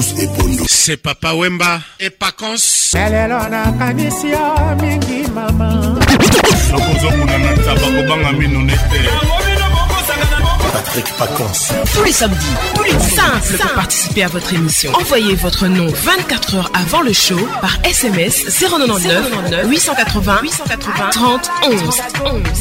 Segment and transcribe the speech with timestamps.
[0.00, 0.64] Et Pondo.
[0.66, 2.56] C'est Papa Wemba et Pacons.
[2.94, 5.70] lelo nakanisi yo mingi mama
[6.72, 9.00] nakozokuna na taba kobanga mino nete
[10.72, 11.44] Patrick Pacons.
[11.94, 14.92] Tous les samedis, tous les simples pour participer à votre émission.
[14.94, 21.80] Envoyez votre nom 24 heures avant le show par SMS 099 880 880 30 11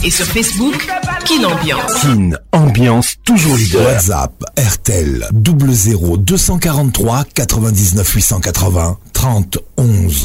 [0.03, 0.87] et sur Facebook
[1.25, 1.93] Kin Ambiance.
[2.01, 3.85] Kin Ambiance toujours leader.
[3.85, 10.23] WhatsApp RTL 00 243 99 880 30 11.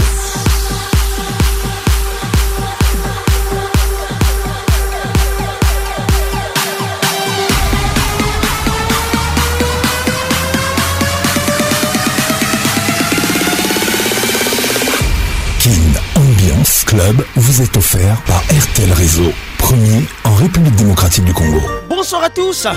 [16.94, 19.32] Club vous est offert par RTL Réseau.
[19.58, 21.60] Premier en République démocratique du Congo.
[21.88, 22.68] Bonsoir à tous,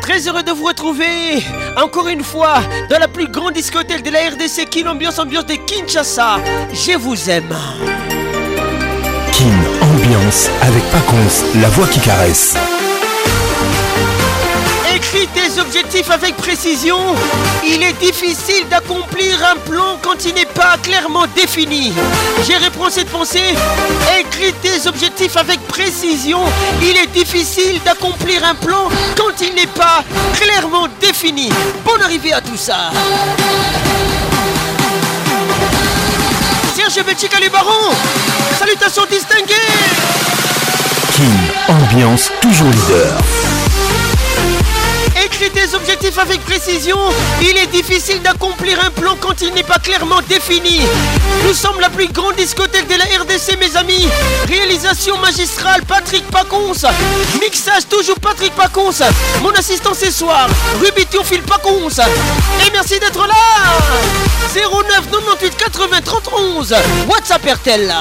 [0.00, 1.44] très heureux de vous retrouver
[1.76, 5.56] encore une fois dans la plus grande discothèque de la RDC, Kin Ambiance, ambiance de
[5.56, 6.38] Kinshasa.
[6.72, 7.54] Je vous aime.
[9.32, 12.56] Kin Ambiance avec Pacons, la voix qui caresse.
[15.34, 16.98] Tes objectifs avec précision.
[17.64, 21.92] Il est difficile d'accomplir un plan quand il n'est pas clairement défini.
[22.46, 23.54] J'ai répondu cette pensée.
[24.18, 26.40] Écris tes objectifs avec précision.
[26.82, 30.02] Il est difficile d'accomplir un plan quand il n'est pas
[30.34, 31.50] clairement défini.
[31.84, 32.90] Bonne arrivée à tout ça.
[36.74, 37.94] Serge Betchika les barons.
[38.58, 39.54] Salutations distinguées.
[41.16, 43.45] Kin Ambiance toujours leader.
[45.36, 46.96] Écris tes objectifs avec précision.
[47.42, 50.80] Il est difficile d'accomplir un plan quand il n'est pas clairement défini.
[51.44, 54.08] Nous sommes la plus grande discothèque de la RDC, mes amis.
[54.48, 56.72] Réalisation magistrale, Patrick Pacons.
[57.38, 59.04] Mixage, toujours Patrick Pacons.
[59.42, 60.48] Mon assistant ce soir,
[60.82, 61.88] Ruby Théophile Pacons.
[62.66, 63.34] Et merci d'être là.
[64.54, 66.74] 09 98 80 30 11.
[67.08, 67.94] WhatsApp RTL.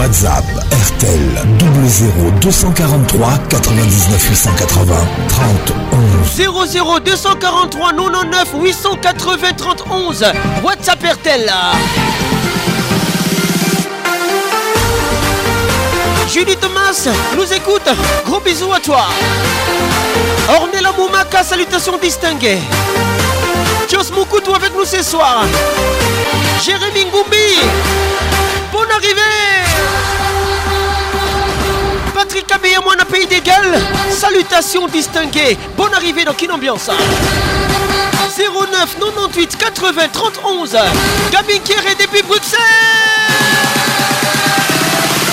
[0.00, 1.46] WhatsApp RTL
[1.86, 4.96] 00 243 99 880
[5.28, 6.70] 30 11.
[6.72, 10.24] 00 243 99 880 30 11
[10.62, 11.52] WhatsApp RTL
[16.32, 17.06] Julie Thomas
[17.36, 17.82] nous écoute.
[18.24, 19.04] Gros bisous à toi.
[20.48, 22.60] Ornella Moumaka Salutations distinguées.
[23.90, 25.44] Jos Moukoutou avec nous ce soir.
[26.64, 27.58] Jérémy Ngoumbi
[28.72, 29.69] Bonne arrivée
[32.30, 33.76] Patrick Kabé moi un pays d'égal
[34.08, 36.96] Salutations distinguées Bonne arrivée dans Kin Ambiance 09
[39.00, 40.70] 98 80 30 11
[41.32, 42.60] Gabin Kéré depuis Bruxelles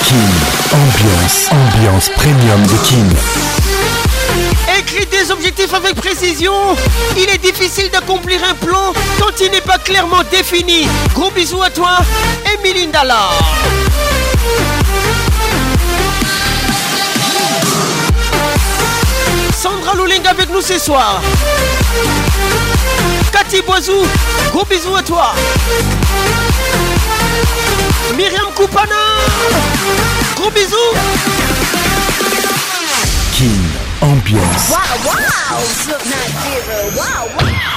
[0.08, 0.16] Kin
[0.76, 3.10] Ambiance, ambiance premium de Kin.
[4.80, 6.76] Écris des objectifs avec précision.
[7.16, 10.88] Il est difficile d'accomplir un plan quand il n'est pas clairement défini.
[11.14, 12.00] Gros bisous à toi,
[12.56, 13.30] Emilie Ndala.
[19.68, 21.22] Sandra Louling avec nous ce soir.
[23.34, 24.08] Cathy Boisou,
[24.54, 25.34] gros bisous à toi.
[28.16, 28.96] Myriam Koupana,
[30.38, 30.94] gros bisous.
[33.34, 33.60] Kin
[34.02, 34.78] Ambiance, Wow,
[37.36, 37.77] wow,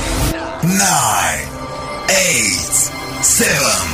[0.63, 1.47] nine,
[2.09, 2.69] eight,
[3.23, 3.87] seven,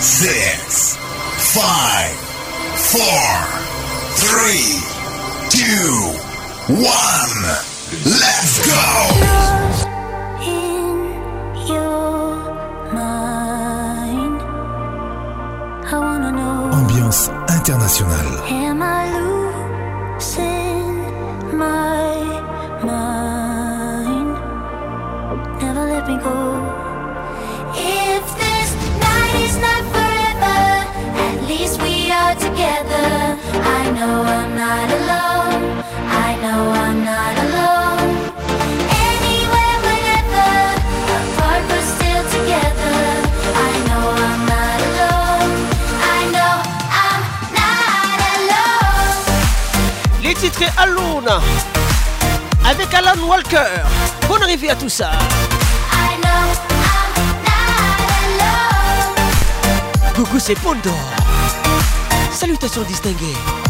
[0.00, 0.96] six,
[1.54, 2.14] five,
[2.92, 3.28] four,
[4.14, 4.78] three,
[5.50, 6.14] two,
[6.74, 7.42] one.
[8.04, 9.48] Let's go!
[16.78, 18.38] Ambiance internationale.
[18.46, 19.10] Am I
[20.18, 20.94] losing
[21.56, 22.17] my
[50.38, 51.28] titres Alone
[52.64, 53.82] avec Alan Walker.
[54.28, 55.10] Bonne arrivée à tout ça.
[55.10, 56.28] I know
[56.80, 57.98] I'm not
[58.44, 60.14] alone.
[60.14, 61.17] Coucou, c'est Pondo.
[62.38, 63.67] Salutations distinguées.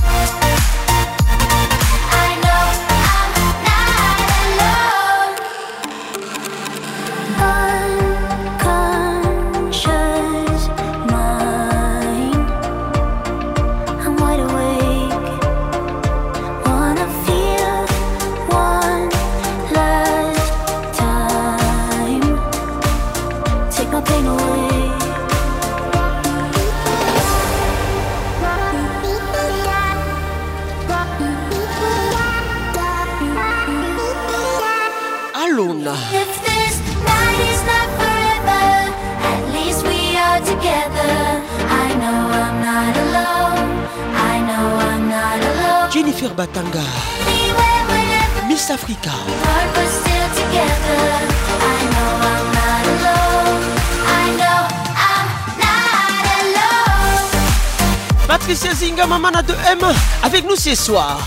[60.75, 61.19] Ce soir.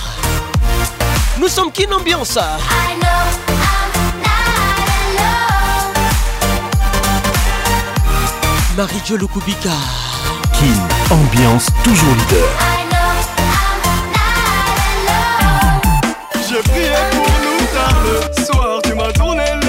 [1.39, 2.37] Nous sommes Kin Ambiance.
[2.37, 2.41] I
[2.99, 3.07] know
[3.47, 4.77] I'm not
[5.17, 5.95] alone.
[8.77, 9.71] Marie-Jo Lukubika.
[10.53, 10.77] Kin,
[11.09, 12.47] ambiance toujours leader.
[12.59, 13.81] I know I'm
[14.13, 14.77] not
[15.07, 16.45] alone.
[16.47, 18.71] J'ai prié pour nous tard le soir.
[18.83, 19.60] Tu m'as tourné le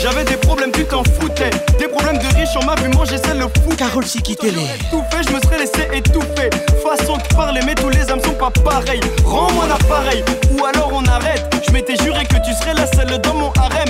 [0.00, 1.50] J'avais des problèmes, tu t'en foutais.
[1.80, 3.74] Des problèmes de riches, on m'a vu manger, c'est le fou.
[3.76, 4.54] Carole Sikitele.
[4.92, 6.50] Tout fait, je me serais laissé étouffer.
[6.84, 9.00] Façon de parler, mais tous les âmes sont pas pareils.
[9.24, 11.44] Rends-moi l'appareil, ou alors on arrête.
[11.66, 13.85] Je m'étais juré que tu serais la seule dans mon harem.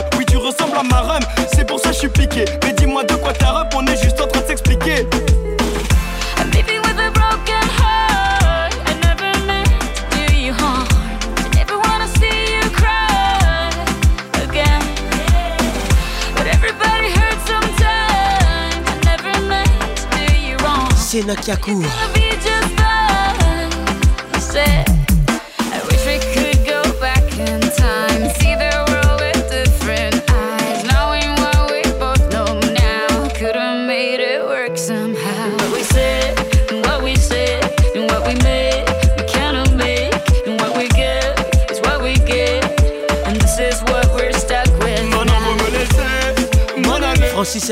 [45.70, 47.28] Laisser m'en aller.
[47.28, 47.70] Francis.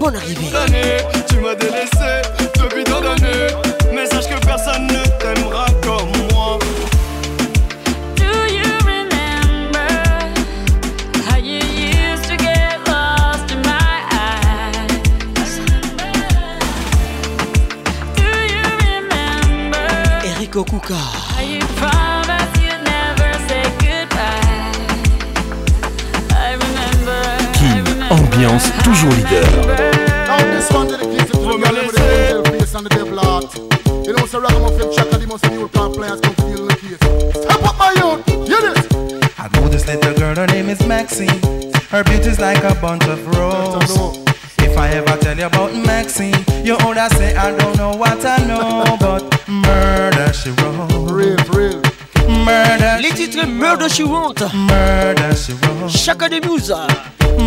[0.00, 0.50] Bonne arrivée.
[1.28, 2.37] Tu m'as délaissé
[3.92, 6.58] Mais sache que personne ne t'aimera comme moi.
[8.16, 9.88] Do you remember
[11.28, 15.60] how you used to get lost in my eyes?
[18.16, 19.88] Do you remember
[20.24, 20.94] Eric Okuka.
[21.34, 24.72] how you promised you'd never say goodbye?
[26.30, 27.20] I remember.
[27.26, 29.77] I Kin, remember, ambiance toujours leader.
[34.48, 36.98] Ragamuffin chaka, the most new plant players come feel the case.
[37.42, 39.38] Step up my youth, hear this.
[39.38, 41.40] I know this little girl, her name is Maxine.
[41.90, 44.18] Her beauty's like a bunch of roses.
[44.58, 48.38] If I ever tell you about Maxine, you older say I don't know what I
[48.46, 51.10] know, but murder she wrote.
[51.10, 51.82] Real, real.
[52.28, 54.42] Murder, Les titres Murder She Wrote.
[54.54, 55.88] murder she wrote.
[55.90, 56.86] Chaka de Musa.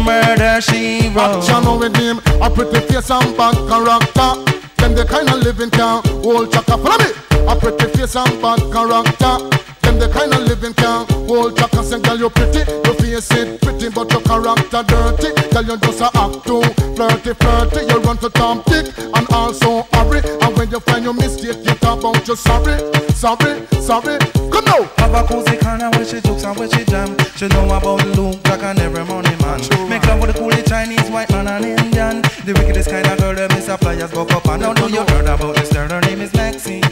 [0.03, 1.43] Murder she wrote.
[1.43, 4.60] Action know with him, a pretty face and bad character.
[4.91, 6.77] Them the kind of living can hold chaka.
[6.77, 7.11] Follow me.
[7.47, 9.60] A pretty face and bad character.
[10.01, 12.65] The kind of living can't hold cause and girl you pretty.
[12.65, 15.29] Your face it pretty but your character dirty.
[15.53, 16.65] Girl you just a act too
[16.97, 17.85] flirty flirty.
[17.85, 20.25] You run to Tom Dick and also hurry.
[20.41, 22.81] And when you find your mistake you talk about you sorry,
[23.13, 24.17] sorry, sorry.
[24.49, 24.89] Come now.
[24.97, 27.13] Have a cozy corner where she jokes and where she jam.
[27.37, 29.61] She know about Luke, Jack and every money man.
[29.85, 32.25] Make love with the coolie Chinese, white man and Indian.
[32.41, 34.75] The wickedest kind of girl that miss a flyers buck up and down.
[34.81, 35.87] Know you heard about this girl?
[35.87, 36.89] Her name is Maxine.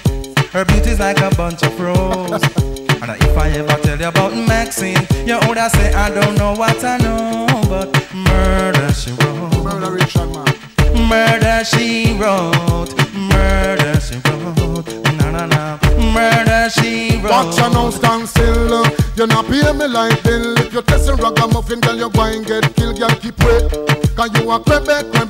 [0.54, 2.89] Her beauty's like a bunch of roses.
[3.02, 6.84] And if I ever tell you about Maxine, you would say I don't know what
[6.84, 9.64] I know, but murder she wrote.
[9.64, 9.96] Murder
[10.28, 11.08] man.
[11.08, 12.92] Murder she wrote.
[13.14, 14.88] Murder she wrote.
[15.18, 15.80] Na na na.
[16.12, 17.32] Murder she wrote.
[17.32, 18.86] Watch you now stand still.
[19.16, 20.58] You not pay me like bill.
[20.58, 23.00] If you test a ragamuffin, girl, you going get killed.
[23.00, 23.72] Girl, keep wait.
[24.16, 25.29] Cause you a crembe, crembe.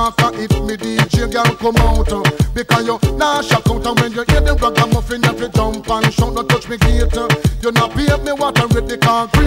[0.00, 2.12] And the lyrics when me talk, uh, if me DJ, girl, come out.
[2.12, 2.22] uh,
[2.54, 3.86] Because you nah shock out.
[3.86, 6.34] And when you hear the ragamuffin, you to jump and shout.
[6.34, 7.16] Don't touch me gate.
[7.62, 8.58] You not pay me what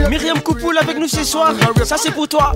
[0.10, 1.54] Myriam Coupoul avec nous ce soir.
[1.84, 2.54] Ça c'est pour toi.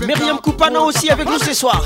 [0.00, 1.82] Myriam Koupana aussi avec nous ce soir.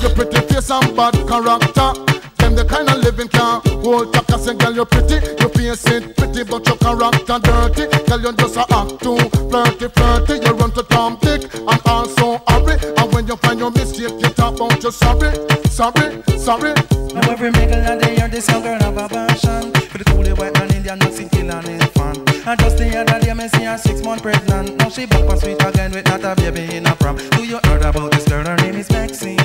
[2.47, 5.15] Them the kind of living can hold girl you pretty.
[5.41, 7.87] You face it pretty but your character dirty.
[8.07, 9.19] Girl you just a act too
[9.51, 10.47] flirty flirty.
[10.47, 12.96] You run to Tom Dick and also hurry.
[13.29, 15.33] And when you find your mistake you talk about you sorry,
[15.69, 16.75] sorry, sorry.
[17.13, 19.73] Now every middle of the year, this young girl have a passion.
[19.91, 23.35] For the coolie white man Indian mixing kill and infant And just the other day,
[23.35, 24.77] me see her six months pregnant.
[24.77, 27.17] Now she back on sweet again with not a baby in a prom.
[27.17, 28.45] Do you heard about this girl?
[28.45, 29.39] Her name is Maxine.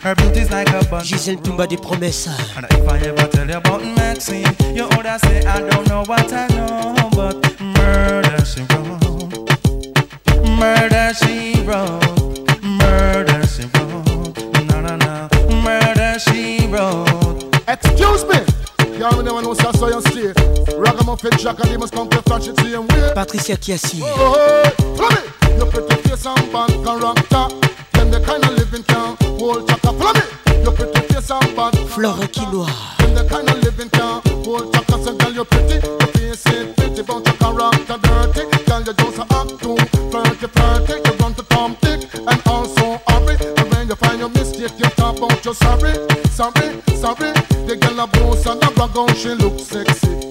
[0.00, 2.32] Her beauty's like a bunch Gisèle Toumba des promesses.
[2.56, 6.32] And if I ever tell you about Maxine You would say I don't know what
[6.32, 9.48] I know But murder she wrote.
[10.58, 12.18] Murder she wrote
[16.18, 18.38] she wrote Excuse me.
[18.98, 19.72] Y'all never know so
[20.14, 20.32] you.
[20.76, 23.12] Ragamuffin Jack and they must come to flash it same way.
[23.14, 24.00] Patricia Kiassi.
[24.02, 25.56] Oh, hey, follow me.
[25.56, 26.38] Your pretty face and.
[27.92, 29.92] Them the kind of living can hold chaka.
[29.92, 30.62] Follow me.
[30.62, 31.56] Your pretty face and.
[32.98, 35.04] Them the kind of living can hold chaka.
[35.04, 35.86] So girl, pretty.
[35.86, 38.64] Your face ain't pretty, but your character dirty.
[38.64, 39.76] Girl, you just a act too
[40.10, 40.94] flirty, flirty.
[41.04, 43.47] You run to Tom Dick and also hurry.
[45.48, 45.94] Your sorry,
[46.28, 47.32] sorry, sorry.
[47.66, 50.30] The girl a boss and a brag on, she look sexy.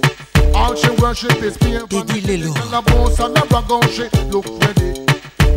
[0.54, 1.86] All she worship is beer.
[1.88, 2.38] Didi.
[2.38, 5.07] The girl a boss and a brag on, she look ready.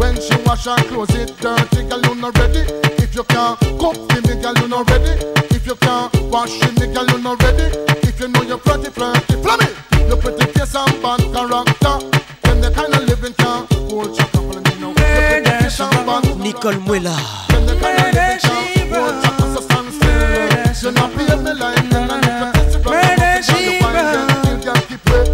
[0.01, 2.65] When she wash her clothes, it dirty, girl you not ready.
[3.05, 5.13] If you can't cook for me, girl you not ready.
[5.55, 7.69] If you can't wash for me, girl you not ready.
[8.09, 9.69] If you know you're pretty, flirty, flummy.
[10.09, 11.97] You pretty face and bad character.
[12.43, 14.89] Them the kind of living can hold you couple of me now.
[14.89, 17.15] You pretty face and bad Nicole Muela.
[17.53, 20.91] Them the kind of living can hold you couple of stand still.
[20.91, 23.13] You not pay me like them and if you test it from the
[23.45, 25.29] girl you wine, girl, you girl keep wait.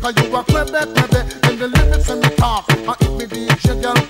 [0.00, 1.05] Cause you a crebe, crebe,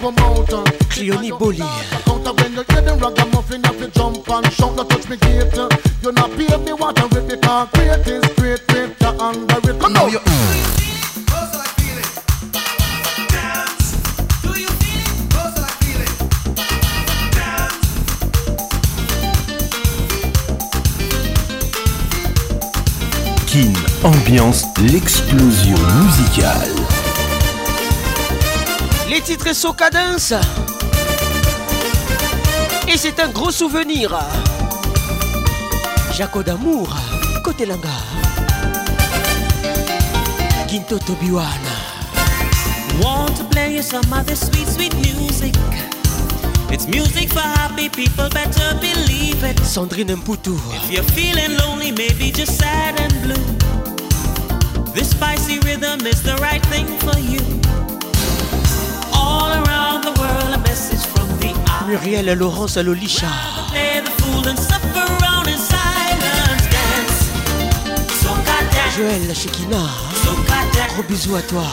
[0.07, 0.47] come out,
[0.91, 1.59] Cleone Boli.
[2.05, 5.55] Counter when you hear the ragamuffin, you fi jump and shout, don't touch me gate.
[6.03, 9.81] You not pay me what I rip because great is great, great, you under it?
[9.81, 10.07] Come now.
[23.47, 23.73] Kin
[24.05, 26.96] ambiance l'explosion musicale.
[29.09, 30.33] Les titres sont cadence.
[32.89, 34.19] Et c'est un gros souvenir.
[36.13, 36.89] Jaco d'amour,
[37.45, 37.89] côté Langa.
[40.69, 41.77] Ginto Tobiwana.
[43.01, 45.55] Want to play you some of this sweet, sweet music?
[46.71, 49.57] It's music for happy people, better believe it.
[49.63, 50.57] Sandrine Mputu.
[50.75, 53.45] If you're feeling lonely, maybe just sad and blue.
[54.95, 57.41] This spicy rhythm is the right thing for you.
[66.75, 67.27] Dance.
[68.23, 68.97] Soca dance.
[68.97, 69.85] Joël Shekina.
[70.95, 71.65] Gros bisous à toi.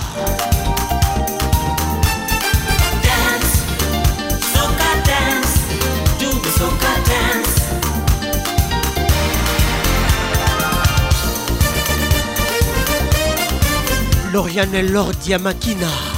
[14.33, 16.12] Lauriane Laure Diamakina.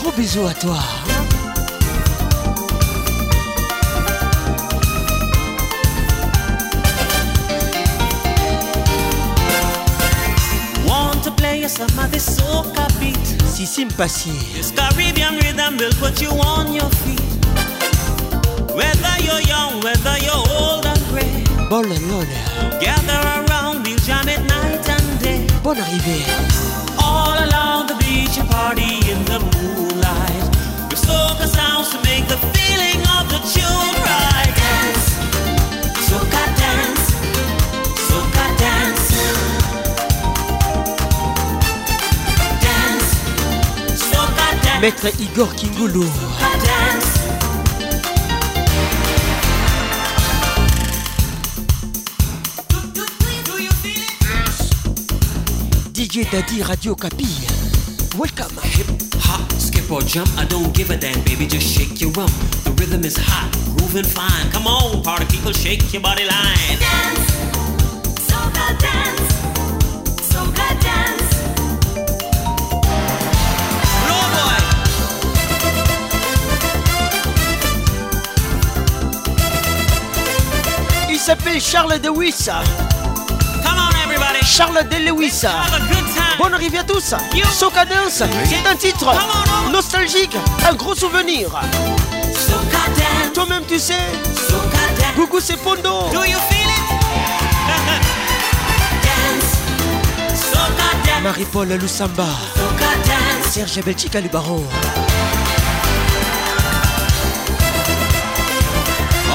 [0.00, 0.78] Gros bisous à toi.
[10.86, 13.16] Want to play you some of this soca beat.
[13.44, 14.30] Sissim Passi.
[14.54, 17.20] This Caribbean rhythm will put you on your feet.
[18.74, 21.44] Whether you're young, whether you're old and gray.
[21.68, 22.26] Bol Lone.
[22.80, 24.68] Gather around, we'll jam at night
[25.68, 26.24] Bonne arrivée.
[27.02, 29.87] All along the beach, a party in the moonlight.
[44.80, 46.04] Maître Igor Kingulu.
[55.92, 57.26] DJ Daddy Radio Capi.
[58.16, 59.07] Welcome.
[59.88, 61.46] Hip hop, or jump, I don't give a damn, baby.
[61.46, 62.30] Just shake your rump.
[62.64, 64.50] The rhythm is hot, grooving fine.
[64.50, 66.78] Come on, party people, shake your body line.
[66.78, 67.30] Dance,
[68.28, 69.32] soca dance,
[70.30, 71.36] soca dance.
[74.04, 74.58] Blow boy.
[81.10, 82.08] Il s'appelle Charles De
[84.42, 85.44] Charles De Lewis.
[85.44, 86.38] Have a good time.
[86.38, 87.14] Bonne arrivée à tous.
[87.52, 89.12] Soca Dance, c'est un titre
[89.70, 90.36] nostalgique,
[90.68, 91.48] un gros souvenir.
[93.34, 93.94] Toi-même, tu sais.
[95.16, 96.10] Gougou c'est Pondo.
[101.22, 102.26] Marie-Paul Lusamba.
[103.50, 104.62] Serge Belchica le baron.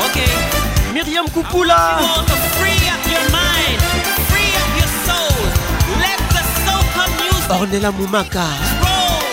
[0.05, 0.29] Okay.
[0.93, 1.99] Myriam Kupula.
[7.49, 8.45] Ornella Moumaka.
[8.81, 9.23] roll.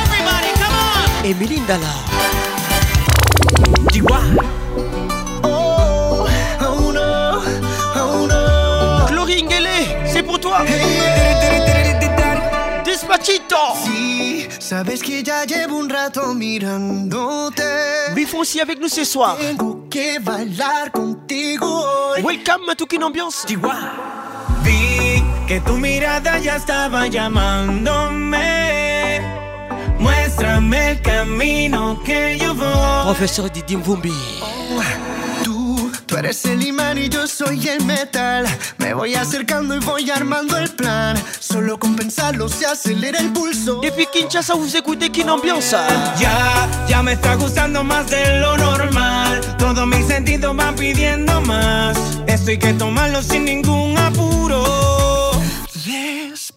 [0.00, 1.24] Everybody, come on.
[1.24, 1.92] Emily Ndala.
[5.44, 6.26] Oh,
[6.60, 7.42] oh no,
[7.94, 9.06] oh no.
[9.08, 10.64] Glory Ngele, c'est pour toi.
[12.84, 13.56] Despacito.
[13.84, 17.62] Sí, sabes que ya llevo un rato mirándote.
[18.14, 19.36] Biff aussi avec nous ce soir.
[19.36, 22.22] Tengo que bailar contigo hoy.
[22.22, 23.44] Welcome to Kin Ambiance.
[23.46, 23.56] Vi
[25.46, 28.40] que tu mirada ya estaba llamándome.
[29.98, 33.04] Muéstrame el camino que yo voy.
[33.04, 34.12] Professeur Didi Mvumbi.
[35.42, 38.46] Tú, tú eres el imán y yo soy el metal.
[38.78, 41.16] Me voy acercando y voy armando el plan.
[41.40, 43.80] Solo con pensarlo se acelera el pulso.
[43.80, 45.76] Depuis Kinshasa, vous écoutez Kin Ambiance.
[46.18, 49.40] Ya, ya me está gustando más de lo normal.
[49.58, 51.96] Todos mis sentidos van pidiendo más.
[52.26, 54.83] Esto hay que tomarlo sin ningún apuro.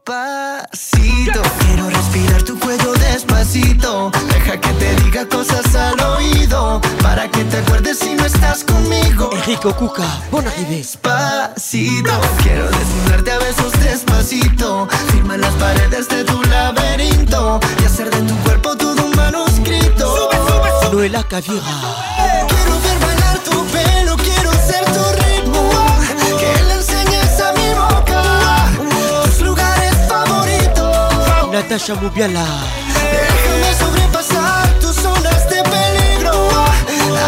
[0.07, 4.09] Despacito, quiero respirar tu cuello despacito.
[4.31, 6.79] Deja que te diga cosas al oído.
[7.01, 9.29] Para que te acuerdes si no estás conmigo.
[9.33, 10.77] Enrico Cuca, arrivée.
[10.77, 14.87] Despacito, quiero desnudarte a besos despacito.
[15.11, 17.59] Firma las paredes de tu laberinto.
[17.81, 20.29] Y hacer de tu cuerpo todo un manuscrito.
[20.89, 21.61] Noela Cavira.
[22.47, 23.36] Quiero ver bailar
[31.57, 32.45] Natasha Moubiala.
[33.11, 36.49] Déjame sobrepasar tus zonas de peligro.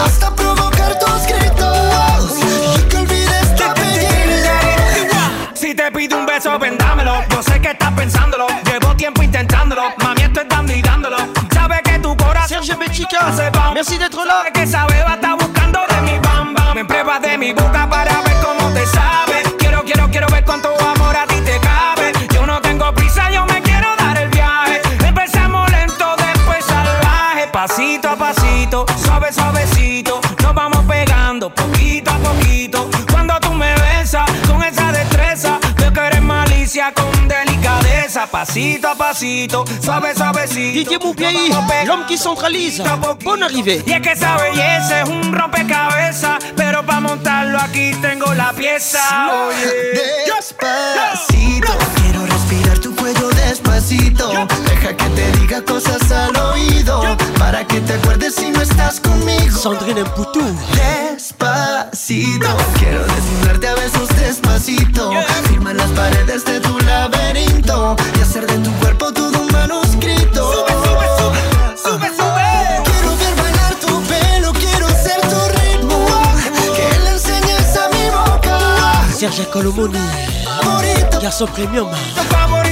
[0.06, 2.38] Hasta provocar tus gritos.
[2.78, 4.52] Y que olvides tu apellido.
[5.56, 7.24] Si te pido un beso, vendámelo.
[7.32, 8.46] Yo sé que estás pensándolo.
[8.66, 9.82] Llevo tiempo intentándolo.
[9.98, 11.18] Mami, estoy dando y dándolo.
[11.52, 12.64] Sabes que tu corazón.
[12.64, 13.32] Serge Belchica,
[13.74, 14.52] merci d'être là.
[14.54, 16.76] que esa beba está buscando de mi bamba.
[16.76, 19.29] Me pruebas de mi boca para ver cómo te sabe.
[29.32, 30.22] Suave, suavecito.
[30.42, 32.90] Nos vamos pegando poquito a poquito.
[33.12, 38.28] Cuando tú me besas con esa destreza, veo que eres malicia con delicadeza.
[38.28, 40.80] Pasito a pasito, suave, suavecito.
[40.80, 41.50] Didier Moubiaï,
[41.86, 42.84] l'homme qui centralise.
[43.24, 43.84] Bonne arrivée.
[43.86, 49.00] Y es que esa belleza es un rompecabezas, pero para montarlo aquí tengo la pieza.
[49.48, 50.24] Oye.
[50.26, 54.30] Despacito, quiero respirar tu cuello despacito.
[54.68, 57.02] Deja que te diga cosas al oído.
[57.38, 59.58] Para que te acuerdes si no estás conmigo.
[59.58, 60.42] Sandrine Mputu.
[60.74, 65.12] Despacito, quiero desnudarte a besos despacito.
[65.48, 67.96] Firma las paredes de tu laberinto.
[68.18, 70.54] Y hacer de tu cuerpo todo un manuscrito.
[70.54, 71.42] Sube, sube, sube,
[71.84, 72.84] sube, sube.
[72.86, 76.06] Quiero ver bailar tu pelo, quiero ser tu ritmo.
[76.76, 79.06] Que le enseñes a mi boca.
[79.18, 80.00] Serge Colomoni.
[81.22, 81.90] Garçon premium.
[82.30, 82.69] Favorito,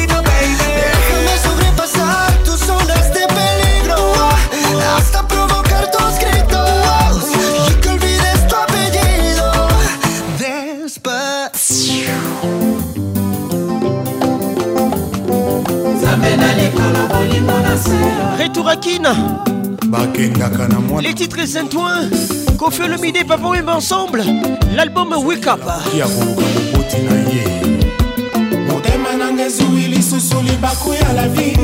[17.38, 19.04] Retour à Kin.
[19.86, 22.10] bakendaka na mwana Les titres Saint-Ouen.
[22.58, 24.24] Kofi Olomide, Papa Wemba ensemble.
[24.76, 25.62] L'album Wake Up.
[25.98, 27.48] ya koluka moboti na ye
[30.44, 31.58] libaku ya la vie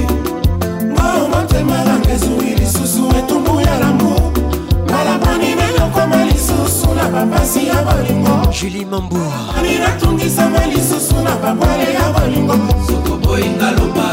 [0.84, 4.32] ngo motema nanga ezwi lisusu etumbu ya lamour
[4.92, 12.12] malaboni nayokoma lisusu na bapasi ya bolingo julie mambour ani natungisama lisusu na babwale ya
[12.14, 12.56] bolingo
[12.88, 14.13] sokoboyinga loba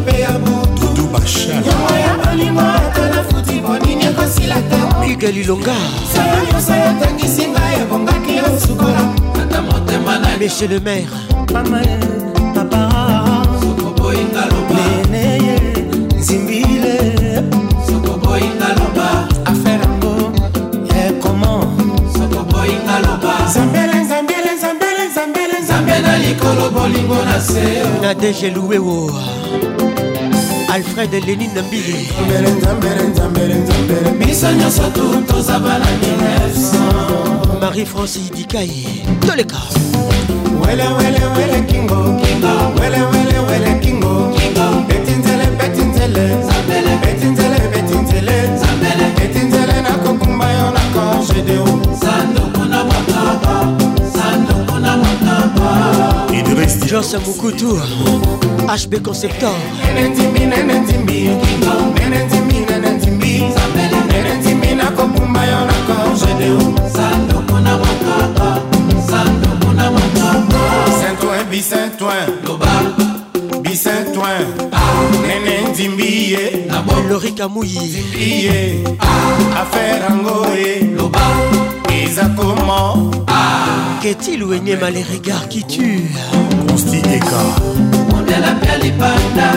[0.00, 0.30] mpe ya
[1.12, 5.76] bashal yango ya bolingo ata nafuti bonini ekosila te hugue lilonga
[6.14, 9.02] sala nyonso yotangisi ngai ebongaki yosukola
[9.42, 11.18] ata motema na monsieur le maire
[11.52, 11.80] mama
[12.54, 12.80] papa.
[13.60, 14.44] Sokoboyinga
[26.70, 29.10] bolingo na se nadege luwewo
[30.72, 32.08] alfred lenin mbili.
[34.18, 39.56] Biso nyonso tu toza bana 1900 marie francis dikai toleka.
[40.66, 42.80] Wele wele wele kingo kingo.
[42.80, 44.84] Wele wele wele kingo kingo.
[44.88, 46.96] Betinzele betinzele zambele.
[47.02, 49.04] Betinzele betinzele zambele.
[49.18, 51.66] Betinzele nakokumba yo na kangedeo
[52.00, 53.68] sanduku na makaba
[54.14, 56.09] sanduku na makaba idris
[56.86, 57.76] Jos Mukutu
[58.68, 59.52] HB Conceptor
[70.90, 72.26] Saint-Ouen, Bicentouin
[73.62, 74.46] bisantoin
[75.26, 76.66] nene ndimbiye
[77.08, 77.78] lorika muyi
[79.60, 81.20] affaire angoye loba
[81.92, 83.10] Eza comment,
[84.00, 86.10] qu'est-il ou enyema les regards qui tuent?
[86.68, 87.44] Consti Eka,
[88.10, 89.50] Mondela pia lipanda,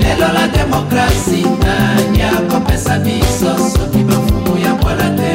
[0.00, 5.32] lelo la demokrasi, nani akopesa biso, soki bafumu ya bwala te,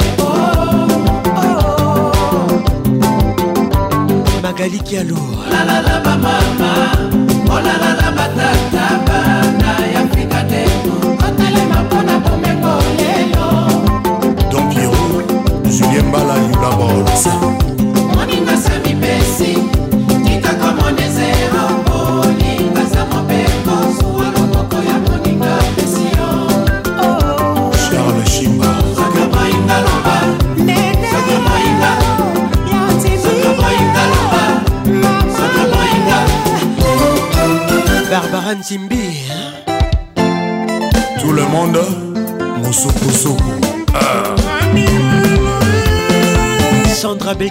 [4.41, 5.15] magali kialo
[5.48, 6.72] olalala bamama
[7.50, 9.02] olalala batata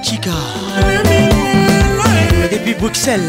[0.02, 0.30] belchica
[2.50, 3.20] depuis bruxelles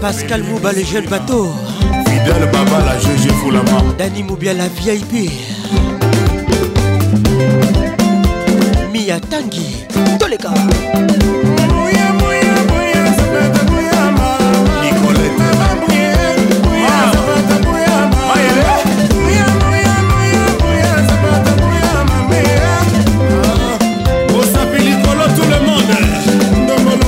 [0.00, 1.48] Pascal Mouba, le jeune bateau.
[2.06, 3.82] Fidèle Baba, la GG Foulama.
[3.98, 5.30] Dani Moubia, la VIP.
[8.92, 9.86] Mia Tangi,
[10.18, 10.50] Toleka.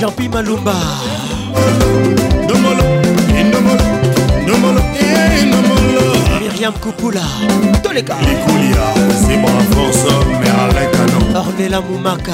[0.00, 0.72] Jean-Pi Malumba.
[4.94, 7.20] Eh, eh, Myriam Kupula
[7.84, 8.74] Tous les gars Les couliers,
[9.14, 10.06] c'est bon en France
[10.40, 11.38] Mais avec un nom.
[11.38, 12.32] Ornella Moumaka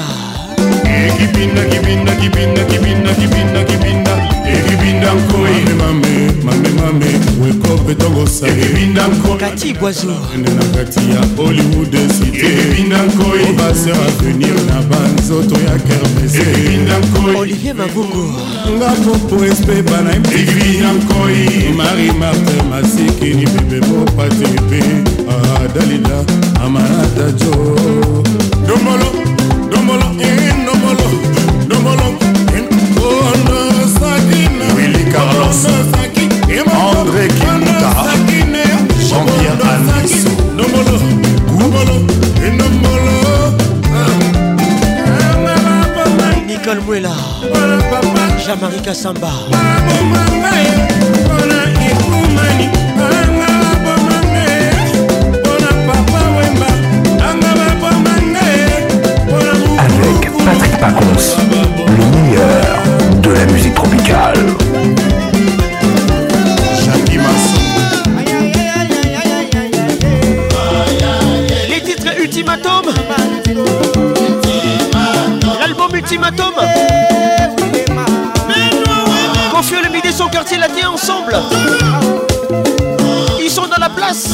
[1.07, 4.13] ekibinda kibinda kibinda kibinda kibinda kibinda.
[4.47, 7.05] Ekibinda nkoi mame mame mame
[7.41, 14.53] wekope tongosakibinda nkoi kati bwazo ende na kati ya hollywood cité ekibinda nkoi obaser avenir
[14.69, 18.33] na banzoto ya kermes ekibinda nkoi olivier mavungu
[18.77, 24.83] nga popo espepa na ekibinda nkoi marie marte masikini bebe mopatepe
[25.65, 26.23] adalida
[26.65, 27.75] amanata jo
[28.67, 29.26] domolo
[29.67, 31.07] ndombolo e ndombolo
[31.65, 32.07] ndombolo
[34.75, 35.65] Willy Carlos
[36.97, 37.89] André Kimuta
[39.07, 40.99] Jean-Pierre Anisso Ndombolo
[41.55, 41.95] Ndombolo
[42.43, 43.15] et Ndombolo
[46.47, 47.15] Nicole Mouela
[48.45, 50.51] Jean-Marie Kassamba Mabomanga
[60.79, 61.37] Pacons,
[61.87, 64.37] le meilleur de la musique tropicale.
[71.67, 72.85] Les titres ultimatum.
[75.59, 76.53] L'album ultimatum.
[79.51, 81.35] Confie le midi son quartier latin ensemble.
[83.41, 84.29] Ils sont dans la place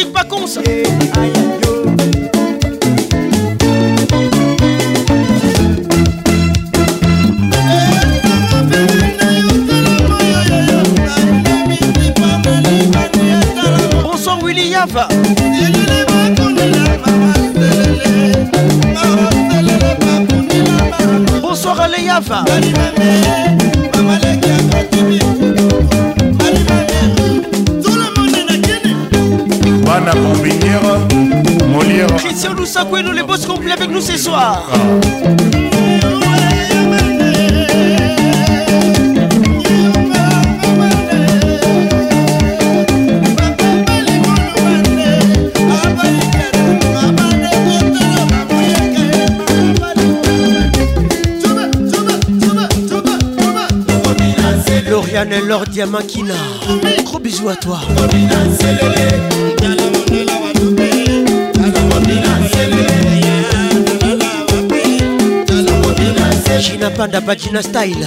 [0.00, 1.69] Patrick Pacons
[34.00, 34.66] nous ce soir.
[54.88, 56.34] Lauriane Laure Diamakina
[57.04, 57.78] Gros bisous à toi
[67.10, 68.06] banda bagina style.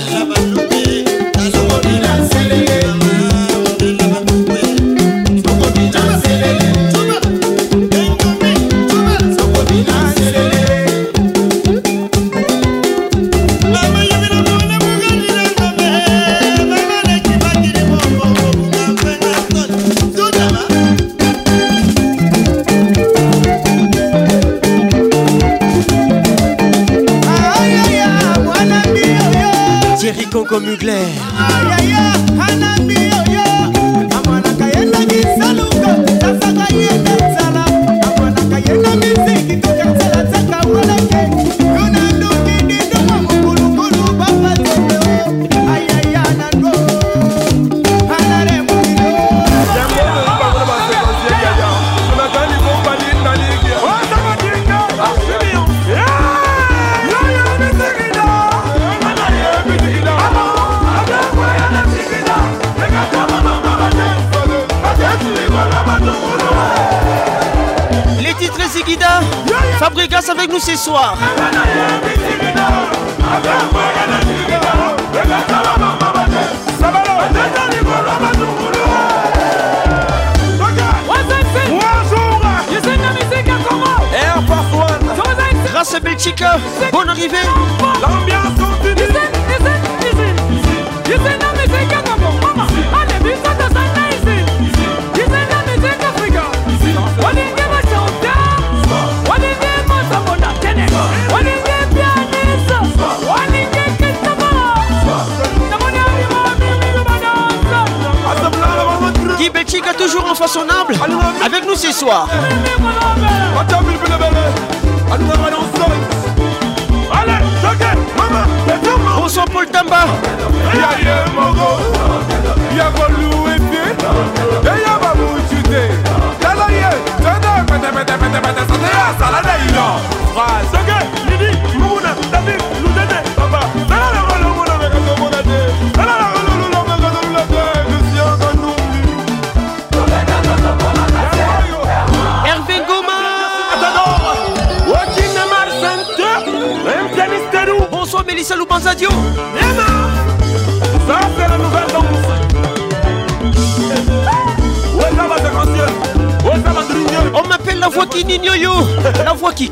[70.85, 71.52] 壮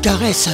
[0.02, 0.50] caresse.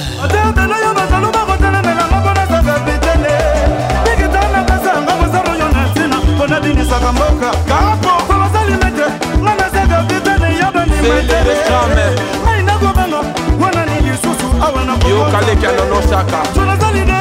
[6.49, 9.05] nabinisaka mboka kapo basali mete
[9.41, 13.19] nga nasaka bitene ya banimai nakobanga
[13.61, 17.19] wana ni lisusu awa nayokalekanonosaka tunazali de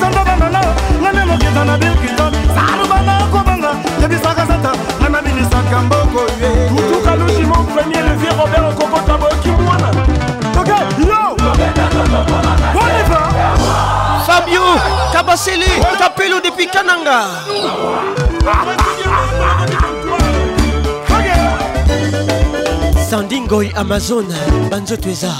[0.00, 0.60] sanda bandana
[1.00, 3.70] nga ne mokita na bilkito salubana kobanga
[4.02, 9.35] yebisaka sata nga nabinisaka mboko ye tutukalushimo premier levier robert okokota boyoki
[14.26, 14.62] Fabio
[15.12, 15.66] Kabasele
[15.98, 17.26] Capello depuis Kananga
[23.08, 24.26] Sandingoy Amazon
[24.70, 25.32] Banzoto eza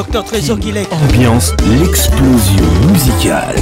[0.00, 0.88] Docteur Trésor Guillet.
[0.92, 3.54] Ambiance l'explosion musicale.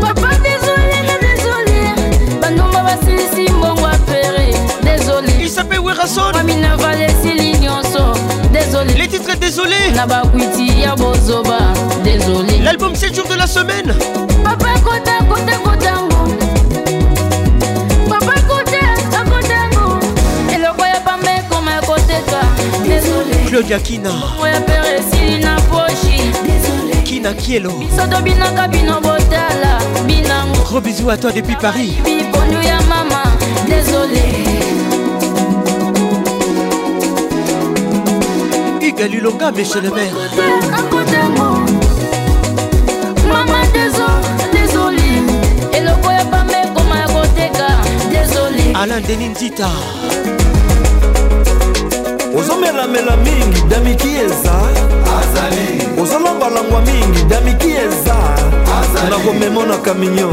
[0.00, 2.38] Papa désolé, désolé.
[2.40, 4.52] Bandomba basilisi mbongo apere
[4.84, 5.32] Désolé.
[5.40, 6.30] Il s'appelle Werason.
[6.32, 8.12] Mamina valesili nyonso
[8.52, 8.94] Désolé.
[8.94, 11.58] Les titres désolé Na bakwiti ya bozoba.
[12.04, 12.60] Désolé.
[12.62, 13.92] L'album 7 jours de la semaine.
[14.44, 16.23] Papa kota kota kotango
[23.62, 27.02] Kina Mbongo ya pere esili na poshi Désolé.
[27.04, 27.70] Kina Kielo.
[27.70, 30.60] Biso tobinaka bino botala binango.
[30.64, 31.94] Gros bisous à toi depuis Paris.
[32.04, 33.22] Bipondu ya mama.
[33.68, 34.22] Désolé.
[38.82, 40.12] Hugues Lulonga monsieur le maire
[43.28, 44.06] mama déso
[44.52, 45.22] désolé.
[45.72, 47.68] Eloko ya pamba ekoma ya koteka
[48.10, 48.74] désolé.
[48.74, 49.30] Alain Denis
[52.64, 54.54] Nzita ozomelamela mingi damiki eza?
[56.02, 58.16] Ozolombalangwa mingi damiki eza?
[59.10, 60.30] Nakomema na kaminio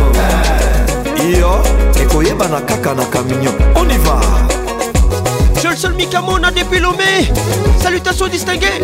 [1.40, 1.64] yo
[2.02, 4.22] ekoyebana kaka na kaminio oniva
[5.62, 7.28] Jolson Mikamona depuis Lomé.
[7.84, 8.80] Salutations distinguées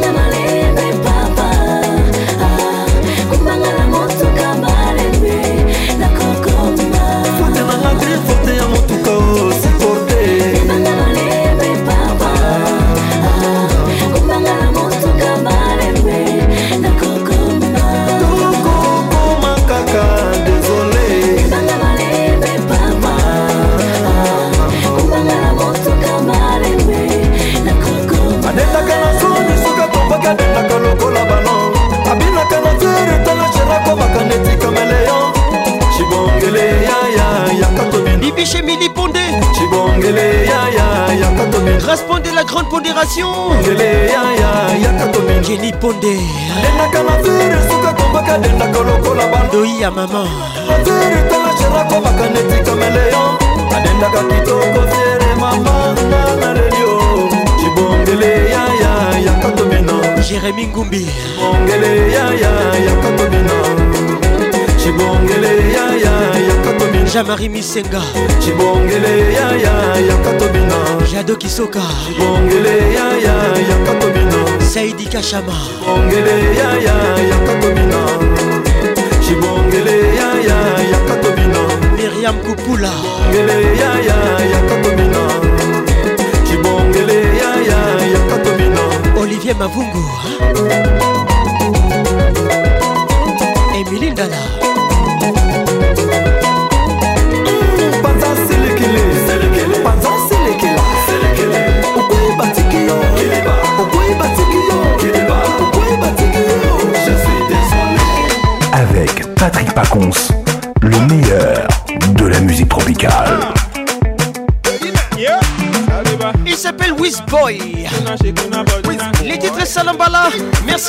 [38.48, 39.20] Bibiche Mili Pondé
[41.20, 43.28] yakatobina Raspondé la grande pondération
[45.44, 46.18] Jenny Pondé
[49.52, 50.28] Doi ya maman
[53.76, 56.54] adendaka kitoko fiere mama na
[57.60, 58.92] cibongele yaya
[60.68, 61.08] Ngumbi
[67.12, 68.02] Jean-Marie Misenga
[68.40, 69.74] Chibongele ya ya
[70.08, 70.76] ya katobina
[71.12, 73.36] Jado Kisoka Chibongele ya ya
[73.70, 76.96] ya katobina Saidi Kachama Chibongele ya ya
[77.30, 78.00] ya katobina
[79.28, 80.60] Chibongele ya ya
[80.92, 81.60] ya katobina
[81.98, 84.18] Myriam Kupula Chibongele ya ya
[84.52, 85.22] ya katobina
[86.48, 87.80] Chibongele ya ya
[88.14, 88.82] ya katobina
[89.22, 90.04] Olivier Mavungu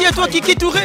[0.01, 0.81] Merci à toi Kiki Touré.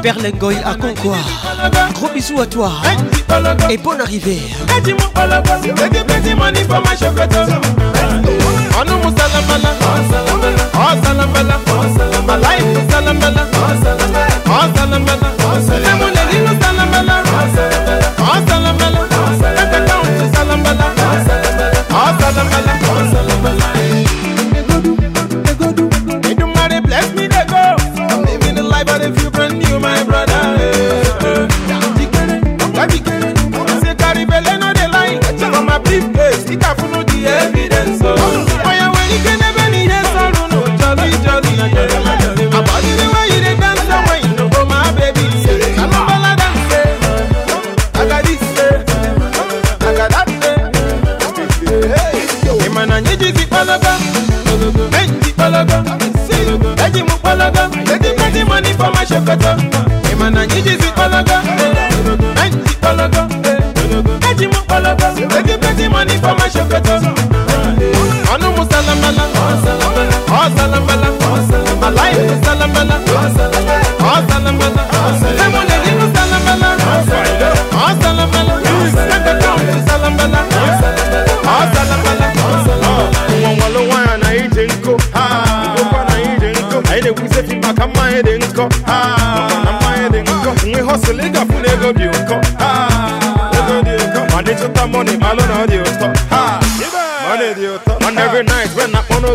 [0.00, 1.16] Berlingoy à Concours
[1.92, 2.70] Gros bisous à toi.
[3.68, 4.38] Et bonne arrivée
[21.92, 22.69] All the them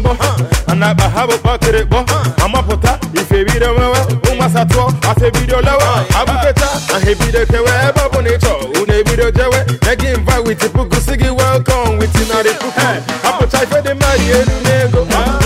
[0.01, 1.99] when na kpọnụ ụbọ Na akpa ha bụ kpọkịrị kpọ
[2.43, 3.99] Amapụta ife bido mewe
[4.31, 5.83] Ụmasa tụọ afe bido lewe
[6.19, 7.71] Abụketa na ha ebido kewe.
[7.89, 9.59] Ebe ọ bụ na ị chọọ unu ebido jewe?
[9.85, 12.81] Negi invite with puku si gị welcome with narị puku.
[13.27, 15.01] Apụcha ife dị mmadụ elu n'ego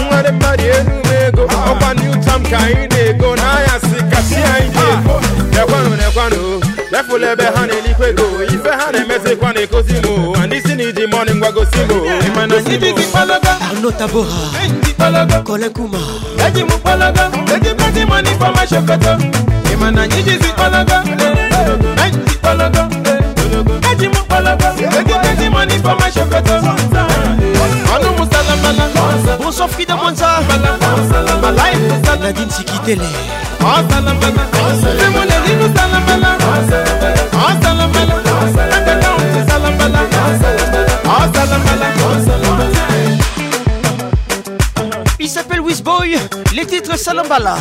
[0.10, 4.70] Nwa dị mmadụ elu n'ego Ọkwa new time ka anyị na-ego N'ahịa si kasi anyị
[4.74, 5.22] ji ego
[5.54, 7.43] Nekwanụ nekwanụ Lefụla ebe
[8.54, 11.08] Ife ha na-emezikwa na-ekozi mo Ndị si na iji
[12.66, 15.97] Denis Dikbalaga Arnaud Tabora Denis Balaga Colin Kouma
[16.38, 19.18] Denis Mupalaga Denis Patimani Fama Chefeta
[19.72, 22.89] Emana Niji Dikbalaga Denis Dikbalaga
[23.82, 26.55] Denis Mupalaga Denis Patimani Fama Chefeta
[27.95, 28.86] Anou Moussalamala
[29.39, 30.28] Bonsoir Frida Mwanza
[31.41, 31.76] Malaï
[32.22, 33.07] Nadine Sikitele
[33.62, 34.43] Moussalamala
[34.82, 35.28] C'est mon
[46.60, 47.55] Les titres Salambala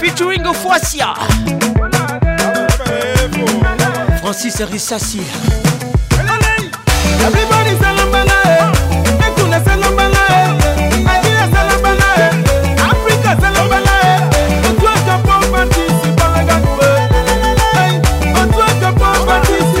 [0.00, 1.14] Featuring Foissia.
[4.20, 5.20] Francis Rissassi.
[7.20, 7.76] Everybody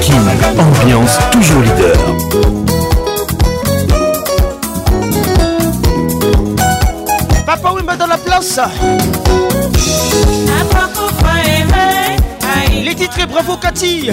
[0.00, 0.20] King,
[0.60, 2.57] ambiance toujours leader.
[8.38, 8.70] Wimba
[10.94, 11.28] dans la
[12.38, 14.10] place Les titres Bravo Cathy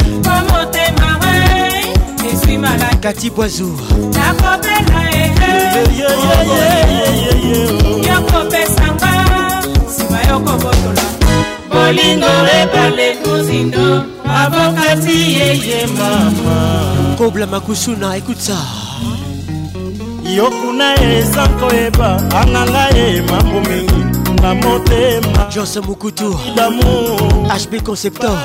[3.02, 3.78] Cathy Boisou
[11.72, 17.16] bolingo ebale kuzindo avokati yeye mama.
[17.18, 18.58] Kobla Makusuna écoute ça.
[20.36, 24.05] Yokuna eza koyeba anganga ye mambo mingi
[24.46, 25.50] na motema.
[25.56, 26.36] Jose Mukutu.
[26.56, 27.18] Damour
[27.50, 28.38] HB Conceptor.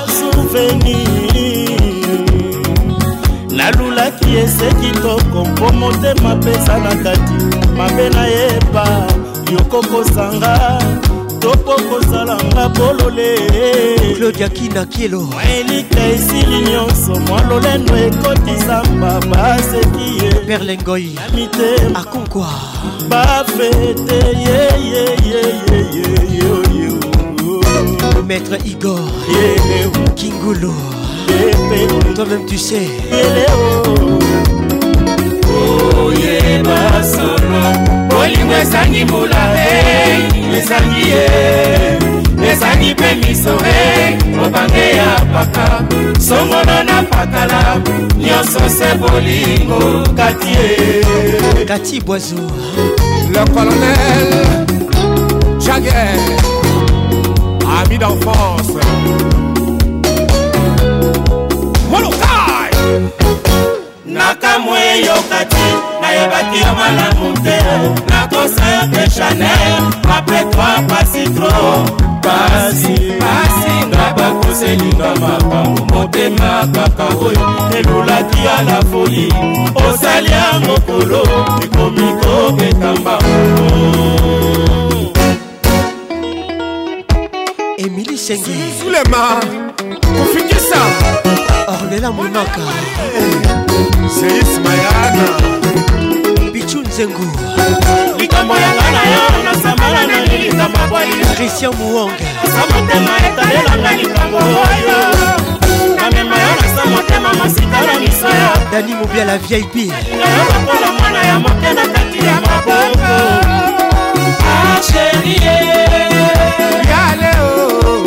[3.49, 7.57] Nalulaki ese kitoko mpo motema pesa na kati.
[7.77, 9.07] Mabe nayeba
[9.51, 10.81] yokokosanga
[11.41, 13.35] topo kosalanga bolole.
[14.17, 15.29] Claudia Kina Kielo.
[15.59, 20.31] Elika esili nyonso mwa lolendo ekotisa babaseki ye.
[20.47, 22.49] Perlengoi mitema Akonkwa.
[23.09, 25.81] Bafete yeyeyeyeyeye
[28.27, 28.99] Maître Igor.
[30.15, 30.73] Kingulu
[32.15, 32.89] Toi-même tu sais.
[36.05, 37.90] Oyeba solo
[38.31, 41.25] bolingo ezangi mbula e ezangi ye
[42.51, 45.83] ezangi mpe miso e mobange ya paka
[46.27, 47.81] songono na pakala
[48.17, 52.51] nyonso se bolingo kati e Cathy Boisou
[53.33, 54.65] Le colonel
[55.59, 56.19] Jaguer,
[57.79, 58.79] ami d'enfance.
[61.89, 62.71] Molokai!
[64.05, 67.57] nakamwe eyokati nayebaki yo malamu te.
[68.09, 69.83] Nakosa yo te chanel
[70.15, 71.85] apres toi pasi tro
[72.21, 77.47] pasi pasi nga bakoselinga makambo motema kaka oyo
[77.77, 79.27] elulaki ya la foli
[79.75, 81.23] osali ya mokolo
[81.63, 83.17] ekomi kobetamba
[87.77, 89.41] Émilie Sengi Sulema,
[90.17, 90.77] kufikisa
[91.67, 92.61] Ornella Mwimaka
[94.19, 95.27] Seis Mayana
[96.91, 97.25] Nzengu.
[98.19, 102.13] Likambo yanga na yo nasambala na lilikama bwali Christian Muonga
[102.43, 104.99] sa motema etalelanga likambo oyo.
[105.95, 111.39] Namema yo nasa motema masika na miso yo Dani Mobiala VIP nayo lokola mwana ya
[111.39, 113.13] moke na kati ya maboko.
[114.77, 115.57] Asherie
[116.91, 118.03] Yaleo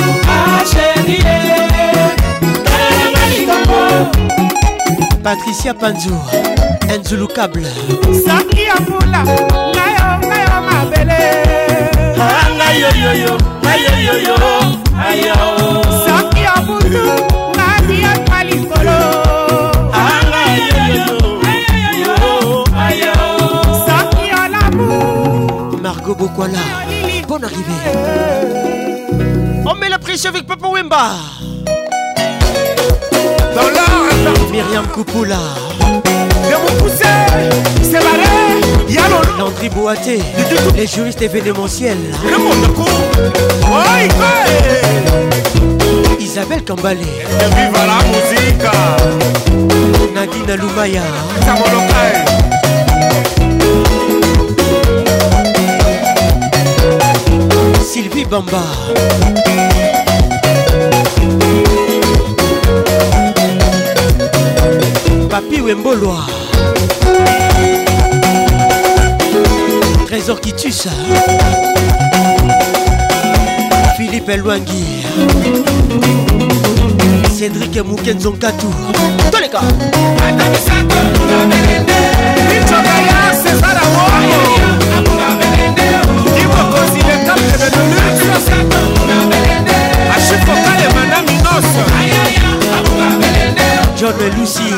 [0.60, 1.40] asherie
[2.64, 4.08] talelanga likambo
[5.24, 6.14] patricia panzu
[6.94, 7.66] enzulukable
[8.26, 11.20] saki ya mbula ngayo ngayo mabele.
[12.20, 13.32] Ah, ngayoyoyo
[13.64, 14.36] ngayoyoyo
[15.08, 15.36] ayo
[16.06, 17.04] saki ya butu
[17.56, 19.00] ngadi ya kwa likolo.
[19.96, 20.20] Ah,
[23.86, 24.88] saki ya lamu.
[25.82, 26.60] Margo bokwala
[27.28, 27.76] bon arrivé
[29.66, 31.43] on met la pression avec papa wemba.
[33.54, 35.38] Dans l'art Myriam Koupoula
[35.80, 37.04] De mon poussé
[37.82, 40.20] C'est barré Yalo Landry Boaté.
[40.76, 41.96] Les juristes événementiels.
[42.24, 43.00] Le monde court
[43.70, 44.08] Oi,
[46.20, 48.64] Isabelle Kambale Et viva la musique.
[50.14, 51.02] Nadine Lumaya
[57.82, 58.62] Sylvie Bamba
[65.34, 66.26] Papi Wembolwa.
[70.06, 70.90] Trésor qui tue ça
[73.96, 75.02] Philippe Elwangi
[77.36, 78.66] Cédric Moukenzonkatu
[79.32, 79.58] Toleka
[94.04, 94.68] John Lucy.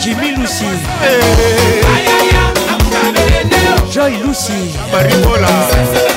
[0.00, 0.66] Jimmy Lucy.
[3.88, 4.74] Joy Lucy.
[4.90, 6.07] Christian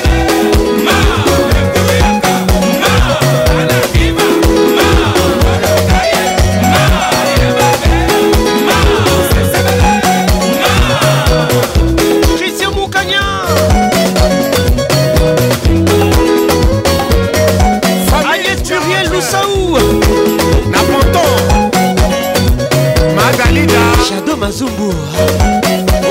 [24.42, 24.88] Mazumbu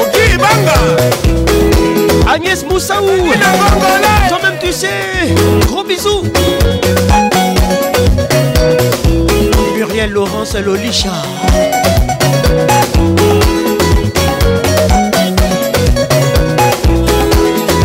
[0.01, 0.77] Oki Banga.
[2.33, 3.05] Agnès Moussaou
[4.29, 5.35] Toi-même tu sais.
[5.67, 6.23] Gros bisous.
[9.75, 11.11] Muriel Laurence Lolicha.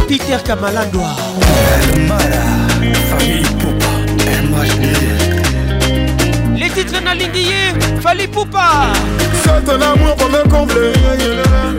[0.07, 1.16] Peter Kamalandwa
[6.57, 8.45] Les titres Nalinguié Fali Poupa
[9.42, 10.92] C'est ton amour pour me combler.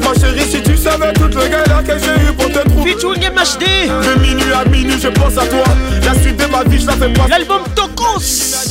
[0.02, 2.92] Ma chérie si tu savais toutes les galères que j'ai eu pour te trouver.
[2.92, 5.64] Featuring MHD De minuit à minuit je pense à toi.
[6.04, 7.28] La suite de ma vie je la fais pas.
[7.28, 8.68] L'album Tokos.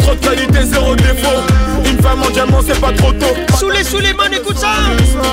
[0.00, 1.42] Trop de qualité zéro défaut.
[1.84, 3.34] Une femme en diamant c'est pas trop tôt.
[3.58, 4.72] Sous les sous les mains écoute ça.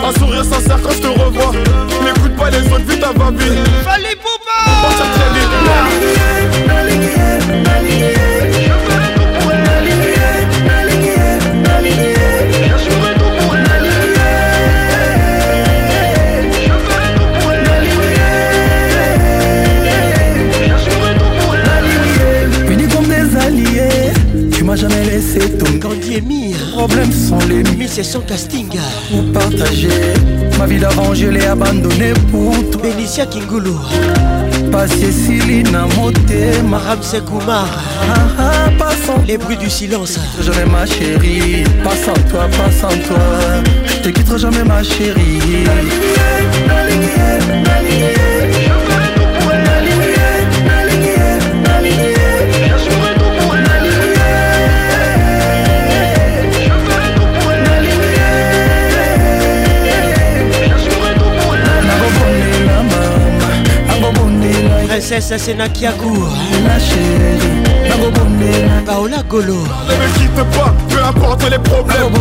[0.05, 1.51] Un sourire sincère quand je te revois.
[2.03, 3.67] N'écoute pas les autres vite à va vite.
[3.83, 5.47] Fali Poupa Pense à très vite
[25.79, 27.88] Candy et Mire Problèmes sont les miens.
[27.88, 28.67] C'est son casting
[29.09, 29.89] Pour partager
[30.57, 32.81] ma vie d'avant, je l'ai abandonné pour toi.
[32.81, 33.71] Benicia Kingulu
[34.71, 36.79] Passé Silina Motema.
[36.79, 37.67] Ramsey Kumar
[38.09, 41.63] Ah, ah, pas sans Les bruits du silence jamais ma chérie.
[41.83, 43.17] Pas sans toi, pas sans toi.
[43.85, 45.39] Je te quitterai jamais ma chérie.
[65.10, 66.18] Princesse Senakiakou
[66.68, 69.53] La chérie, nagobondela Paola Golo.
[69.88, 72.12] Ne me quitte pas, peu importe les problèmes.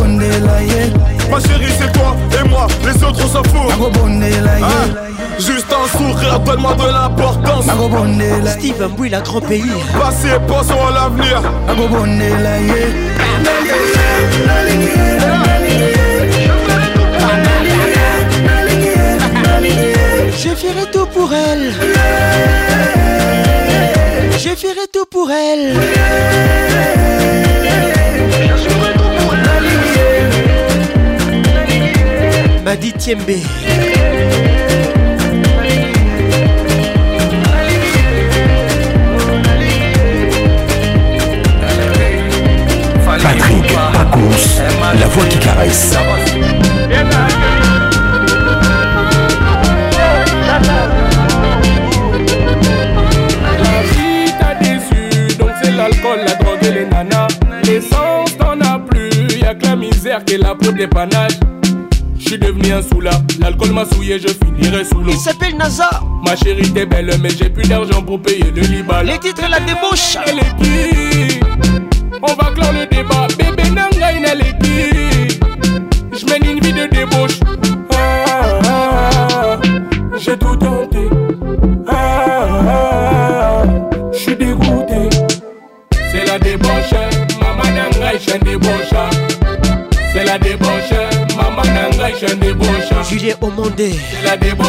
[1.28, 3.72] Ma chérie c'est toi et moi, les autres on s'en fout.
[3.72, 4.94] Hein?
[5.36, 7.64] Juste un sourire, donne-moi de l'importance.
[8.56, 9.64] Steve Mbouy la grand pays.
[9.98, 11.42] Passé, pensons à l'avenir
[20.48, 21.72] Je ferai tout pour elle.
[24.38, 25.74] Je ferai tout pour elle.
[32.64, 33.22] Madi Tiembe.
[43.04, 44.20] Patrick Pacons,
[45.00, 45.96] la voix qui caresse.
[60.24, 61.32] Que la peau dépannage.
[62.18, 63.10] Je suis devenu un soula,
[63.40, 65.12] l'alcool m'a souillé, je finirai sous l'eau.
[65.12, 65.90] Il s'appelle Naza.
[66.24, 69.02] Ma chérie t'es belle, mais j'ai plus d'argent pour payer le Liban.
[69.04, 70.16] Les titres et la débauche.
[70.26, 71.40] Elle est qui
[72.22, 73.45] On va clore le débat.
[92.22, 93.04] Un débaucheur.
[93.04, 93.94] Julien Omondé.
[94.10, 94.68] C'est la débauche.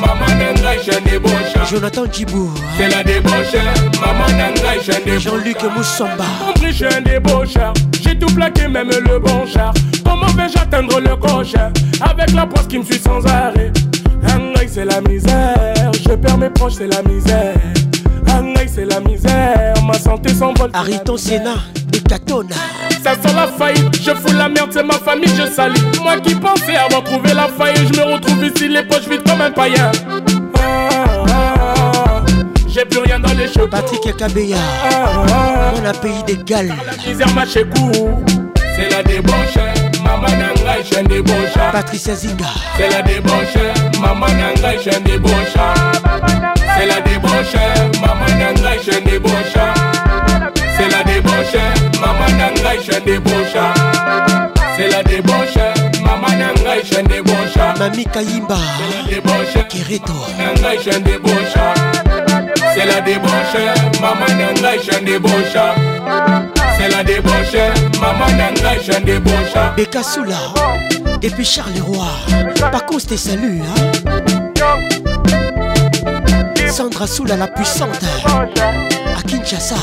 [0.00, 1.66] Maman un débaucheur.
[1.70, 2.50] Jonathan Djibou.
[2.78, 3.52] C'est la débauche.
[4.00, 5.20] Maman un débaucheur.
[5.20, 6.24] Jean-Luc Moussamba.
[6.56, 7.74] Un débaucheur.
[8.02, 9.74] J'ai tout plaqué, même le bon char.
[10.02, 11.54] Comment vais-je atteindre le coche?
[12.00, 13.72] Avec la poisse qui me suit sans arrêt.
[14.24, 15.90] Un c'est la misère.
[15.92, 17.54] Je perds mes proches, c'est la misère.
[18.28, 19.74] Un c'est la misère.
[19.86, 20.70] Ma santé s'envole.
[20.72, 21.58] Ariton Sénat
[22.10, 25.80] Ça sent la faillite, je fous la merde, c'est ma famille, je salis.
[26.02, 29.40] Moi qui pensais avoir trouvé la faille, je me retrouve ici, les poches vides comme
[29.40, 29.92] un païen.
[30.56, 32.22] Ah, ah, ah.
[32.66, 33.68] J'ai plus rien dans les cheveux.
[33.68, 34.56] Patrick Kabeya.
[35.76, 36.74] On a pays des Galles.
[36.84, 37.64] La misère m'a chez
[38.74, 39.58] C'est la débauche.
[40.02, 41.70] Maman Nanga, je débaucheur.
[41.70, 42.44] Patricia Zinga.
[42.76, 44.00] C'est la débauche.
[44.00, 45.74] Maman Nanga, je débaucheur.
[46.76, 47.54] C'est la débauche.
[48.00, 48.90] Maman Nanga, je.
[48.90, 49.99] C'est
[51.40, 53.74] débauche mama na ngai je débaucha
[54.76, 55.56] c'est la débauche
[56.02, 58.56] mama na ngai je débaucha mami kayimba
[59.08, 61.74] débauche kireto na ngai je débaucha
[62.74, 63.56] c'est la débauche
[64.00, 65.74] mama na ngai je débaucha
[66.78, 67.56] c'est la débauche
[68.00, 70.36] mama na ngai je débaucha bekasula
[71.20, 72.06] depuis Charles Roy
[72.70, 74.10] par contre tes saluts hein.
[76.70, 78.04] Sandra Soula la puissante.
[79.16, 79.76] À Kinshasa.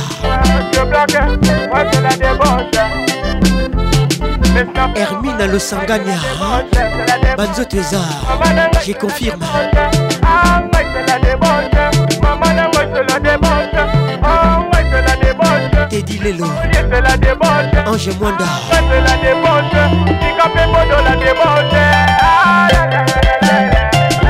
[4.95, 6.15] Hermine Le Sangania.
[7.38, 8.01] Banzo Trésor.
[8.86, 9.43] Je confirme.
[15.89, 16.45] Teddy Lelo.
[17.88, 18.45] Ange Mwanda.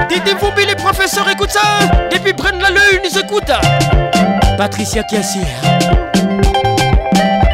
[0.10, 1.62] Didi Foubi, les professeurs, écoute ça.
[2.12, 4.37] Depuis prennent la lune, ils écoutent.
[4.58, 5.41] Patricia Kiassi.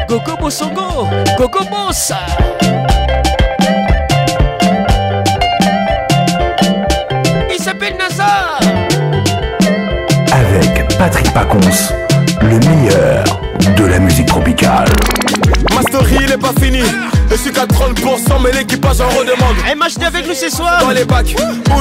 [0.08, 1.06] Gogo Bosongo.
[1.36, 2.12] Gogo Boss.
[7.50, 8.58] Il s'appelle Nazar.
[10.32, 11.58] Avec Patrick Pacons,
[12.40, 13.24] le meilleur
[13.76, 14.88] de la musique tropicale.
[15.74, 16.82] Ma story il est pas fini
[17.30, 21.04] Je suis qu'à 30% mais l'équipage en redemande MHD avec nous ce soir Dans les
[21.04, 21.34] bacs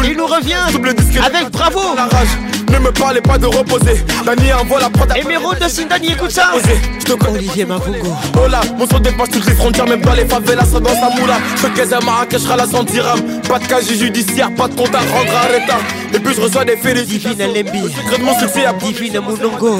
[0.03, 2.29] Il nous revient Double disque Avec bravo La rage
[2.73, 4.03] Ne me parlez pas de reposer.
[4.25, 6.51] Dani envoie la prod Émeraude de Sindani écoute ça.
[6.99, 7.37] Je te connais.
[7.37, 10.79] Olivier Mavungo Oh là Mon son dépasse toutes les frontières Même dans les favelas ça
[10.79, 11.35] danse à moula.
[11.55, 14.99] Je fais à Marrakech la 100 dirhams Pas de casier judiciaire Pas de compte à
[14.99, 15.77] rendre à l'état.
[16.13, 17.29] Et puis je reçois des félicitations.
[17.29, 19.77] Divine Lembi Secret de mon succès à Divine Moulongo.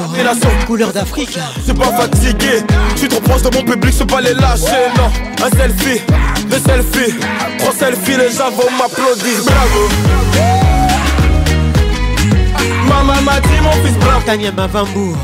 [0.68, 1.38] Couleur d'Afrique.
[1.66, 2.64] C'est pas fatigué.
[2.94, 5.12] Je suis trop proche de mon public Je peux pas les lâcher Non
[5.44, 6.02] Un selfie
[6.48, 7.16] Deux selfies.
[7.58, 9.34] Trois selfies Les gens vont m'applaudir.
[9.46, 10.62] Bravo
[13.06, 15.18] Maman m'a dit mon fils bravo Tania Mavambour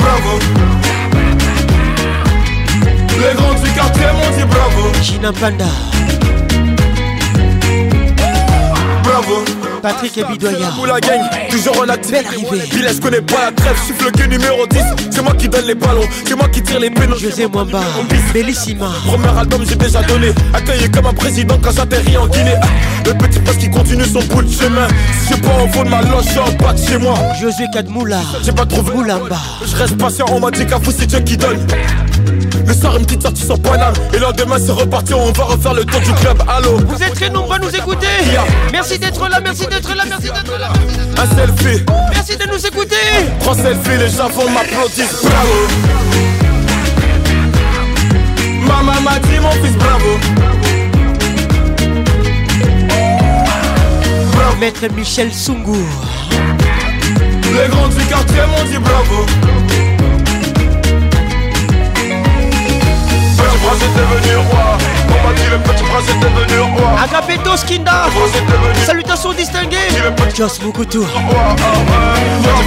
[0.00, 0.38] Bravo.
[3.18, 4.92] Les grands du quartier m'ont dit bravo.
[5.02, 5.66] Gina Panda
[9.02, 11.20] Bravo Patrick Ebidoya Pour la gang,
[11.50, 12.12] toujours en actif.
[12.12, 14.78] Belle arrivée Village je connais pas la trêve, suis floqué numéro 10
[15.10, 17.16] C'est moi qui donne les ballons, c'est moi qui tire les pénaux.
[17.16, 17.80] José Mwamba
[18.32, 18.90] Bellissima.
[19.06, 20.32] Premier album j'ai déjà donné.
[20.54, 22.56] Accueilli comme un président quand j'atterris en Guinée.
[23.06, 24.88] Le petit poste qui continue son bout de chemin.
[25.22, 27.14] Si j'ai pas en fond de ma loge, je suis en bas de chez moi.
[27.40, 28.20] Josué Kadmoula.
[28.42, 28.92] J'ai pas trouvé.
[28.92, 29.38] Moulamba.
[29.64, 31.66] Je reste patient, on m'a dit qu'à vous c'est Dieu qui donne
[32.68, 35.14] le soir une petite sortie sans banane Et le lendemain c'est reparti.
[35.14, 36.42] On va refaire le tour du club.
[36.48, 36.78] Allô?
[36.86, 38.06] Vous êtes très nombreux à nous écouter.
[38.70, 40.68] Merci d'être là, merci d'être là, merci d'être là.
[41.16, 41.84] Un selfie.
[42.12, 42.96] Merci de nous écouter.
[43.40, 45.58] Trois selfies, les gens vont m'applaudir Bravo.
[48.66, 50.18] Maman m'a dit mon fils bravo.
[54.60, 55.76] Maître Michel Sungour
[57.44, 59.24] Les grands du quartier m'ont dit bravo
[63.62, 64.78] prince est devenu roi.
[65.08, 66.88] On m'a dit le petit prince est devenu roi.
[67.02, 68.06] Agapeto Skinda
[68.84, 69.88] Salutations distinguées.
[70.34, 71.08] Joss Mukutu Petit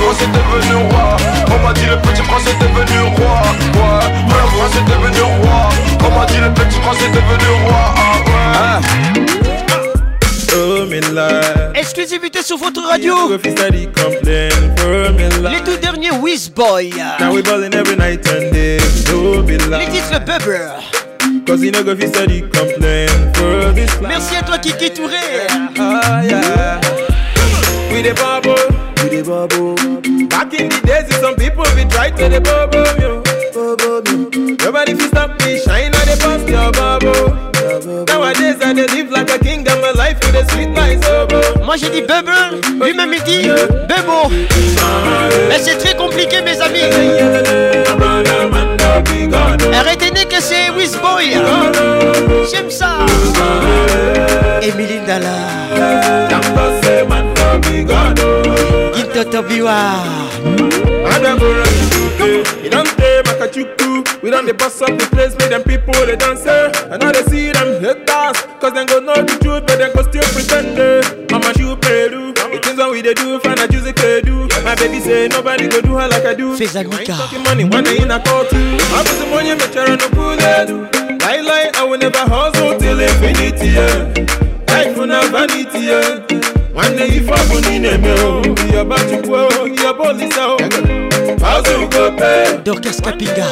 [0.02, 1.18] prince est devenu roi.
[1.48, 3.42] On m'a dit le petit prince est devenu roi.
[3.76, 5.70] Ouais, le prince est devenu roi.
[6.06, 7.94] On m'a dit le petit prince est devenu roi.
[7.98, 9.41] Ah ouais
[11.76, 13.16] Exclusivité sur votre radio.
[15.50, 16.92] Les tout derniers Wizboy.
[17.20, 18.78] Now we ballin' every night and day,
[19.10, 19.80] no be lie.
[19.80, 20.72] Les titres Bubber.
[21.48, 24.08] Cause you no go steady complain for this life.
[24.10, 25.16] Merci à toi Kiki Touré.
[26.26, 26.82] Yeah.
[27.92, 28.56] We the bubble,
[29.04, 29.76] we the bubble.
[30.28, 33.24] Back in the days, some people be try to the bubble, yo.
[34.66, 37.52] Nobody fit stop me shine on the bust your bubble.
[38.08, 40.70] Nowadays, I live like a king, and my life with a sweet.
[41.64, 43.50] Moi j'ai dit Bubble, lui-même il dit
[43.88, 44.30] Bebo.
[45.50, 46.90] Mais c'est très compliqué mes amis.
[49.90, 51.38] Retenez que c'est Wizboy.
[52.52, 53.06] J'aime ça.
[54.62, 55.36] Emily Ndala.
[58.94, 59.78] Gintoto Biwa.
[62.64, 64.04] You don't stay Makachuku.
[64.24, 66.46] We don't dey bust up the place, make them people they dance.
[66.48, 67.24] I know they
[68.34, 70.78] them cause them go know the truth, but them go still pretend.
[70.80, 71.02] eh.
[71.62, 74.48] Shoe peru, the things we they do, find a juicy do.
[74.64, 76.56] My baby say nobody go do her like I do.
[76.58, 78.52] Fais I ain't talking money when I in a court.
[78.54, 78.78] Eh.
[78.80, 80.42] I put some money, make sure I no pull it.
[80.42, 81.18] Eh.
[81.22, 83.78] Lie lie, I will never hustle till infinity.
[83.78, 84.14] Yeah.
[84.74, 85.80] Life will never vanity.
[85.92, 86.26] Yeah.
[86.74, 90.62] One day if I'm on in a mill, be about to go, a police out.
[91.42, 92.62] Hustle go pay.
[92.64, 93.48] Dorcas Kapinga.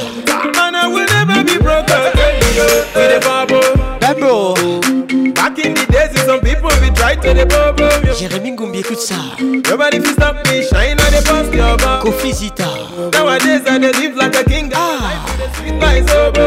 [0.56, 2.42] Man, I will never be broke again.
[2.56, 2.96] yeah.
[2.96, 3.79] With a
[4.14, 4.54] bubble.
[4.56, 5.34] Bubble.
[5.34, 7.86] Back in the days, some people be try to the bubble.
[8.06, 8.14] yeah.
[8.14, 9.16] Jérémy Ngumbi, écoute ça.
[9.40, 12.12] Nobody fit stop me shine on the bust your bubble.
[12.12, 12.68] Kofi Zita.
[13.14, 14.72] Nowadays, I dey live like a king.
[14.76, 15.26] Ah.
[15.58, 16.46] Sweet like sobo.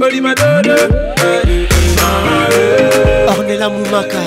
[0.00, 0.88] Holy my daughter.
[3.28, 4.20] Ornella Moumaka.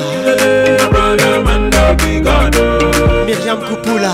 [3.26, 4.14] Myriam Kupula.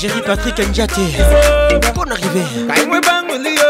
[0.00, 0.92] Jerry Patrick Ndiate.
[1.92, 2.44] Bonne arrivée.
[2.72, 3.62] Kaimwe bangulio.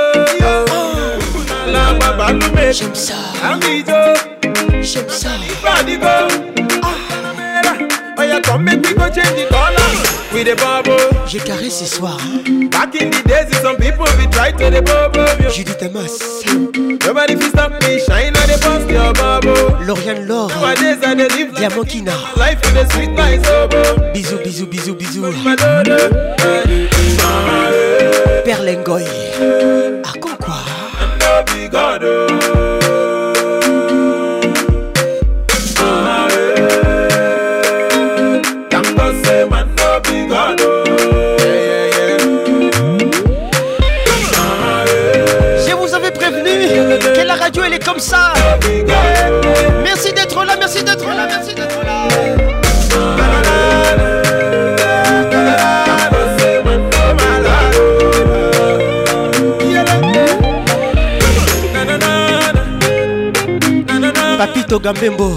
[2.70, 3.14] J'aime ça.
[4.83, 5.31] J'aime ça.
[8.39, 9.89] Yeah, come make we go change the color
[10.32, 11.26] with the bubble.
[11.26, 12.16] J'ai carré ce soir.
[12.70, 15.26] Back in the days, some people be try to the bubble.
[15.51, 16.45] Judith Amas.
[17.05, 19.74] Nobody fit stop me shine on the bust your bubble.
[19.86, 20.49] Lauriane Laure.
[20.51, 22.14] Nowadays I dey live Diamant Kina.
[22.36, 24.12] life with a sweet like sobo.
[24.14, 25.45] Bisous, bisous, bisous, bisous.
[25.45, 25.99] My daughter.
[28.45, 29.05] Perle Ngoy.
[30.05, 30.36] À quoi
[31.18, 32.28] No be God, oh.
[32.55, 32.57] Ah,
[47.89, 48.32] comme ça.
[49.82, 52.09] Merci d'être là, merci d'être là, merci d'être là.
[64.36, 65.36] Papito Gambembo.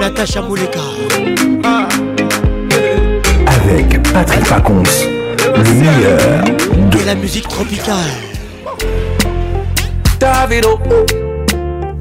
[0.00, 0.80] Natacha Mouleka.
[3.46, 4.82] Avec Patrick Pacons,
[5.56, 6.44] le meilleur
[6.90, 7.96] de la musique tropicale.
[10.18, 10.78] Davido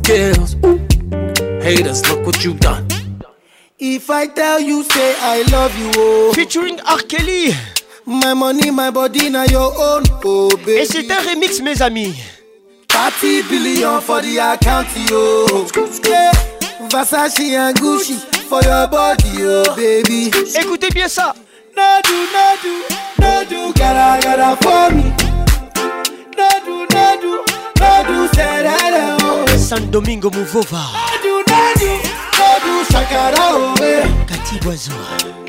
[0.03, 0.55] kills.
[1.61, 2.87] Haters, look what you've done.
[3.79, 6.31] If I tell you, say I love you, oh.
[6.33, 6.97] Featuring R.
[7.07, 7.53] Kelly.
[8.05, 10.81] My money, my body, now your own, oh baby.
[10.81, 12.13] Et c'est un remix, mes amis.
[12.87, 15.47] 30 billion for the account, yo.
[16.07, 16.31] Yeah.
[16.91, 18.13] Versace and Gucci
[18.47, 20.31] for your body, oh baby.
[20.61, 21.33] Écoutez bien ça.
[21.75, 22.73] No do, no do,
[23.19, 25.03] no do, gotta, gotta for me.
[26.37, 27.43] No do, no do,
[27.79, 28.29] no do,
[29.21, 29.57] oh.
[29.57, 30.83] San Domingo Muvova.
[30.93, 31.91] No do, no do,
[32.37, 34.07] no do, shakara, oh, eh.
[34.25, 34.95] Cathy Boiseau.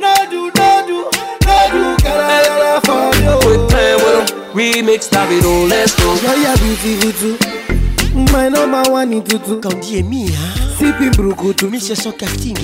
[0.00, 0.98] No do, no do,
[1.46, 4.52] no do, gotta, gotta for me, Quit playing with them.
[4.56, 6.14] Remix Davido, let's go.
[6.14, 8.32] You're beautiful too.
[8.32, 9.60] My number one in tutu.
[9.60, 10.76] Kandi Emi, hein.
[10.78, 11.70] Sipping brukutu.
[11.70, 12.56] Misha son karting.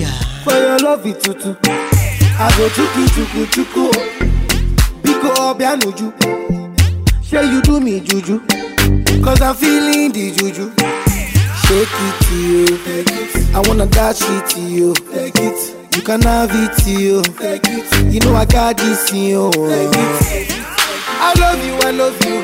[0.43, 1.55] For your love it tutu.
[2.39, 3.91] I go chuku chuku chuku.
[5.03, 6.13] Biko obianuju.
[7.23, 8.39] Say you do me juju.
[9.23, 10.71] Cause I'm feeling the juju.
[11.63, 12.67] Shake it to you.
[13.55, 14.93] I wanna dash it to you.
[15.13, 15.95] Take it.
[15.95, 17.21] You can have it to you.
[17.23, 18.13] Take it.
[18.13, 19.51] You know I got this in you.
[19.51, 20.63] Take it.
[21.25, 22.43] I love you, I love you.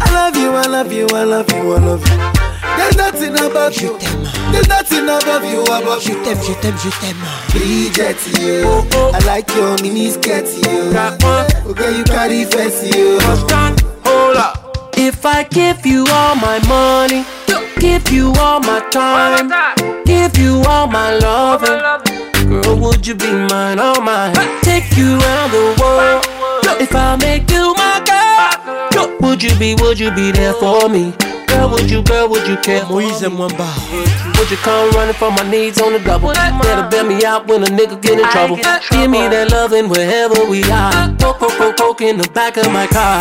[0.00, 2.51] I love you, I love you, I love you, I love you.
[2.94, 3.98] There's nothing above you.
[4.52, 6.14] There's nothing above you, above you.
[6.14, 7.16] Je t'aime, je t'aime, je t'aime.
[7.50, 8.64] Bridget, you.
[8.66, 9.12] Oh, oh.
[9.14, 10.92] I like your mini skirt, you.
[11.70, 13.18] Okay, you carry fancy, you.
[14.04, 14.90] Hold up.
[14.96, 17.24] If I give you all my money,
[17.78, 19.48] give you all my time,
[20.04, 24.34] give you all my loving, girl, would you be mine, all mine?
[24.62, 26.26] Take you around the world.
[26.80, 28.02] If I make you my
[28.92, 31.14] girl, would you be, would you be there for me?
[31.52, 32.80] Girl, would you, girl, would you care?
[32.88, 33.68] Moïse Mwamba.
[34.38, 36.32] Would you come running for my needs on the double?
[36.32, 38.56] Better bail me out when a nigga get in trouble.
[38.56, 40.92] Give me that loving wherever we are.
[41.18, 43.20] Poke, poke, poke, poke in the back of my car.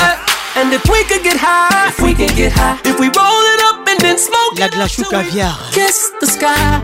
[0.56, 3.62] And if we could get high, if we could get high, if we roll it
[3.70, 5.56] up and then smoke La glace au caviar.
[5.72, 6.82] kiss the sky.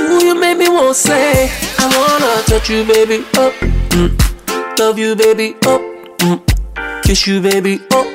[0.00, 3.52] Ooh, you make me want to say, I wanna touch you, baby, up.
[3.96, 4.78] Mm.
[4.78, 5.80] Love you, baby, up.
[6.20, 7.02] Mm.
[7.02, 8.09] Kiss you, baby, up.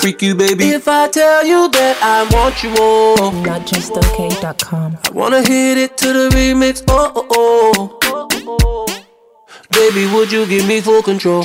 [0.00, 0.68] Freak you, baby.
[0.70, 4.98] If I tell you that I want you more, NotJustOK.com.
[5.04, 6.82] I wanna hit it to the remix.
[6.88, 8.28] Oh, oh, oh.
[8.32, 8.86] oh, oh.
[9.70, 11.44] Baby, would you give me full control?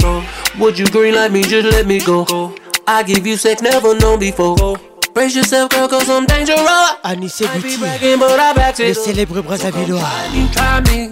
[0.60, 1.42] Would you green like me?
[1.44, 2.56] Just let me go.
[2.88, 4.78] I give you sex never known before.
[5.14, 6.62] Brace yourself, girl, cause I'm dangerous.
[7.04, 7.78] Anissé Boutier.
[7.80, 8.96] Bragging, but I back Le it.
[8.98, 10.02] célèbre Brazzavillois.
[10.34, 11.10] You try me.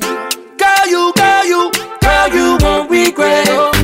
[0.57, 1.71] Girl, you, girl, you,
[2.01, 3.80] girl, you won't regret.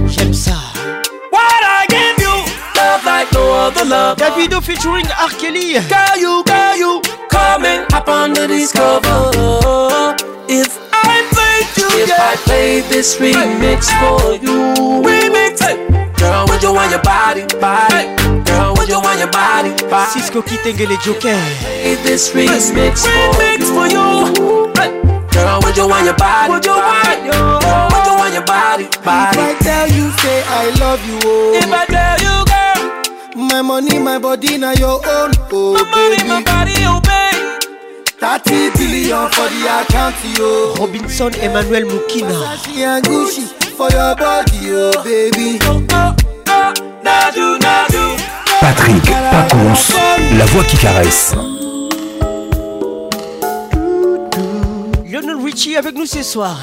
[3.78, 4.18] Other love.
[4.18, 5.30] Davido featuring R.
[5.30, 5.74] Kelly.
[5.74, 9.36] Girl, you, girl, you, come and hop under these covers.
[10.50, 14.74] If I played you, if I played this remix for you,
[15.04, 15.62] remix.
[16.18, 18.08] Girl, would you want your body, body?
[18.46, 20.12] Girl, would you want your body, body?
[20.12, 21.38] Cisco Kitengele Joker.
[21.62, 23.66] Play this remix for you.
[23.66, 24.68] For you.
[25.32, 26.54] Girl, would you want your body?
[26.54, 27.62] Would you want your?
[27.94, 29.38] Would you want your body, body?
[29.38, 29.46] If?
[29.46, 31.54] I tell you, say I love you, oh.
[31.54, 32.47] If I tell you, girl,
[33.38, 36.28] My money, my body, now your own, oh my money, baby.
[36.28, 37.62] my body, oh babe.
[38.18, 40.74] 30 billion for the account, yo.
[40.80, 42.34] Robinson Emmanuel Mukina.
[42.34, 43.46] Versace and Gucci
[43.78, 45.60] for your body, oh baby.
[47.06, 48.18] Nadu, nadu.
[48.60, 49.94] Patrick Pacons,
[50.36, 51.36] la voix qui caresse.
[55.06, 56.58] Lionel Richie avec nous ce soir.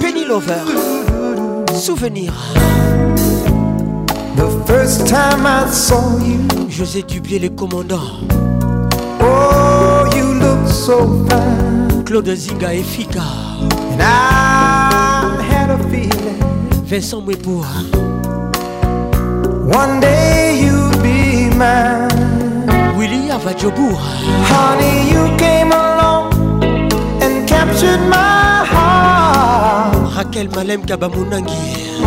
[0.00, 0.64] Penny Lover.
[1.74, 2.32] Souvenir.
[4.36, 8.26] The first time I saw you, José Dubier, le commandant.
[9.20, 12.04] oh, you look so fine.
[12.04, 13.22] Claude Zinga et Fika.
[13.92, 16.40] And I had a feeling
[16.84, 17.68] Vincent Mweboa.
[19.74, 22.08] one day you'd be mine.
[22.96, 24.00] Willy Avajoboura.
[24.50, 26.32] Honey, you came along
[27.22, 30.16] and captured my heart.
[30.16, 32.00] Raquel Malem Kabamunangi.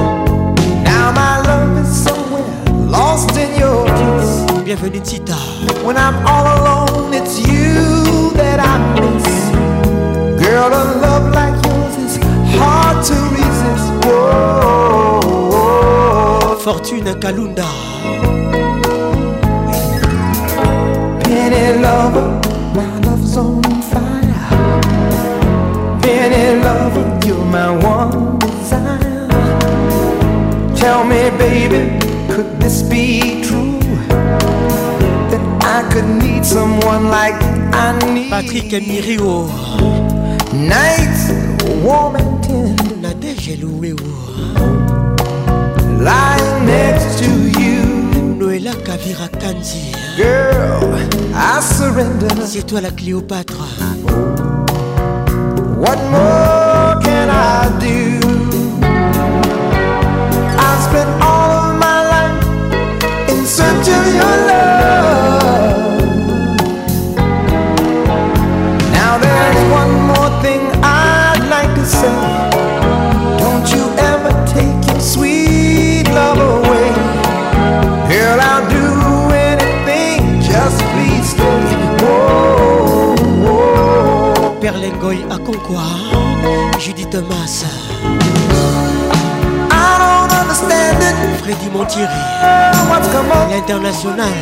[0.84, 1.75] Now my love
[3.16, 4.64] lost in your kiss.
[4.66, 5.38] Bienvenue Tita.
[5.86, 9.28] When I'm all alone, it's you that I miss.
[10.42, 12.18] Girl, a love like yours is
[12.58, 13.88] hard to resist.
[14.06, 15.22] Whoa,
[15.54, 16.56] whoa.
[16.58, 17.70] Fortune Kalunda.
[21.24, 22.28] Penny lover,
[22.76, 24.50] my love's on fire.
[26.02, 29.28] Penny lover, you're my one desire.
[30.76, 32.05] Tell me, baby,
[32.36, 33.80] could this be true?
[35.32, 37.36] That I could need someone like
[37.74, 38.30] I need.
[38.30, 39.48] Patrick Mirio.
[40.52, 41.32] Nights
[41.82, 43.14] warm and tender,
[46.04, 47.82] lying next to you.
[48.40, 49.96] Noëlla Kavira Kanzi.
[50.18, 50.94] Girl,
[51.34, 52.28] I surrender.
[52.46, 53.64] C'est toi la Cléopâtre.
[55.80, 58.05] What more can I do?
[71.94, 76.90] Don't you ever take your sweet love away.
[78.10, 81.62] Girl, I'll do anything, just please stay.
[82.02, 84.60] Whoa, whoa.
[84.60, 85.82] Perlengoy à Concois.
[86.80, 87.66] Judith Thomas.
[89.72, 91.16] I don't understand it.
[91.44, 92.10] Freddy Montieri.
[93.52, 94.34] L'international.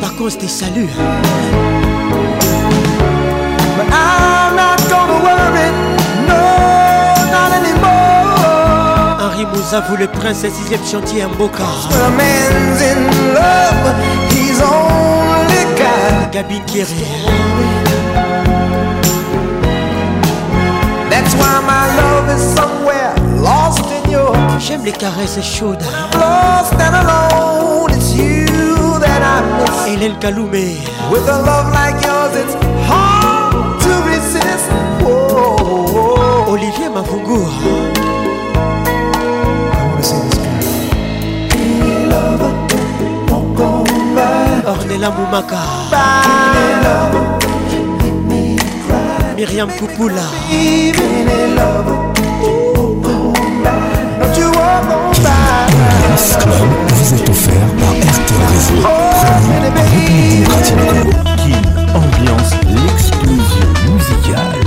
[0.00, 0.90] Par contre, tes saluts.
[9.36, 11.62] Henri Mouzavou, le prince, 6ème chantier à Mboka.
[11.90, 13.94] When a man's in love,
[14.30, 16.32] he's only got.
[16.32, 16.86] Gabin Kieré.
[21.10, 25.84] That's why my love is somewhere lost in your J'aime les caresses chaudes.
[26.14, 27.90] lost and alone.
[27.90, 28.46] It's you
[29.86, 30.78] Hélène Kaloumé.
[31.10, 32.54] With a love like yours, it's
[32.88, 34.70] hard to resist.
[35.02, 36.46] Whoa.
[36.48, 38.05] Olivier Mavungu.
[44.66, 45.58] Ornella Moumaka.
[49.36, 50.22] Myriam Koupoula.
[55.86, 58.82] Ambiance Club vous est offert par RTL Réseau.
[58.82, 61.98] Premier République démocratique du Congo.
[61.98, 64.60] Ambiance, l'explosion musicale.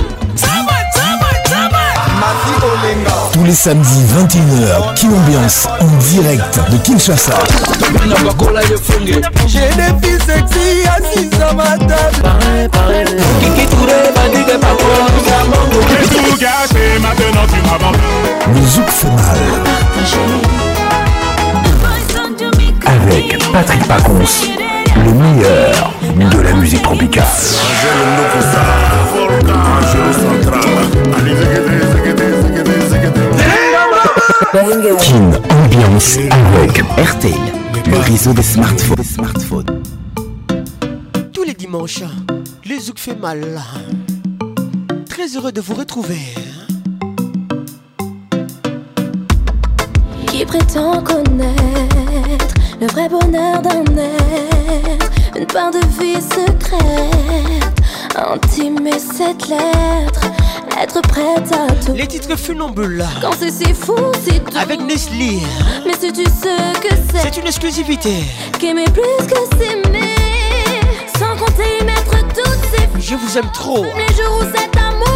[3.32, 7.34] Tous les samedis 21h, Kin Ambiance en direct de Kinshasa.
[9.46, 12.70] J'ai des filles sexy assises à ma table.
[13.40, 14.76] Kiki Touré m'a dit que pas
[15.88, 18.00] J'ai tout gâché, maintenant tu m'abandonnes.
[18.54, 19.38] Le Zouk fait mal.
[22.86, 24.48] Avec Patrick Pacons,
[24.96, 27.24] le meilleur de la musique tropicale.
[34.98, 37.32] Kin Ambiance avec RTL,
[37.86, 38.96] le réseau des smartphones.
[38.96, 39.82] Des smartphones.
[41.32, 42.02] Tous les dimanches,
[42.68, 43.60] le zouk fait mal.
[45.08, 46.20] Très heureux de vous retrouver.
[50.26, 57.82] Qui prétend connaître le vrai bonheur d'un être, une part de vie secrète,
[58.16, 60.30] intimer cette lettre,
[60.80, 61.92] être prête à tout.
[61.94, 63.04] Les titres funambules.
[63.20, 64.58] Quand c'est si fou, si doux.
[64.58, 65.40] Avec Nestlé.
[66.02, 68.22] Mais si tu sais que c'est, C'est une exclusivité.
[68.58, 70.14] qu'aimer plus que s'aimer,
[71.18, 73.84] sans compter y mettre toutes ces Je vous aime trop.
[73.84, 75.09] les jours où cet amour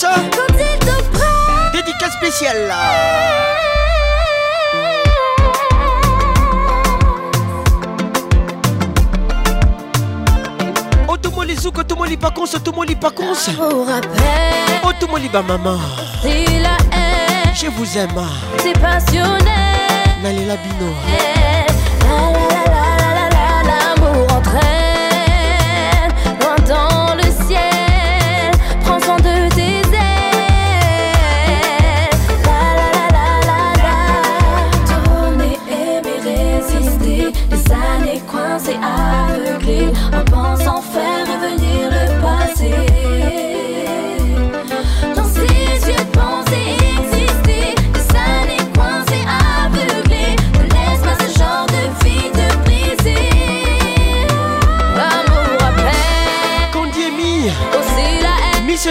[0.00, 0.14] ça.
[0.34, 1.72] Quand il te prend.
[1.72, 3.50] Dédicace spéciale là.
[11.08, 12.16] Otomoli zouk, otomoli
[12.96, 13.56] otomoli.
[13.58, 15.78] Au rappel, Otomoli ba maman.
[16.62, 18.10] la haine, Je vous aime.
[18.62, 19.40] c'est passionnel.
[20.22, 20.92] Nalela Bino.
[21.08, 21.59] La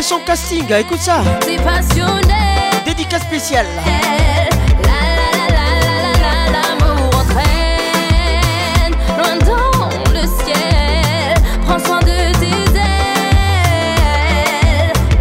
[0.02, 1.22] c'est son casting, écoute ça.
[2.86, 3.66] Dédicace spéciale.
[3.76, 3.92] La
[4.86, 11.36] la la la la la la, l'amour entraîne loin dans le ciel.
[11.66, 13.74] Prends soin de tes ailes.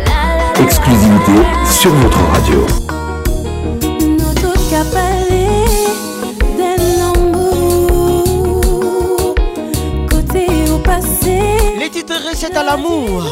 [0.06, 0.62] La la la.
[0.62, 1.36] Exclusivité
[1.68, 2.64] sur notre radio.
[11.80, 13.24] Les titres recettes à l'amour.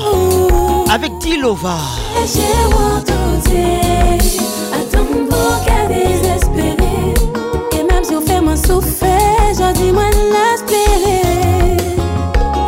[8.43, 9.09] Mon souffert,
[9.59, 9.93] j'en dis
[10.33, 11.77] l'espérer.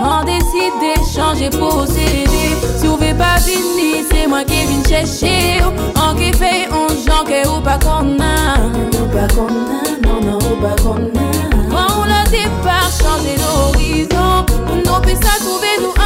[0.02, 0.74] On décide
[1.58, 1.86] pour.
[1.86, 5.62] Si veut pas finir, c'est moi qui viens chercher.
[5.94, 8.58] On qui fait un genre que ou pas qu'on a.
[9.00, 11.10] Ou pas qu'on a, non, non, ou pas qu'on.
[11.70, 14.44] Quand on départ, changer d'horizon.
[14.84, 15.97] Nous, puis titres.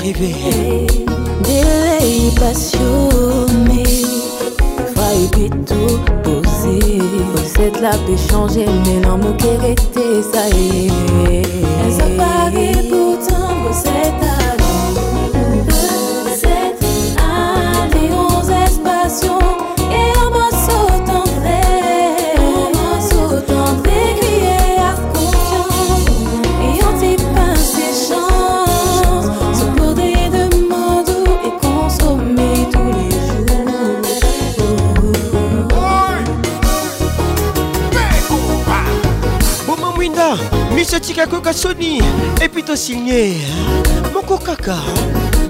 [0.00, 0.34] arrivé.
[1.44, 3.84] Delay passionné
[4.94, 6.78] Faye bitou pose
[7.34, 11.42] Poset la pe chanje Menan mou kerete sa ye
[11.96, 12.89] Sa pare
[41.20, 42.00] nakoyoka soni
[42.40, 43.44] epi tosigne hein.
[44.14, 44.76] moko kaka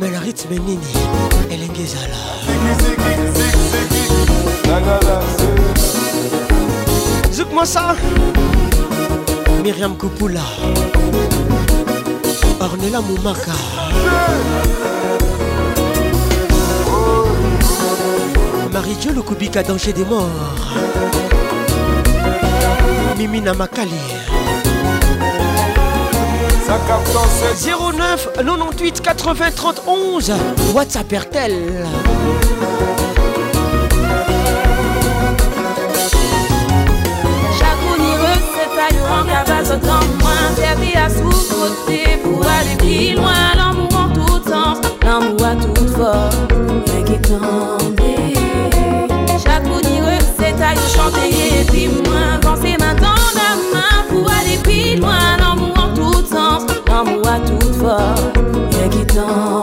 [0.01, 0.93] me la rythme nini
[1.47, 2.21] elenge ezala
[7.31, 7.95] zouk mosa
[9.63, 10.43] miriam kopula
[12.61, 13.55] ornela momaka
[18.73, 20.31] marie-dieu lokubika danger des morts.
[23.19, 24.20] Mimi na makali
[26.71, 31.53] 09 98 80 31 WhatsApp RTL
[39.71, 43.55] Tant moins servi à sous-côté pour aller plus loin.
[43.57, 46.37] L'amour en tout temps, l'amour à toute force,
[46.93, 48.01] rien qui tombe.
[49.45, 52.70] Chaque coup d'ireux, c'est à y chanter et puis moins penser.
[57.01, 58.33] amour à toute forme,
[58.73, 59.63] rien qui t'en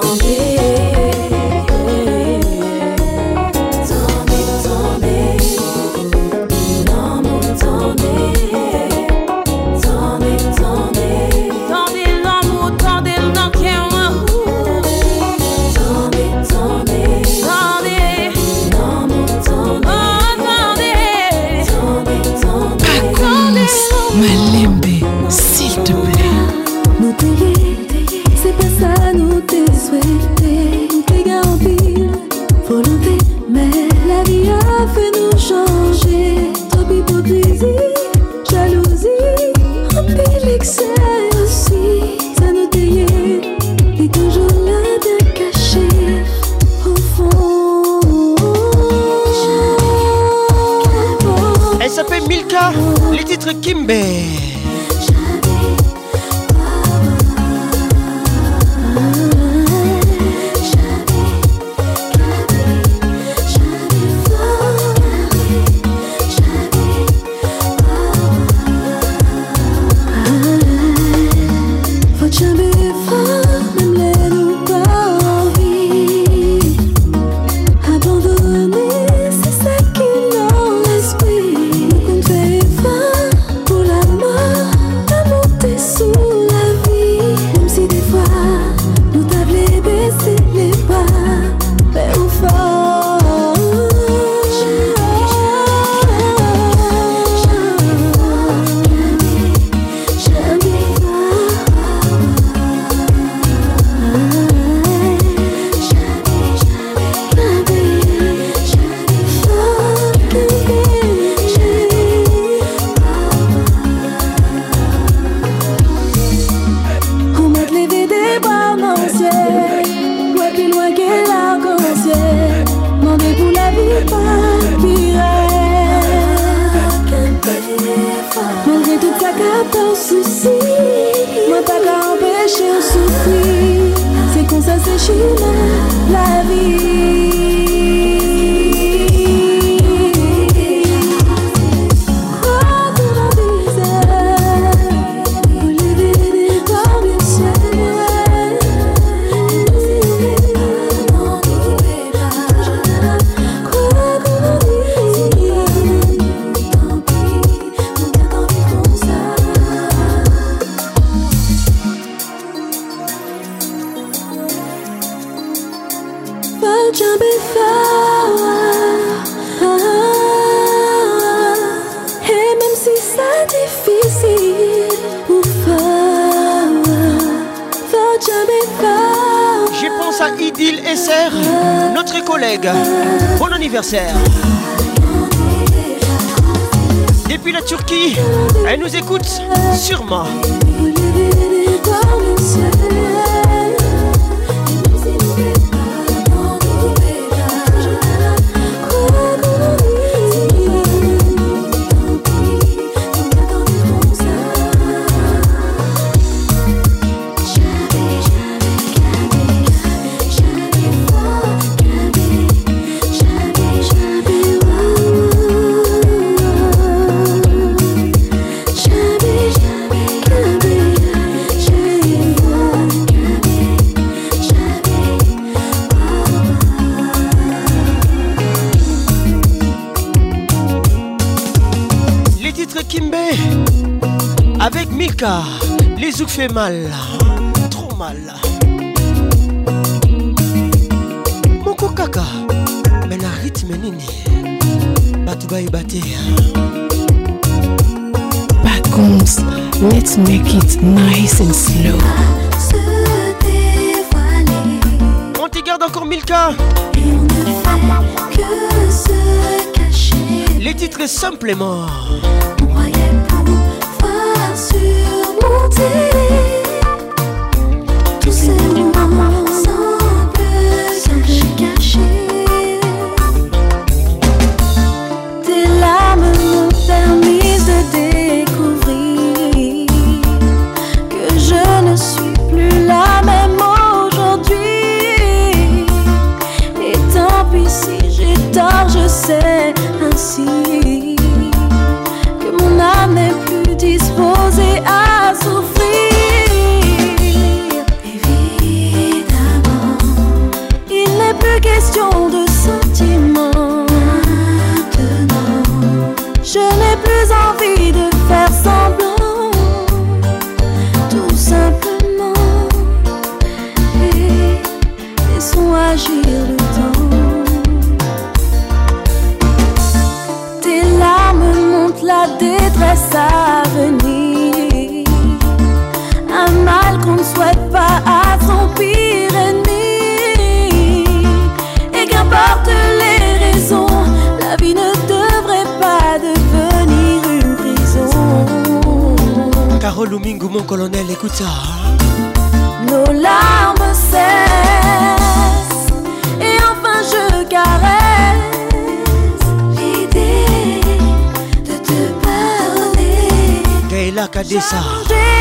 [354.48, 354.78] Adessa.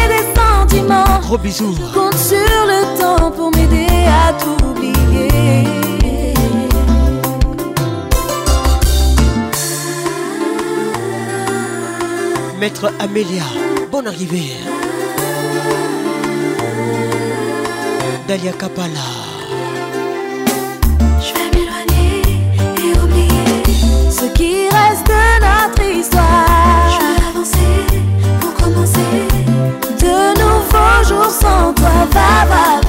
[0.09, 1.21] des sentiments.
[1.23, 1.77] Gros bisous.
[1.95, 5.65] Compte sur le temps pour m'aider à t'oublier.
[12.59, 13.45] Maître Amélia,
[13.93, 14.57] bonne arrivée.
[18.27, 18.89] Dalia Kapala.
[21.21, 22.23] Je vais m'éloigner
[22.77, 26.66] et oublier ce qui reste de notre histoire.
[28.87, 32.86] De nouveaux jours sans toi, va, va,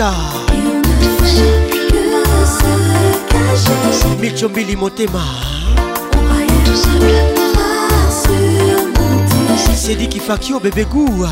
[0.00, 0.50] africa
[4.20, 5.24] milchombili motema.
[9.76, 11.30] Sediki fakio bebegua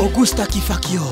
[0.00, 1.02] augusta kifakio.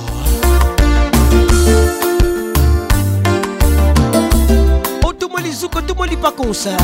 [5.02, 6.76] Otomoli zuka otomoli pakonsa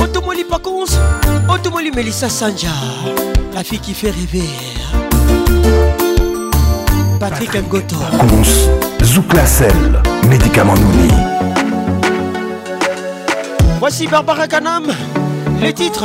[0.00, 2.72] otomoli pakonsa otomoli melisa sanja.
[3.54, 5.03] La fille qui fait rêver.
[7.20, 7.96] Patrick Mgoto.
[8.30, 8.68] Mousse,
[9.02, 11.08] Zouklacel, médicament nouni.
[13.80, 14.84] Voici Barbara Canam,
[15.60, 16.04] le titre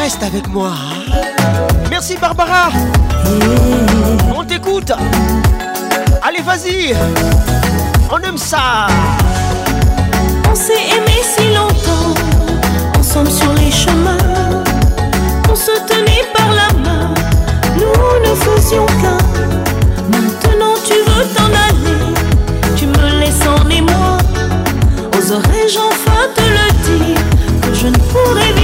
[0.00, 0.70] Reste avec moi.
[0.70, 1.12] Hein.
[1.90, 2.70] Merci Barbara.
[4.36, 4.92] On t'écoute.
[6.22, 6.94] Allez, vas-y.
[8.10, 8.86] On aime ça.
[10.50, 12.14] On s'est aimé si longtemps,
[12.98, 14.18] ensemble sur les chemins.
[15.50, 16.73] On se tenait par la
[18.14, 19.18] nous ne faisions qu'un.
[20.10, 22.14] Maintenant tu veux t'en aller,
[22.76, 24.18] tu me laisses en émoi.
[25.18, 27.20] Oserais-je enfin te le dire
[27.62, 28.63] que je ne pourrais vivre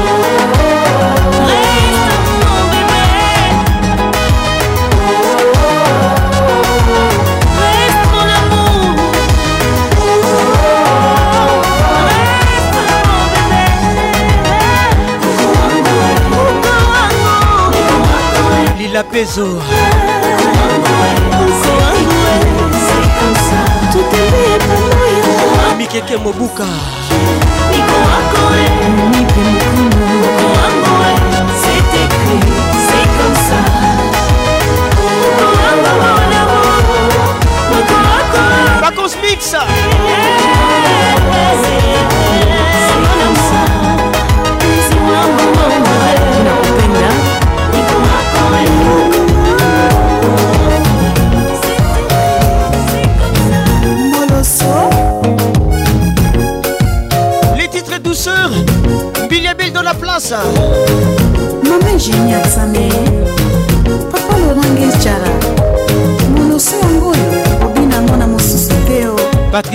[19.03, 19.80] pessoa.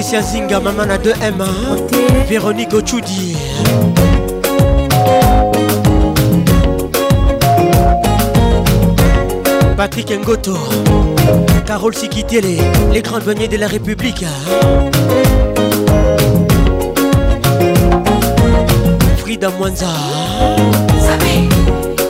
[0.07, 1.43] Patricia Zinga, maman à 2M,
[2.29, 3.37] Véronique Ochudi.
[9.77, 10.57] Patrick Ngoto,
[11.67, 12.57] Carole Sikitele,
[12.93, 14.25] les grands douaniers de la République.
[19.19, 19.89] Frida Mwanza.
[21.01, 21.49] Sapi,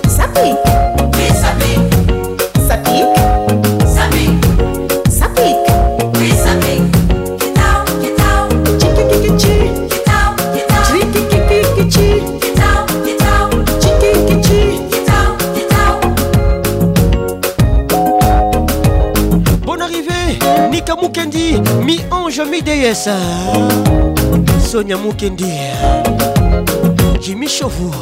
[0.06, 0.86] Sapi.
[22.77, 23.16] yeyesa
[24.70, 25.53] sonya mukendi.
[27.20, 27.94] Jimi shovu.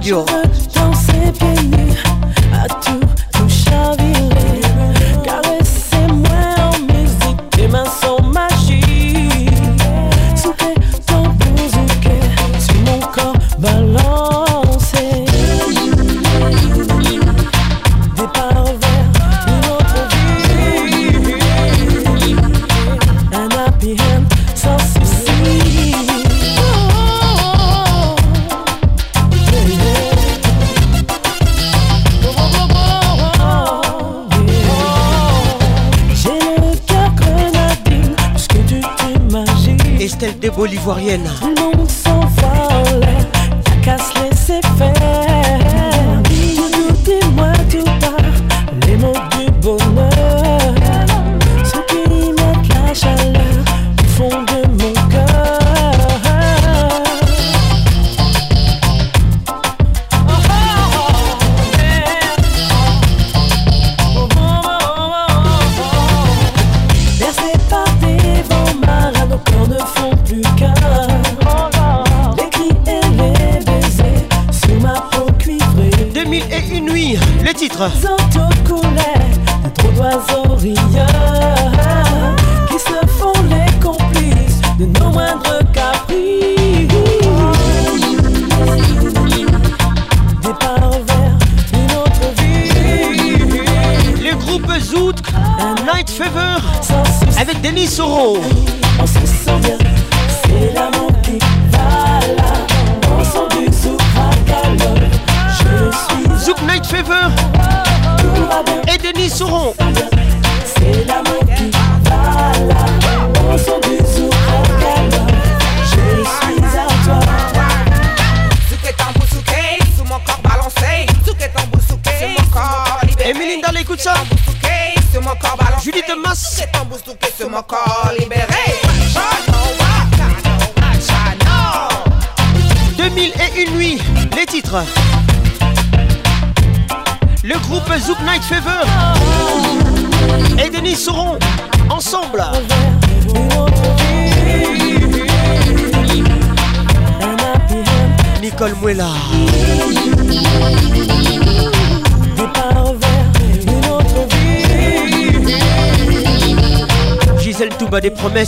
[0.00, 0.39] Mayo.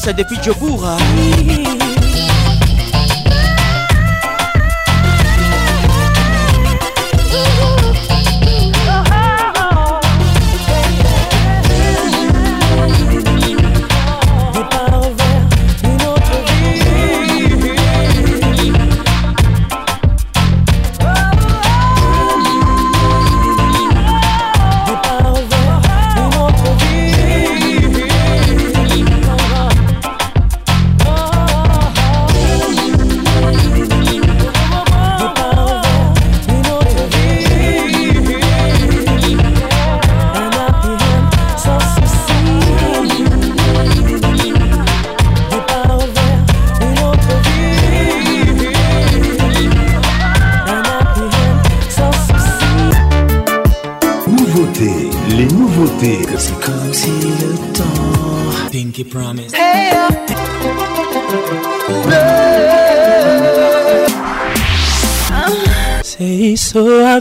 [0.04, 1.01] Vanessa depuis Djobourg.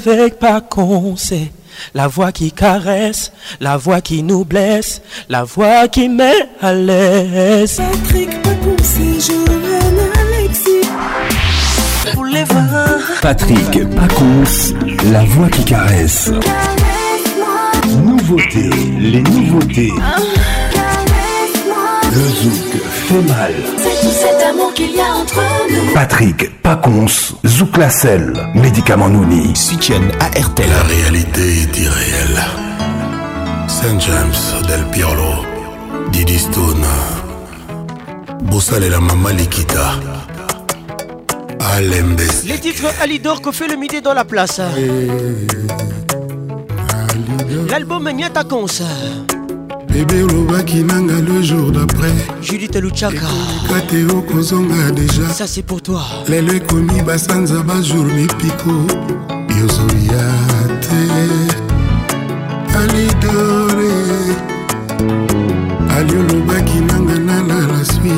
[0.07, 1.51] Avec Pacon, c'est
[1.93, 7.77] la voix qui caresse, la voix qui nous blesse, la voix qui met à l'aise.
[7.77, 10.87] Patrick Pacon, c'est Joanne Alexis.
[12.13, 12.99] Pour les voir.
[13.21, 14.73] Patrick Pacons,
[15.11, 16.31] la voix qui caresse.
[18.03, 18.69] Nouveautés,
[18.99, 19.91] les nouveautés.
[22.13, 23.53] Le zouk fait mal.
[24.75, 25.93] Qu'il y a entre nous.
[25.93, 29.55] Patrick Pacons, Zouk la selle, médicament Nouni.
[29.55, 30.69] Soutiennent à RTL.
[30.69, 32.41] La réalité est irréelle.
[33.67, 35.45] Saint James, Del Pirlo,
[36.11, 36.85] Didi Stone,
[38.43, 39.93] Bossal et la Mama Likita,
[41.75, 42.21] Alembes.
[42.45, 44.61] Les titres Alidor que fait le midi dans la place.
[47.69, 48.83] L'album Nyata Cons.
[49.93, 52.13] Bebe olobaki nanga le jour d'après.
[52.41, 53.27] Judith Luchaka.
[53.69, 56.01] ka te okozonga deja Ça c'est pour toi.
[56.27, 58.71] lelo ekomi basanza bajour mipiko.
[59.49, 60.27] Yozoya
[60.81, 61.01] te.
[62.77, 63.93] Alidore.
[65.97, 68.15] Ali olobaki nanga nalala swi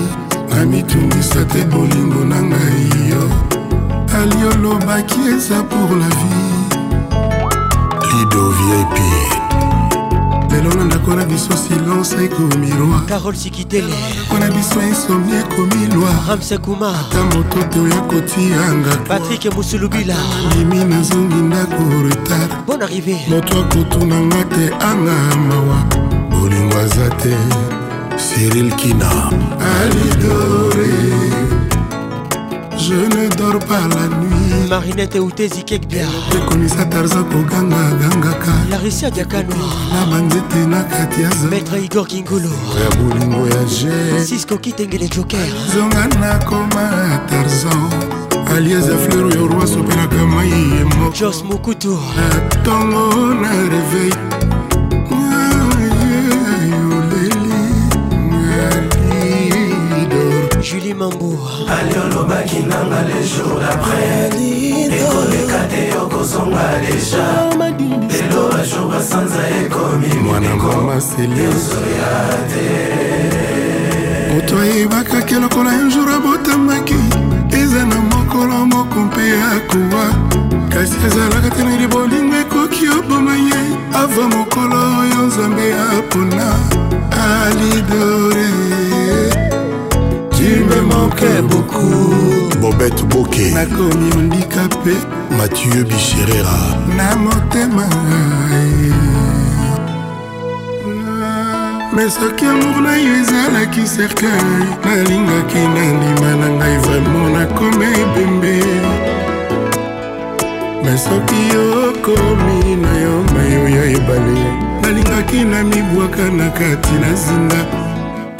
[0.49, 3.23] namitungisa te bolingo na ngai yo
[4.19, 6.43] ali olobaki eza pour la vie.
[8.11, 9.42] Lido vip
[10.53, 13.93] lelo na ndako na biso silence ekomi roi Carole Sikitele.
[14.15, 16.89] ndako na biso insomni ekomi loi Ramse Kuma.
[16.99, 20.15] ata moto te oya kotianga Patrick Musulubila.
[20.47, 23.29] ndimi nazongi ndako retard Bonne arrivée.
[23.29, 25.77] moto akotunanga te anga mawa
[26.31, 27.35] bolingo aza te
[28.17, 29.09] cyril kina
[29.81, 30.93] alidore
[32.77, 34.42] je ne dors pas la nuit
[34.79, 36.07] Marinette Outezi Kekbia.
[36.35, 39.55] ekomisa tarza kogangagangaka Larissa Diakano.
[39.93, 42.49] na banzete na kati ya Maître Igor Kingolo.
[42.81, 45.39] ya bolingo ya je Cisco Kitengele Joker.
[45.73, 47.89] zonga nakoma tarzan
[48.55, 51.99] alieza fleur oyo roi asopelaka mai ye moko Jos Mukutu.
[52.15, 54.15] na ntongo na reveil
[60.73, 61.37] Julie Mambo.
[61.69, 64.29] ali olobaki nanga le jour d'après.
[64.89, 67.25] Ekoleka te yokozonga deja
[68.09, 72.11] lelo bajour basanza ekomi mwana mama seliozoya
[74.33, 76.95] moto ayebakaki lokola un jour abotamaki
[77.51, 80.05] eza na mokolo moko mpe akowa
[80.69, 83.61] kasi ezalaka te nali bolingo ekoki oboma ye
[84.03, 86.47] ova mokolo oyo nzambe apona.
[87.13, 88.92] Alidore
[90.43, 92.13] tu me manquais beaucoup.
[92.59, 94.95] Bobete boke nakomi handicapé
[95.37, 96.57] mathieu bicherera.
[96.97, 97.87] Na motema
[101.95, 108.55] me soki amour na yo ezalaki cercueil nalingaki na ndima na ngai vraimen nakoma ebembe
[110.83, 111.41] me soki
[111.87, 114.39] okomi na yo mayo ya ebale
[114.81, 117.61] nalingaki na mibwaka na kati na zinga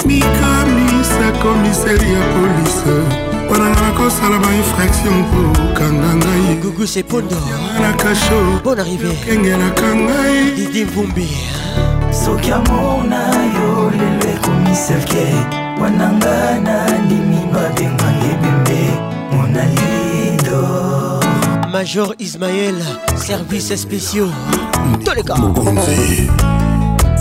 [0.06, 0.53] mikamisa
[1.42, 2.96] komiseri ya polise.
[3.46, 6.56] Mponanga nakosala bainfraction kokanga ngai.
[6.62, 11.30] Gugu sepondoyanaka sho bon arrivékengelaka ngai didi mvumbi.
[12.12, 13.22] Soki amona
[13.56, 15.26] yo lelo ekomiselke
[15.82, 18.82] wananga nandimi babengange bembe
[19.32, 20.62] monalido
[21.72, 22.76] major ismael
[23.16, 24.32] service spéciaux.
[25.04, 25.36] Toleka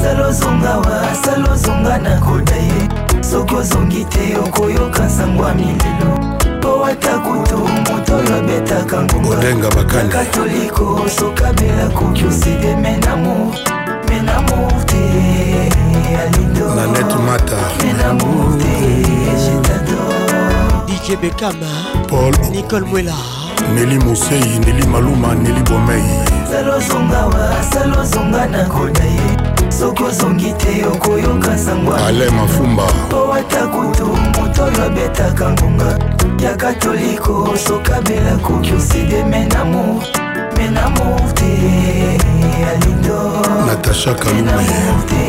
[0.03, 2.89] salozonga wa salozonga nakoda ye
[3.23, 6.19] soki ozongi te okoyoka sango ya milelo
[6.59, 13.55] mpo ata kutu moto oyo abetaka ngokatoliko sokabela koki osede menamour
[14.09, 15.03] menamour te.
[16.23, 16.75] Alindo.
[16.75, 17.57] Nanete mata.
[17.83, 18.75] Menamour te
[19.43, 20.43] je t'adore.
[20.87, 21.67] Dj bekama
[22.09, 23.15] paul nicole mwela.
[23.75, 26.03] Neli mosei neli maluma neli bomei.
[26.51, 32.83] Salozonga wa salozonga na koda ye soki ozongi te okoyoka sango ya ale mafumba.
[33.07, 35.99] Mpo ata kutu moto oyo abetaka ngonga.
[36.43, 40.03] Ya katoliko sokabela koki osede menamour
[40.57, 41.45] menamour te.
[42.71, 43.33] Alindo.
[43.67, 44.67] Natasha kalume
[45.07, 45.23] te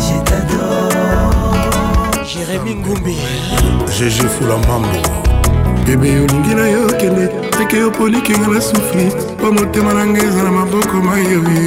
[0.00, 0.96] je t'adore.
[2.24, 3.16] Jérémi ngumbi.
[3.86, 4.98] Gg fula mambo.
[5.86, 7.28] Bebe olingi na yo kende.
[7.58, 11.64] Teke yo polikinga na sufri mpo motema na ngai eza na maboko mayoye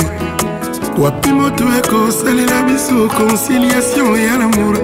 [1.00, 4.78] wapi moto ekosalela biso conciliation ya lamour?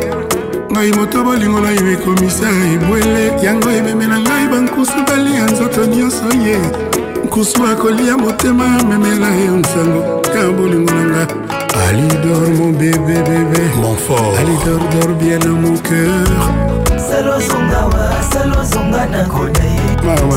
[0.72, 3.44] Ngai moto bolingo na yo ekomisa ebwele.
[3.44, 6.60] Yango ememe na ngai bankusu balia nzoto nyonso ye.
[7.26, 10.22] Nkusu akolia motema memela yo nsango.
[10.36, 11.28] Ya bolingo na nga.
[11.88, 13.64] Alidor mon bébé bébé.
[13.82, 14.34] Mon fort.
[14.40, 16.26] Alidor dor bien dans mon cœur.
[17.10, 19.86] Salozonga wa salozonga na koda ye.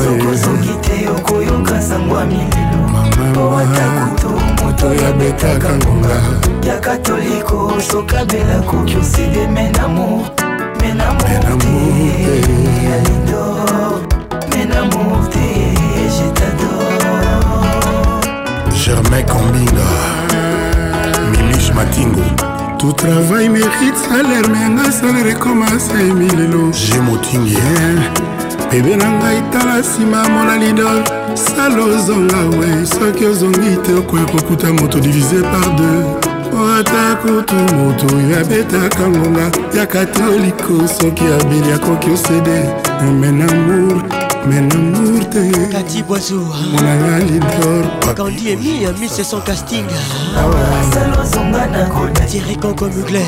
[0.03, 2.79] Soki ozongi te okoyoka sango ya milelo
[3.31, 4.18] mpo ata kutu
[4.79, 6.21] moto yabetaka ngonga.
[6.67, 10.25] Ya katoliko sokabela koki oside menamo
[10.81, 11.37] menamorte
[12.95, 14.01] alidor
[14.55, 15.39] menamorte
[16.17, 16.93] jetador
[18.85, 19.89] germain combinga
[21.31, 22.23] milis matingo.
[22.79, 28.28] Tout travail mérite salaire mais anga salaire ekomasa emilelo je motingie yeah.
[28.71, 31.03] Bebe na ngai tala nsima mona lidol
[31.35, 36.05] sala ozonga we soki ozongi te okoya kokuta moto divise par deux.
[36.79, 39.51] Ata kutu moto oyo abetaka ngonga.
[39.77, 42.69] Ya katoliko soki abeli akoki osede.
[43.19, 44.03] Menamour
[44.47, 45.51] menamour te.
[45.71, 46.35] Kati boiso
[46.71, 49.85] monanga lidor kandi emi ya mise son casting
[51.93, 53.25] koda thierry conco mugler.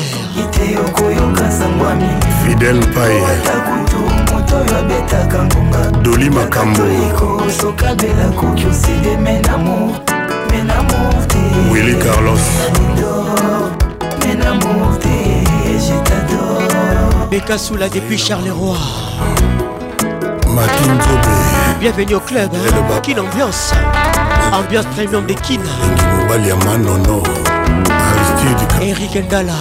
[2.44, 6.82] Fidel kutu moto oyo abetaka ngonga doli makambo.
[7.08, 9.92] iko sokabela koki osede menamour
[10.50, 11.38] menamour te
[11.70, 12.40] willi carlos.
[14.26, 15.08] Menamour te
[15.78, 17.28] je t'adore.
[17.30, 18.76] Beka soula depuis charleroi.
[20.54, 22.50] Matin zobe bienvenue au club
[23.02, 23.72] kin ambiance.
[24.52, 25.60] Ambiance premium de kin
[26.18, 27.22] mobali ya manono.
[27.88, 29.54] Aristide eric ndala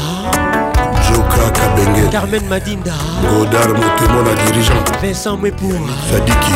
[2.12, 2.94] carmen madinda.
[3.22, 5.02] Godar motemo na dirigeant.
[5.02, 5.80] Vincent mwepour
[6.10, 6.54] sadiki.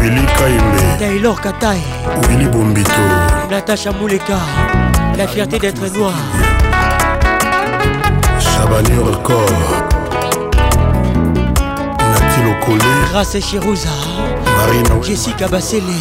[0.00, 1.82] Willi kaimbe taylor katai
[2.28, 2.90] willi bombito.
[3.50, 4.38] Natacha muleka.
[5.16, 6.14] La fierté d'être noir
[8.38, 9.52] chabani record.
[11.98, 12.92] Nati lokole.
[13.10, 13.90] Grâce chirouza
[14.56, 16.00] marina jessica basele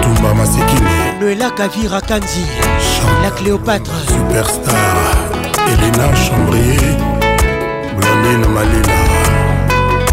[0.00, 2.46] tumba masekini noela kavira kanzi.
[3.22, 3.92] La cléopâtre.
[4.06, 4.99] Superstar
[5.72, 6.96] elena chambrier
[7.96, 8.98] blandine malina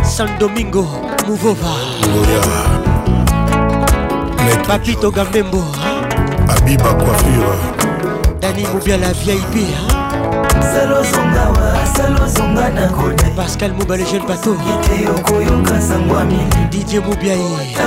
[0.04, 0.86] san domingo
[1.28, 1.74] mouvova
[2.14, 2.88] loya
[4.68, 5.64] papito gambembo
[6.50, 7.58] abiba coiffure.
[8.42, 9.56] Dani mobiala vip
[13.36, 14.58] pascal mobale jeune bato
[16.70, 17.78] didie mobiaye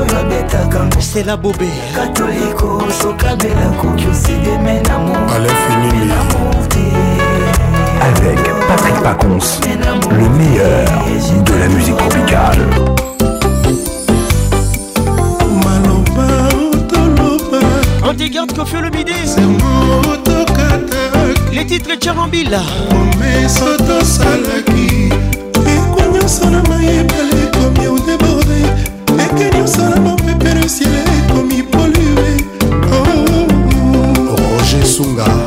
[0.00, 4.08] oyo abetaka ngo stela bobe katoliko sokabela koki
[8.00, 8.38] Avec
[8.68, 9.60] Patrick Pacons,
[10.10, 10.86] le meilleur
[11.44, 12.58] de la musique tropicale.
[18.18, 19.10] tes gardes Kofi Olomide
[21.52, 22.50] Les titres Tcharambil
[22.88, 25.12] promese tosalaki
[25.54, 28.77] ekwa nyonso na mayebale ekomi odeborde
[29.30, 32.36] eke nyonso na mopepe le ciel ekomi polue
[34.36, 35.37] roger sunga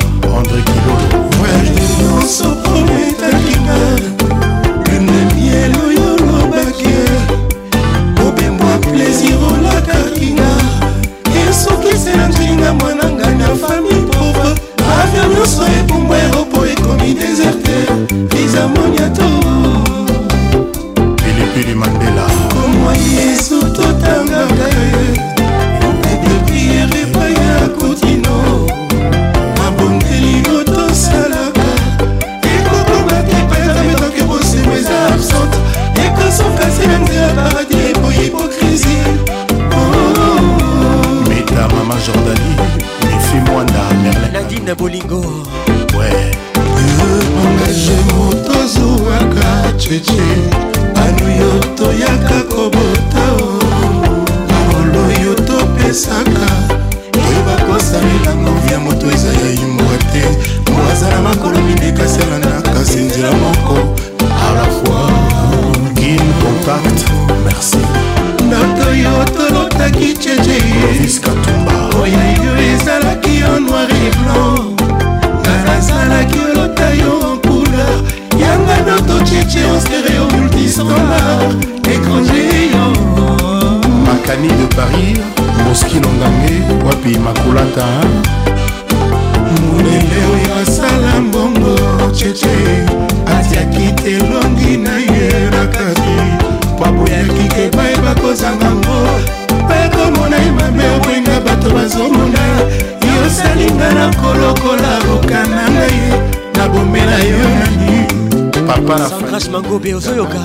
[109.72, 110.40] Mangobe ozoyoka.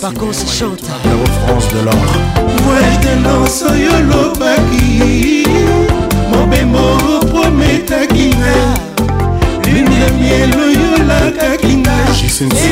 [0.00, 0.90] Vacances chante.
[1.46, 2.32] France de l'or
[3.22, 5.46] noce oyo olobaki
[6.30, 6.82] mobembo
[7.20, 8.54] oprometaki nga
[9.70, 11.94] lune ya miel oyo olakaki nga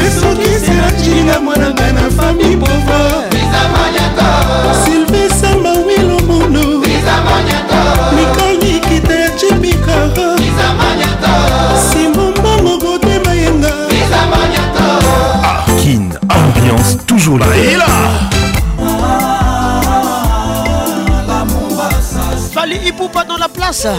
[0.07, 1.80] esokiselatilinga mwananga
[23.71, 23.95] Ipupa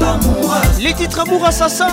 [0.00, 1.88] dans la place Les titres amour assassin.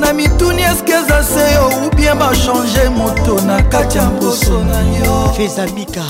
[0.00, 5.32] Na mituni eske eza se ou bien bachange moto na kati ya mposo na yo?
[5.36, 6.02] Fezamika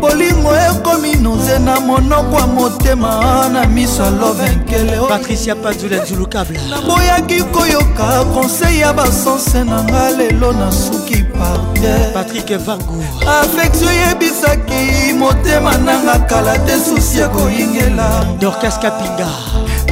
[0.00, 6.60] bolingo ekomi noze na monoko ya motema na miso ya lovenkele patricia panzula nzulukabla.
[6.70, 11.15] Naboyaki koyoka konsei ya basanse na nga lelo nasuki
[12.14, 19.28] patrik vangu afektio yebisaki motema nanga kala te susi ya koyingela dorkas kapinga.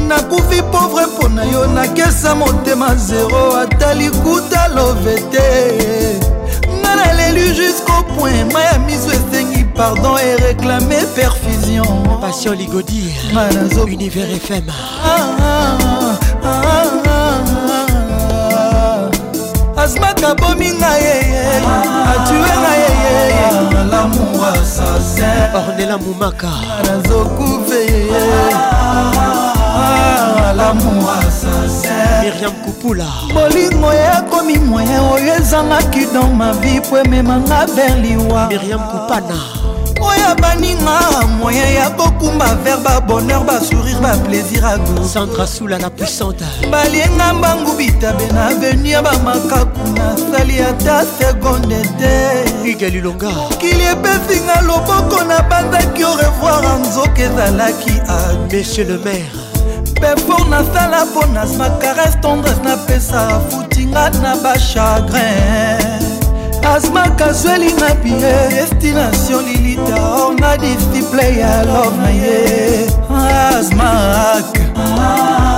[0.09, 6.19] Nakufi pauvre mpo na yo nakesa motema zero ata likuta love te
[6.81, 12.21] nga naleli jusqu'au point ma ya miso esengi pardon e réclame perfusion.
[12.21, 14.65] Passion ligodi nga nazo univers fm
[19.85, 21.45] azmaka bomi nga yeye
[22.13, 23.47] atue nga yeye
[25.55, 26.53] ordela momaka
[26.87, 27.83] nazokufe
[32.23, 33.07] miriam kupula.
[33.35, 39.64] Bolingo ekomi moye oyo ezangaki don mavi po ememanga berliwa miriam kupana.
[40.05, 40.99] Oyo baninga
[41.39, 46.45] moyen ya kokumba vers babonheur basourire baplaisir ago sandra sula la puissante.
[46.71, 55.25] Balienga mbangu bitabe na avenu ya bamakaku nasali ata segonde te igalilonga mokili epesinga loboko
[55.25, 59.31] na banzaki au revoir nzoka ezalaki ad monsieur le maire.
[60.01, 65.94] Pefor nasala mpo nasma caresse tendresse napesa futinga na bachagrin
[66.65, 75.54] asmaka zweli na bie destination lilita orna display ya love na ye asmak ah.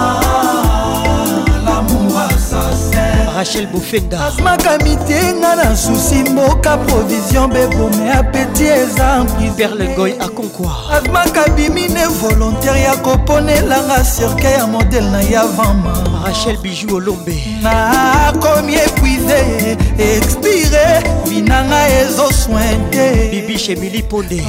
[3.47, 4.27] Rachel bofenda.
[4.27, 9.25] Asmaka mitienga na susi mboka provision bebome apeti eza
[9.57, 17.45] perlengoy akonkwa asmaka bimine volontaire ya koponelanga cirke ya modele na yavama rachel biju olombe.
[17.63, 24.47] Nakomi epuise expire binanga ezoswinte bibiche emili ponde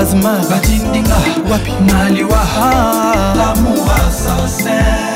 [0.00, 1.16] asma batindinga
[1.50, 2.46] wapi naliwa?
[3.36, 5.15] Lamour assassin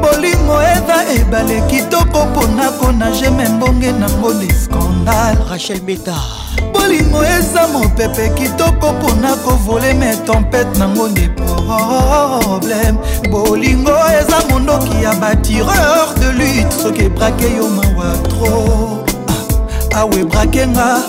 [0.00, 6.16] bolingo eza ebale kitoko mpona konage me mbonge nango de scandale rachel meta.
[6.72, 12.98] Bolingo eza mopepe kitoko mpona kovole me tempete nango nde problème.
[13.30, 19.02] Bolingo eza mondoki ya batireur de lutte soki ebrake yo mawa tro
[19.94, 21.04] awe brakenga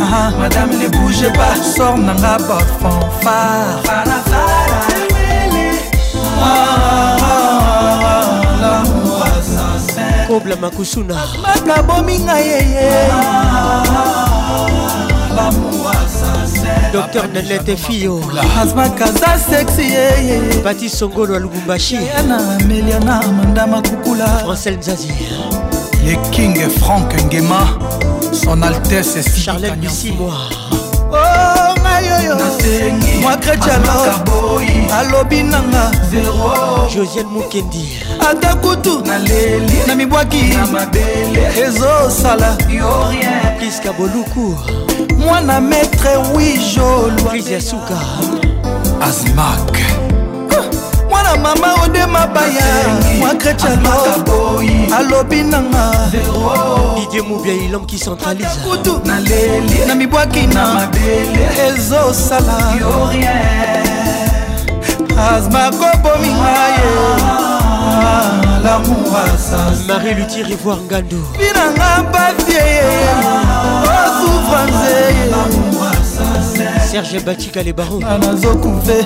[0.00, 4.31] ah, madame ne bouge pas sor nanga bafanfare
[10.32, 12.90] kobla makusuna makabominga yeye.
[16.92, 18.20] Docteur nanete fio
[18.62, 20.40] asmakaza sexy yeye.
[20.64, 21.98] Pati songolo ya lubumbashi.
[22.28, 24.26] Na amelia na manda makukula.
[24.26, 25.12] Francel nzazi
[26.04, 27.68] le king frank ngema
[28.44, 30.61] son altesse oh ngayoyo
[33.22, 34.14] mwa kretialo
[34.98, 35.90] alobi nanga.
[36.94, 37.98] Josiane mukendi
[38.30, 39.02] ata kutu.
[39.86, 40.54] Na mibwaki.
[41.66, 42.56] Ezosala
[43.58, 44.58] priska boluku.
[45.18, 47.30] Mwana maître wijolwa.
[47.30, 47.60] Prise
[51.32, 52.64] ya mama ode mabaya.
[53.18, 54.60] Mwa kretialo
[54.98, 55.92] alobi nanga.
[56.96, 58.58] Didie mobiai l'homme qui centralise.
[58.62, 59.00] Kutu.
[59.86, 60.88] Na mibwaki na
[61.66, 62.58] ezosala.
[65.12, 66.90] Azmakobominga ye
[68.64, 71.20] lamour asas marie lutir ivoire ngando.
[71.38, 72.64] Binanga bavie
[73.84, 74.94] osouffrance
[76.90, 79.04] serge batika le baron nazokuve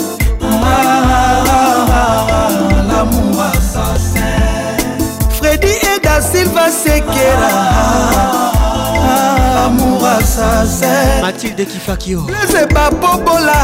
[2.88, 4.76] lamour assassin
[5.38, 7.51] fredi eda silva sekera.
[9.66, 12.26] Amour assassin mathilde kifakio.
[12.30, 13.60] Lese bapobola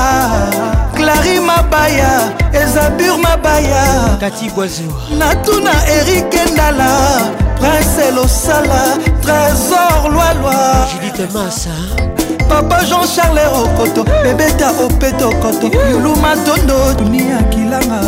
[0.97, 2.33] clari mabaya.
[2.53, 3.85] Ezabur mabaya.
[4.21, 6.91] Kati bwazu natuna erike ndala.
[7.61, 8.83] Prince losala
[9.23, 11.71] trésor lwalwa judite masa
[12.53, 18.01] papa jean charles okoto bebeta opeto koto yuluma tondo dunia kilanga.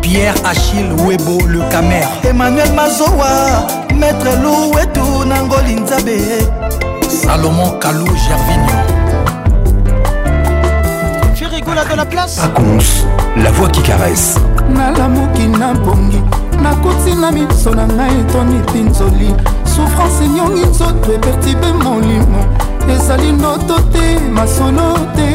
[0.00, 2.06] Pierre achille webo le camer.
[2.24, 6.18] Emmanuel mazowa maître louwetu nangoli nzabe
[7.08, 9.02] salomon kalou gervinio
[11.34, 12.36] ferigola dans la place?
[12.36, 13.06] Pacons,
[13.36, 14.36] la voix qui caresse.
[14.68, 16.22] nalamuki na bongi
[16.62, 19.34] nakoti na miso na ngai etoni mpinzoli
[19.64, 22.44] souffrance enyongi nzoto epertibe molimo
[22.88, 25.28] ezali noto te masono te.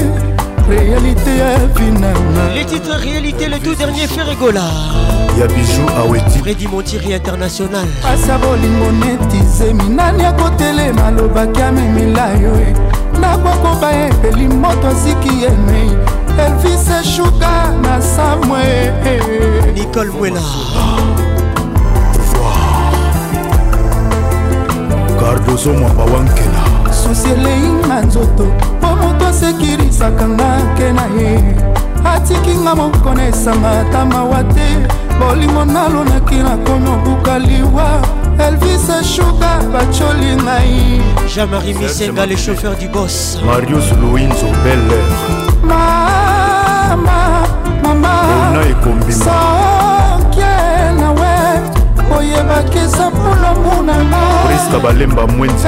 [0.69, 4.65] Réalité ya vinanga les titres réalité le tout dernier ferigola
[5.39, 7.87] ya bijou aweti fredi montiri international.
[8.01, 12.75] Pasi ya bolingo neti zemi nani akotelema alobaki amemela yo e
[13.19, 15.91] nakwakoba epeli moto aziki yemei
[16.37, 18.91] elvis eshuka na samwe
[19.73, 20.41] nicole mwela
[25.19, 26.56] gardozo mwamba wankela
[27.07, 28.45] susi eleinga nzoto
[28.77, 31.55] mpo moto asekirisaka nga ke na ye.
[32.05, 34.67] Atikinga moko na esanga ata mawa te
[35.19, 38.01] bolingo nalonaki nakomi obuka liwa
[38.39, 41.01] elvis eshuka bacoli ngai.
[41.27, 43.37] Jean-marie misenga le chauffeur du boss.
[43.45, 45.03] Marius louinzo beller
[45.63, 47.47] mama
[47.83, 48.13] mama
[48.49, 49.66] ona ekombima
[52.37, 55.67] oyebaki eza mpona monanga priska balemba mwenzi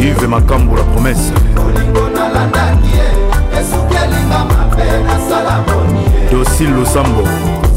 [0.00, 7.22] ive makambo la promese bolingo nalandaki ye esuki elinga mabe nasala boni dosi lusambo.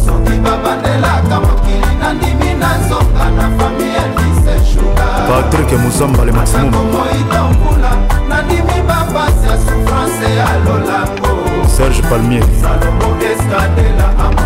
[0.06, 6.72] Soki babandelaka mokili nandimi nazonga na fami elise shuga patrik muzamba le maximum.
[6.72, 7.92] Moitombula
[8.30, 11.68] nandimi bapasi ya souffrance ya lolango.
[11.78, 12.44] Serge palmier.
[12.62, 14.08] Salomo eskadela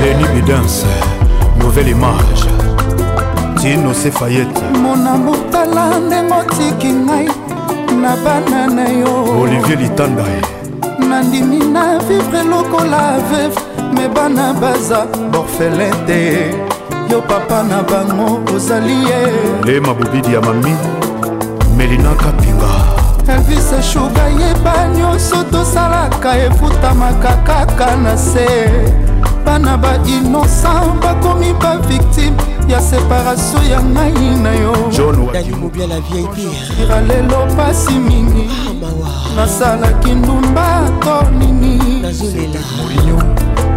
[0.00, 0.86] leni bidance
[1.58, 2.44] nouvelle image.
[3.60, 7.28] Tino sefayete mona motala ndenge otiki ngai
[8.02, 9.40] na bana na yo.
[9.42, 10.40] Olivier litandae.
[10.98, 13.60] Nandimi na vivre lokola veve
[13.94, 16.50] me bana baza borfelin te
[17.10, 19.20] yo papa na bango ozali ye.
[19.64, 20.76] Lema bobidi ya mami
[21.76, 22.85] melina kapinga
[23.28, 28.46] elvis shuga yeba nyonso tosalaka efutamaka kaka na se.
[29.44, 32.36] Bana bainocent bakomi bavictime
[32.68, 34.72] ya separatio ya ngai na yo.
[35.32, 36.38] Dalimobia la vip
[36.82, 38.50] ira lelo pasi mingi.
[39.36, 42.02] Nasalaki ndumba to nini.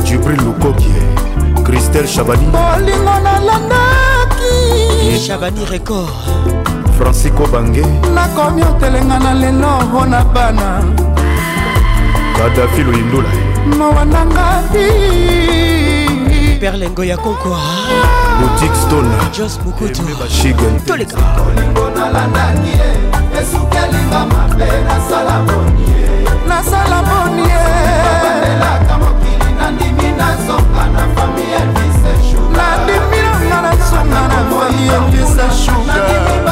[0.04, 1.04] Jibril lukokie
[1.64, 2.46] kristel chabani.
[2.46, 6.10] Bolingo nalandaki chabani record
[7.00, 7.84] francisco bange.
[8.14, 10.84] Nakomi otelenga na lelo mpo na bana
[12.38, 13.30] kadafi loyindula
[13.78, 14.90] mawa nangadi
[16.60, 17.60] perlengo ya konkwa
[18.40, 19.10] boutique stone.
[19.32, 20.02] Jos bukutu.
[20.28, 21.18] Shigel toleka.
[21.38, 22.90] Bolingo nalandaki ye
[23.42, 26.10] esukelinga mabe nasala boni ye
[26.48, 27.64] nasala boni ye
[28.04, 31.46] babandelaka mokili nandimi nazonga na fami
[32.32, 33.20] shuga nandimi
[33.50, 36.49] nanga nazonga na fami elvise shuga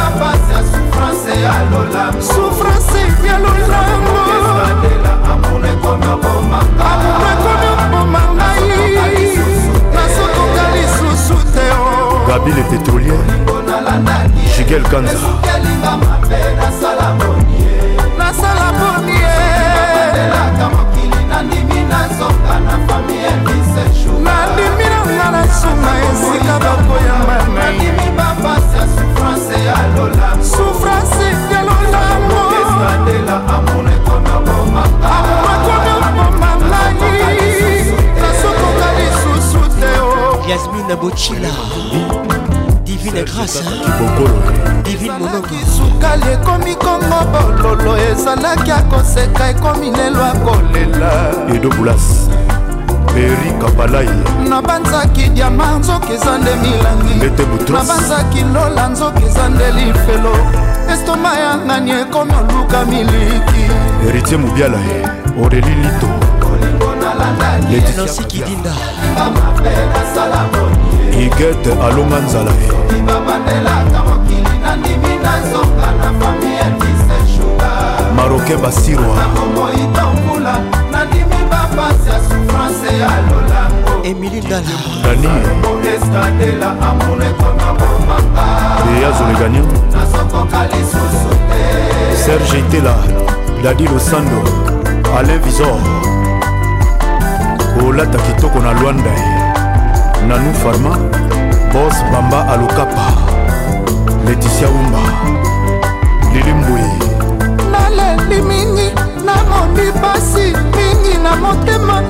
[2.22, 4.14] souffrance yalolamo
[5.32, 6.60] amuna ekona boma
[8.36, 9.38] ngai
[9.94, 11.66] nasokoka lisusu te
[12.28, 13.22] gabi le pétrolier
[14.56, 15.30] jigel kanza
[18.18, 19.28] nasala bonie
[21.30, 27.38] nandimi nazonga na fami ya 17 jour nandimi nanga na sunga esika bakoyamba
[40.48, 41.50] yasmine bochila.
[42.86, 43.64] Divine grâce
[44.84, 51.12] divine monongo sukali ekomi kongo bololo ezalaki akoseka ekomi lelo akolela.
[51.56, 52.30] Edo bulas
[53.14, 54.10] peri kapalai
[54.50, 57.16] nabanzaki diama nzoki eza nde milangi.
[57.72, 60.38] Nabanzaki lola nzoki eza nde lifelo.
[60.94, 63.64] Estoma ya ngani ekomi oluka miliki.
[64.06, 64.78] Héritier mobiala
[65.44, 66.08] oreli lito.
[67.98, 68.72] Nansi kidinda
[71.26, 72.52] igete alonga nzala
[78.16, 79.16] maroke basirwa
[84.04, 84.64] emili ndala.
[85.04, 85.28] Dani
[88.98, 89.64] eya zolegania
[92.26, 92.96] serge itela
[93.64, 94.42] dadi losando
[95.20, 95.76] alain visor
[97.86, 99.12] olata kitoko na lwanda
[100.28, 100.98] nanu farma
[101.74, 103.12] bos bamba alokapa
[104.28, 105.00] leticia wumba
[106.34, 106.82] lili mbui
[107.72, 108.92] naleli mingi
[109.26, 110.40] namoni pasi
[110.78, 112.04] mingi na motema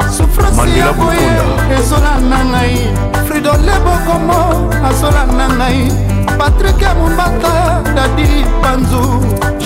[0.57, 1.75] Mandela ya boye Bukonda.
[1.79, 2.87] ezolanda ngai.
[3.27, 5.91] Fridole bokomo azolanda ngai.
[6.37, 9.21] Patrik ya mombata dadi panzu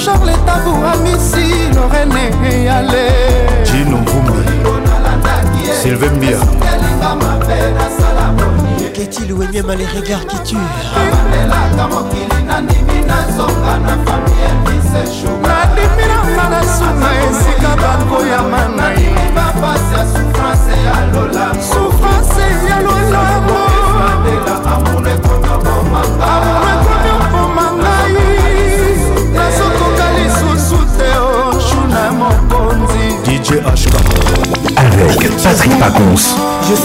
[0.05, 3.05] charles tabu amisi lorene eyale.
[3.63, 4.40] Jino mvumbi
[5.73, 6.37] Sylvain Bia.
[8.93, 10.57] Keti luwenyema les regards qui tuent
[11.43, 19.93] elaka mokili nandimi nazonga na fami ya bisechunabimiranga na suna esika bakoyama na ye bapasi
[19.93, 23.40] ya souffrance ya lola souffrance ya lola
[35.11, 36.37] Avec Patrick Pacons,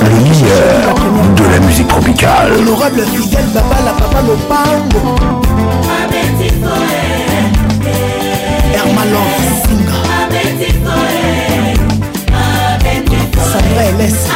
[0.02, 0.94] le meilleur
[1.36, 2.54] de la musique tropicale.
[2.58, 5.14] Honorable Fidel Baba la Papa Lopango
[8.74, 9.26] Hermalon
[9.62, 9.98] Singa
[13.52, 14.26] Sandra Eles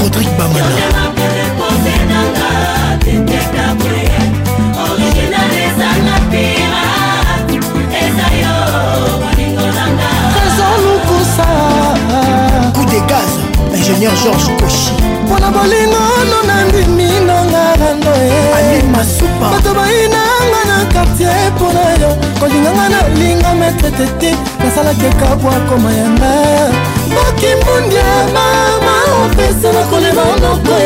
[0.00, 0.94] Rodrigue Bamana
[13.84, 14.92] Ingénieur Georges Kochi
[15.24, 18.10] mpona bolingono nandimi nanga rando
[18.92, 19.50] Masupa.
[19.52, 22.16] Bato bayinanga na kartier mpona yo.
[22.40, 26.32] Kolinganga nalinga metre tete nasalaki ekabwa koma yanga
[27.14, 28.94] boki mbundia mama
[29.24, 30.76] opesa na kolema noko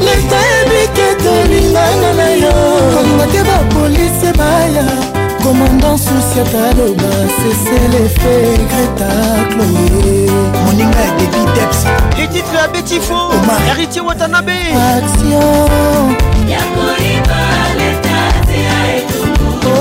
[0.00, 2.52] leta ebike tolinganga na yo.
[2.94, 5.15] Kolinga te bapolisi baya
[5.56, 8.34] komanda susi taloba seselefe
[8.70, 9.10] greta
[9.50, 10.28] chloé.
[10.64, 11.80] Moninga ya debi deps
[12.16, 13.18] les titres ya betifo
[13.66, 14.58] héritier watanabe.
[14.96, 16.16] Action.
[16.48, 17.40] Ya koyiba
[17.78, 19.76] letati ya etuku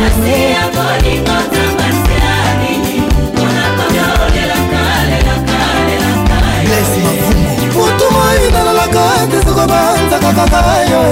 [0.00, 3.02] nasi ya bolingo nzambe se ya nini.
[3.34, 11.02] Mpona koyolelaka lelaka lelaka bles mavumo motu moi nalalaka tesoko banzaka kaka yo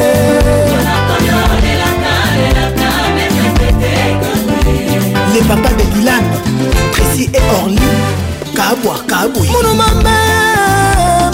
[5.39, 6.23] le papa de dilan
[6.93, 7.79] précis et orly.
[8.55, 10.17] Kabwa kaboy mono mama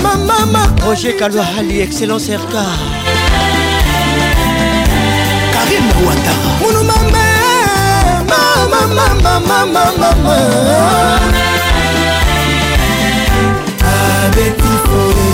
[0.02, 2.52] mamama roger kalwahali excellence rk
[5.54, 6.50] karim ouattara.
[6.60, 7.24] Mono mama
[8.30, 10.36] mamamamamamama
[14.24, 15.28] abeti foye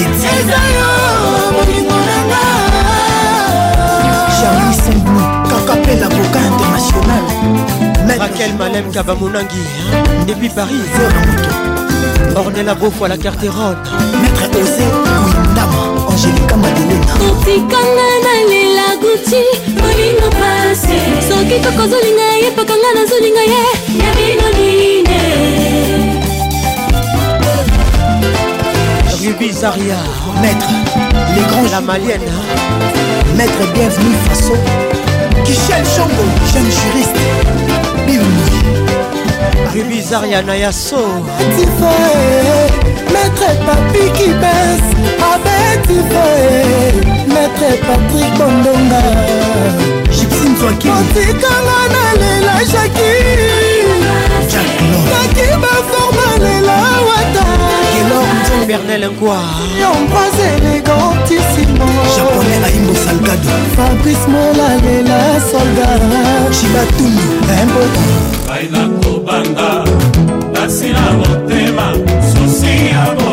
[0.00, 0.28] kiti
[4.40, 5.20] charli sembou
[5.50, 7.24] kakapela boka international.
[8.20, 9.64] Raquel malem kabamonangi
[10.26, 10.88] depuis paris.
[10.96, 11.52] Vera moto
[12.40, 13.76] ornela beaufo à la carterone
[14.22, 19.42] maître osé kuindama angélika madelena otikanga nalela guti
[19.80, 20.96] molingo pase.
[21.28, 23.64] Soki kokozolinga ye pakanga nazolinga ye
[24.02, 26.19] ya bino nine.
[29.30, 29.94] Ruby Zaria,
[30.42, 30.66] Maître,
[31.36, 32.20] les grands la malienne.
[33.36, 34.54] Maître bienvenue Faso.
[35.46, 37.16] Michel Chombo, jeune juriste.
[38.06, 38.22] Bill
[39.72, 40.96] Ruby Zaria Nayaso.
[43.12, 44.90] Maître Papi qui baisse
[45.32, 46.92] Abeti Foe
[47.28, 49.02] Maître Patrick Bondonga
[50.10, 53.12] Gypsy Nzwaki Otikanga nalela Jaki
[55.10, 57.79] Naki baforma lela wata
[58.66, 59.38] Bernel Ngwa
[59.80, 61.86] Yombras élégantissimo
[62.16, 63.50] Japonais Aimbo Salgado.
[63.76, 65.20] Fabrice Molalela
[65.50, 66.02] soldat.
[66.52, 67.22] Chibatunu
[67.62, 68.08] Imboki
[68.48, 69.84] baina kobanda
[70.54, 71.92] kasi na motema
[72.32, 73.29] susi ya bolingo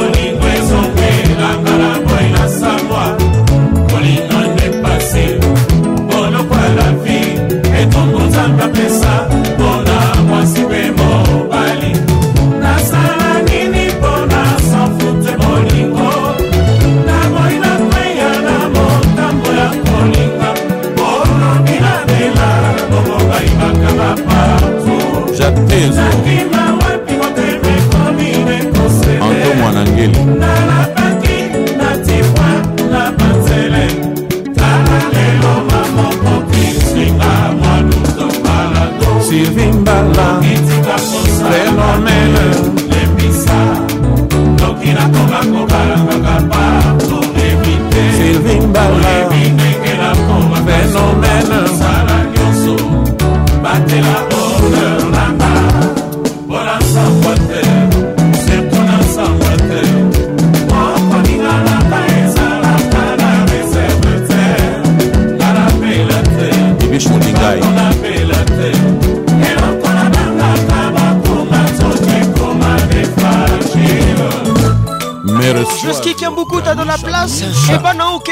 [76.47, 77.43] Kiambukuta dans la place.
[77.71, 78.31] Et Banaoke.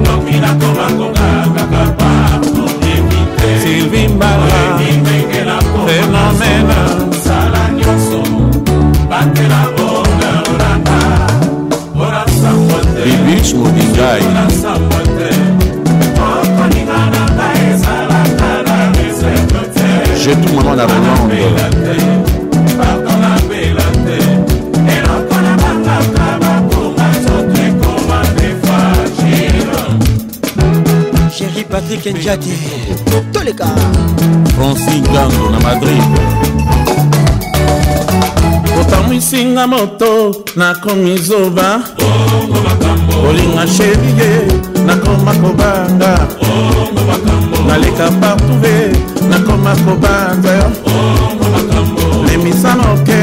[0.04, 2.64] noki nakoma konga kaka papo
[2.94, 4.48] evite sylvi mbala.
[4.80, 6.80] Ebimengela fenomena
[7.24, 8.22] sala nyonso
[9.10, 11.00] batela bonga olanda
[11.96, 15.30] mpona sango te bibis mobingai mpona sango te
[16.28, 19.90] okoninga na ngai ezalaka na reserve te.
[20.24, 22.17] Jetu mama na rolande
[31.90, 32.52] Patrick Njadi.
[33.32, 33.66] Tous les gars.
[34.58, 36.04] franci ngango na madrid.
[38.82, 41.80] Otamwisinga moto nakomi zoba.
[43.30, 44.32] Olinga sherie
[44.86, 46.28] nakoma kobanga.
[47.68, 48.92] Naleka partouve
[49.30, 50.70] nakoma kobanza yo.
[52.28, 53.22] Lemisana oke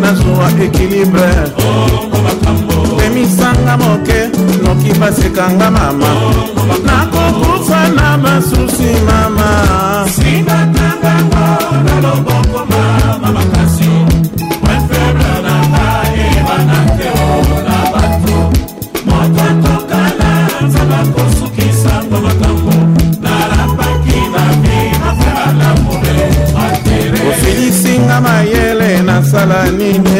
[0.00, 1.30] nazwa ekilibre
[2.98, 4.18] lemisanga moke
[4.62, 6.06] noki basekanga mama.
[6.86, 9.50] Nakokufa na basusi mama.
[10.16, 11.46] Singatangango
[11.84, 13.90] na loboko mama makasi.
[14.64, 17.10] Wefebre na ngai ebana te
[17.66, 18.38] na bato.
[19.06, 20.30] Moto atokala
[20.66, 22.74] nzambe akosukisango makambo.
[23.24, 26.18] Nalapaki na bimafera lamure
[26.64, 30.16] atere ofilisinga mayele nasala nini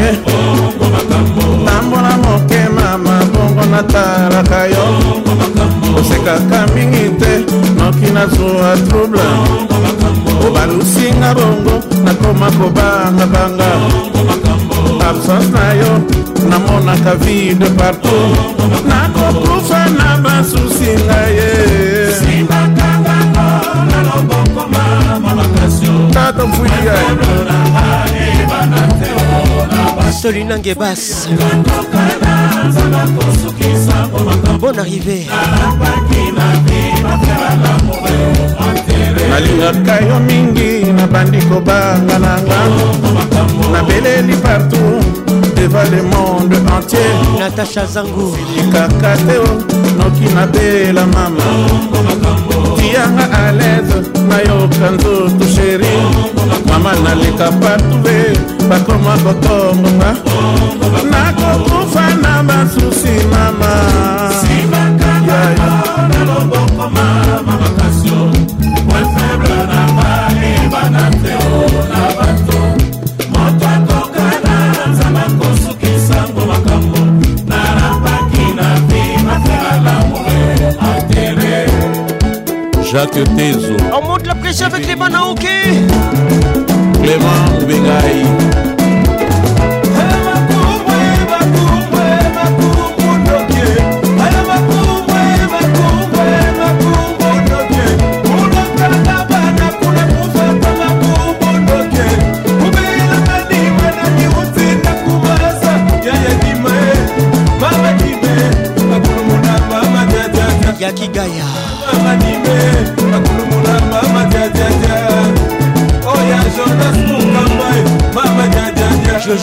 [8.74, 9.20] nazwa trouble
[10.46, 13.70] obalusinga bongo nakoma kobangabanga
[15.08, 15.92] absence na yo
[16.48, 18.36] namonaka vide partout.
[18.88, 21.52] Nakokufa na basusi ngaye
[26.12, 26.94] tata mfuya
[30.14, 31.28] Solinange Bass.
[34.60, 35.26] Bonne arrivée.
[39.34, 42.58] nalingaka yo mingi nabandi kobanga nanga
[43.72, 45.02] nabeleli partout
[45.64, 46.98] devant le monde entier.
[47.38, 48.34] Natacha Zango.
[48.56, 49.50] Likaka te o
[49.98, 51.46] noki nabela mama.
[52.76, 53.96] Tianga à l'aise
[54.28, 55.94] nayoka nzoto sheri
[56.68, 58.16] mama naleka partout be
[58.68, 60.10] bakoma kotongonga
[61.10, 64.23] nakokufa na basusi mama
[82.94, 85.40] Jacques Tezo, On monte la pression avec les Banaoke.
[87.02, 88.22] Clément Bengaï,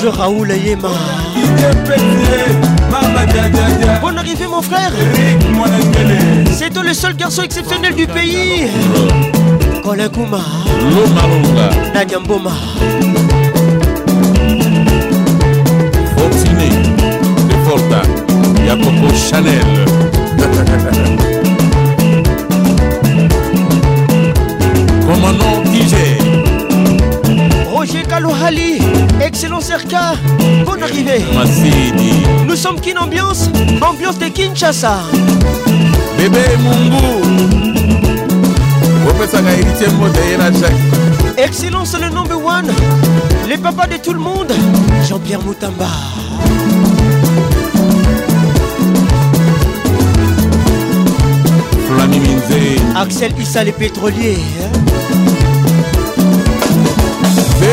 [0.01, 0.89] Jojo Raoul Yema.
[4.01, 4.91] Bonne arrivée mon frère.
[6.51, 8.67] C'est toi le seul garçon exceptionnel du pays.
[9.83, 10.39] Colin Kouma.
[11.93, 12.49] Nadia Mboma.
[16.17, 16.69] Fortuné,
[17.47, 18.01] De Forta,
[18.65, 19.61] Jacopo Chanel.
[25.05, 25.70] Commandant
[27.99, 28.79] Kalouhali.
[29.19, 30.13] Excellent Serka.
[30.65, 31.23] Bonne arrivée.
[32.47, 33.49] Nous sommes Kin Ambiance.
[33.81, 34.99] Ambiance de Kinshasa.
[36.17, 37.05] Bébé Mungu,
[39.09, 41.37] opesaka héritier mbote ye na Jacques.
[41.37, 42.71] Excellence le number one.
[43.49, 44.53] Les papas de tout le monde.
[45.07, 45.87] Jean-Pierre Moutamba.
[52.07, 54.37] Minze, Axel Issa les pétroliers.
[54.37, 54.90] Véro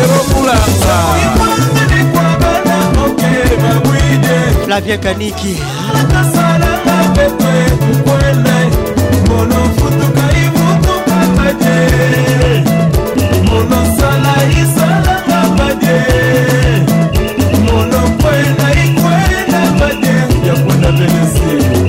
[0.08, 0.96] lokulanga
[4.64, 5.54] flavien kaniki.
[6.12, 8.58] Nasalanga pepe kokwele
[9.28, 12.64] molofutuka ibutuka badie
[13.48, 16.00] molosala isalanga badie
[17.64, 20.16] molokwela ikwela badie.
[20.46, 21.87] Yakona pelesi.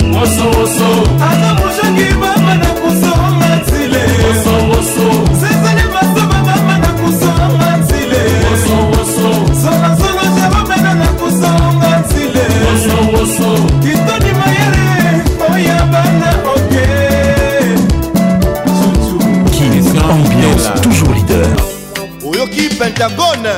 [23.00, 23.58] Pentagone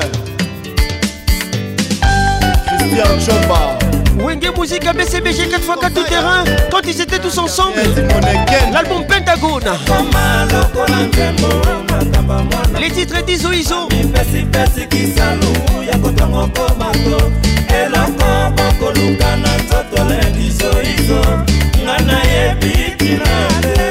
[2.77, 3.77] christian chomba
[4.23, 7.79] Wenge Musique a BCBG 4x4 tout terrain quand ils étaient tous ensemble.
[8.71, 9.63] L'album Pentagone.
[12.79, 13.87] Les titres d'Izo Izo.
[17.71, 21.21] eloko bokoluka na nzoto lendizoizo
[21.83, 23.90] nga nayebi tina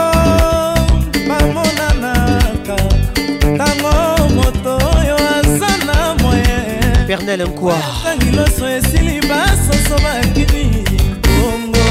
[7.11, 10.83] pernel nkwa tangi loso esili basoso bakini
[11.23, 11.85] bongo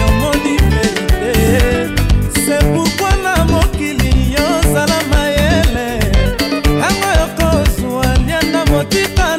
[0.00, 1.34] yomoni verite
[2.44, 5.88] se pourkui na mokili yozala mayele.
[6.80, 9.36] Yango yokozwa lianda motika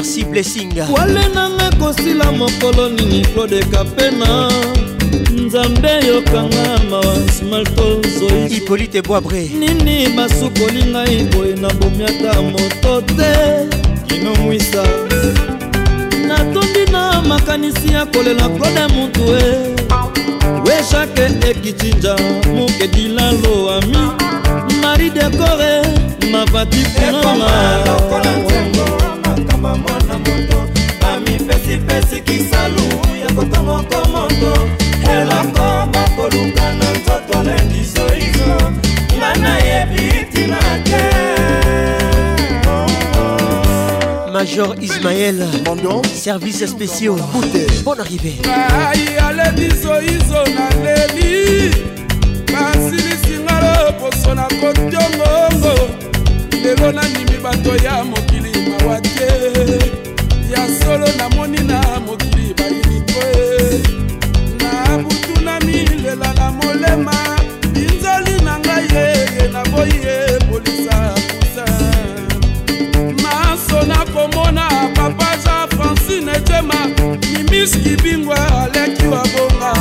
[0.00, 0.72] merci blessing.
[0.90, 4.50] Wale nanga ekosila mokolo nini flodeka pena
[5.36, 13.68] nzambe yokanga mawa smaltozoi hipolite boabre nini basukoli ngai boye nabomi ata moto te.
[14.06, 14.84] Kinomwisa
[16.28, 19.42] natondi na makanisi ya kolela claude mutue
[20.66, 22.16] weshake ekicinja
[22.54, 23.98] mokedilalo ami.
[24.82, 25.82] Mari dekore
[26.32, 27.50] mavati kunama
[29.74, 30.66] punanga
[31.00, 32.88] bamipesipesi kisalu
[33.22, 34.68] ya kotomoko moto.
[35.10, 38.72] Eloko bakoluka na nzoto lendisoizo
[39.16, 41.30] nga nayebi tina te
[44.32, 45.46] major ismaël
[46.14, 47.16] service spéciaux.
[47.84, 48.38] Bonne arrivée.
[48.44, 51.70] Ngai aledisoizo naleli
[52.52, 55.74] basilisinga loposo na kotiongongo
[56.62, 59.39] lelo nandimi bato ya mokili mawa te
[77.50, 79.72] mimiski bingwa aleki wa bonga.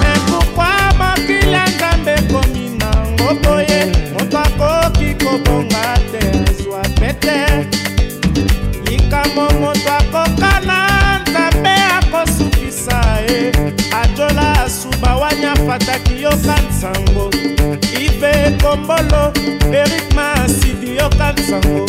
[0.00, 6.18] Me pourkui mokili ya nzambe ekomi nango boye moto akoki kobonga te
[6.50, 7.46] azwa pete
[8.84, 13.52] likambo moto akokana nzambe akosukisa ye.
[14.02, 17.30] Ajola asuba wanya fataki yoka nsango
[18.00, 19.32] ive ekombolo
[19.72, 21.86] erik masidi yoka nsango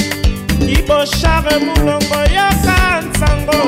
[0.87, 3.59] kiboshare mulongo yoka nsango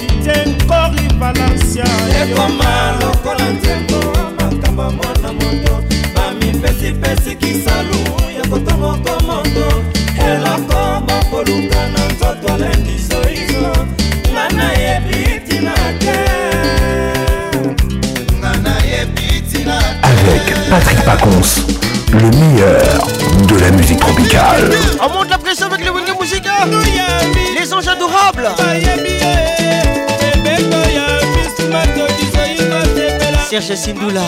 [0.00, 1.84] didie nkori valencia
[2.22, 4.00] ekoma lokola nzembo
[4.40, 5.84] makambo mwana moto.
[6.14, 7.98] Bamipesipesi kisalu
[8.38, 9.82] ya kotomoko moto
[10.28, 13.86] eloko bakoluka na nzoto lendisoizo
[14.32, 16.18] nga nayebi tina te.
[20.02, 21.66] Avec Patrick Pacons,
[22.12, 23.08] le meilleur
[23.46, 24.70] de la musique tropicale.
[27.54, 28.48] Les anges adorables.
[33.48, 34.22] Serge Sindula.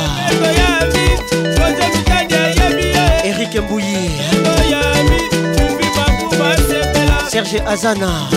[3.24, 4.10] Eric Mbouyi
[7.28, 8.28] Serge Azana.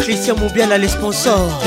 [0.00, 1.60] Christian Moubiala les sponsors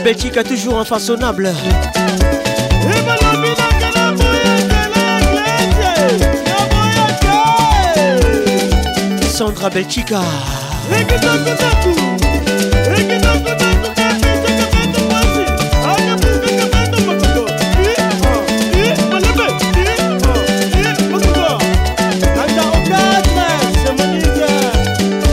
[0.00, 1.52] Guy Belchica toujours infaçonnable
[9.30, 10.22] Sandra Belchica.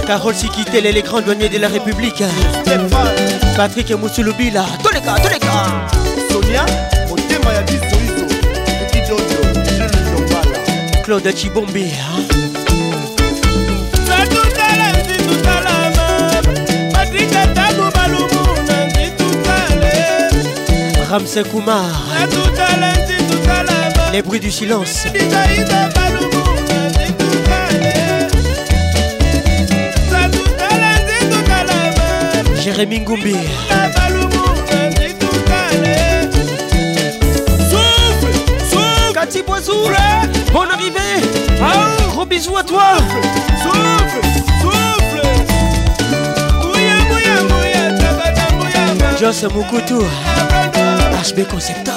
[0.06, 2.24] Carole Sikitel et les grands douaniers de la République
[3.58, 5.90] patrik mosulubila toleka toleka.
[6.32, 6.66] Sonia
[7.10, 8.26] motema ya biso izo.
[8.84, 9.40] Ekijojo
[9.80, 10.60] lelobala
[11.04, 11.94] claude cibombe
[14.08, 16.32] satutala nzitutalama
[16.94, 19.94] patrika tabu malumu na nzitutale
[21.12, 21.86] ramse kumar
[22.20, 25.10] satutala nzitutalama les bruits du silence
[32.68, 33.34] Jérémy Ngoumbi.
[39.14, 39.88] Cathy Boisou
[40.52, 41.00] Bonne arrivée.
[42.12, 42.84] Gros bisous à toi.
[49.18, 50.04] Joss Mukutu
[51.24, 51.94] HB Conceptor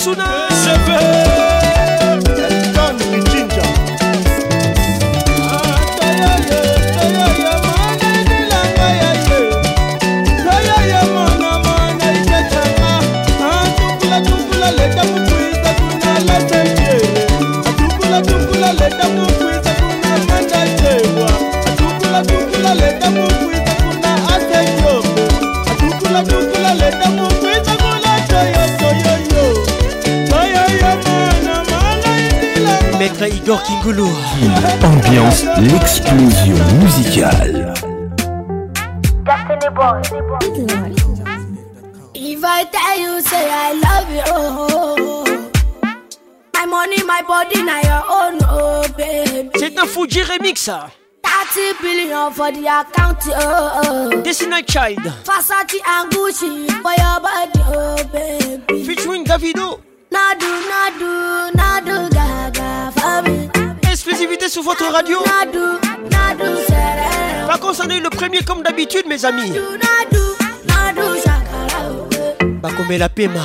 [0.00, 0.48] Moussuna.
[0.50, 1.79] Je veux.
[34.82, 37.74] Ambiance, l'explosion musicale.
[42.14, 44.24] If I tell you, say I love you,
[46.54, 48.86] my money, my body, now your own, oh.
[49.58, 50.70] C'est un Fuji remix.
[51.22, 53.82] 30 billion for the account, oh.
[53.84, 54.22] oh.
[54.66, 54.98] Child.
[55.24, 59.80] Versace and Gucci your body, oh Davido.
[60.10, 61.39] Nadu.
[64.50, 65.18] sur votre radio.
[67.46, 69.52] Pas concerné le premier comme d'habitude, mes amis.
[72.98, 73.40] La Pema.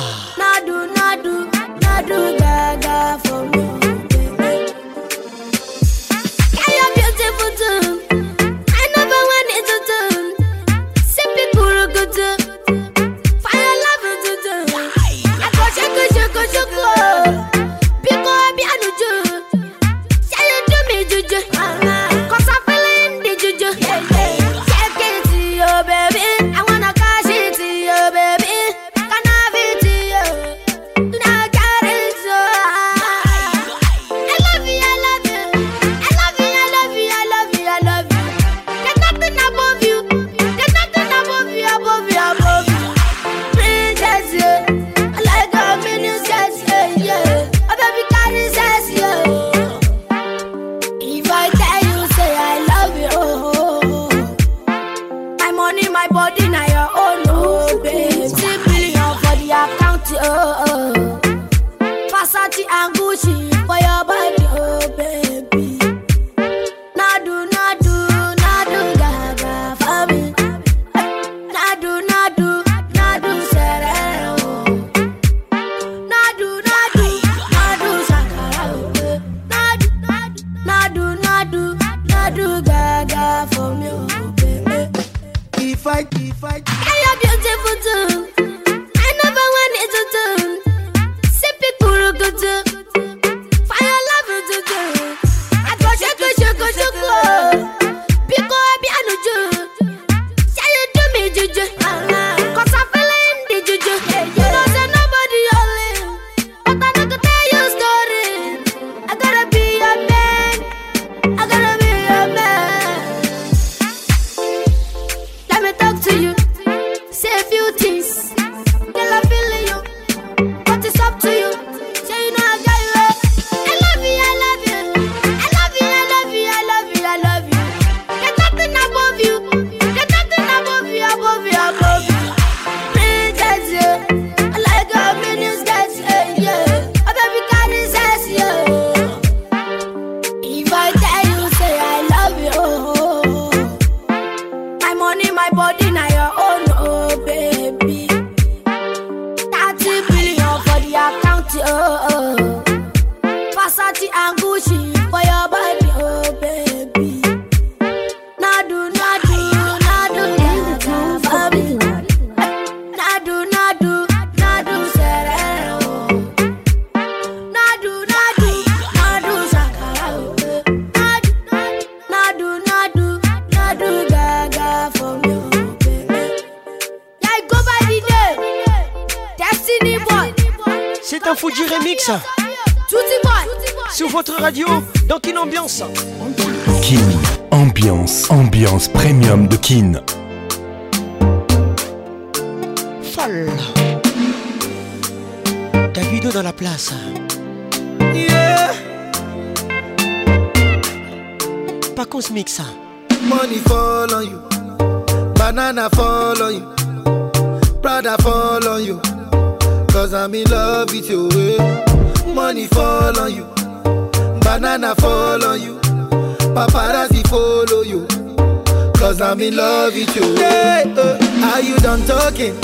[219.86, 220.34] love you too.
[220.34, 222.58] Yeah, uh, are you done talking?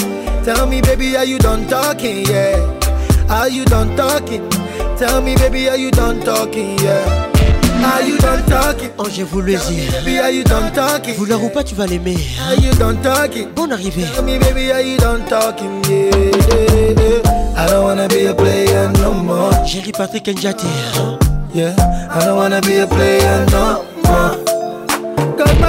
[0.45, 2.27] Tell me, baby, are you done talking?
[2.27, 2.59] Yeah.
[3.31, 4.43] Are you done talking?
[4.99, 6.77] Tell me, baby, are you done talking?
[6.81, 7.31] Yeah.
[7.85, 8.91] Are you done talking?
[8.99, 9.89] Oh, Angers vous le dit.
[10.05, 11.15] Baby, are you done talking?
[11.15, 12.17] Vouloir ou pas, tu vas l'aimer.
[12.41, 12.55] Hein.
[12.55, 13.49] Are you done talking?
[13.55, 14.05] Bonne arrivée.
[14.15, 15.81] Tell me, baby, are you done talking?
[15.89, 17.57] Yeah, yeah, yeah.
[17.57, 19.53] I don't wanna be a player no more.
[19.65, 20.67] Jerry Patrick Njati.
[20.67, 21.19] Hein.
[21.55, 21.75] Yeah,
[22.11, 23.92] I don't wanna be a player no more.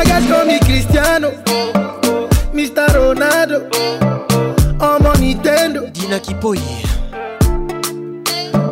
[0.03, 1.31] Cause my guys call me Cristiano,
[2.53, 2.87] Mr.
[2.87, 3.69] Ronaldo,
[4.81, 5.91] I'm on Nintendo.
[5.93, 6.59] Dina Kipoi.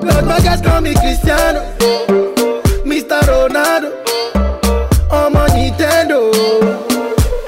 [0.02, 1.62] Cause my guys call me Cristiano,
[2.86, 3.22] Mr.
[3.22, 3.92] Ronaldo,
[5.12, 6.32] I'm on Nintendo.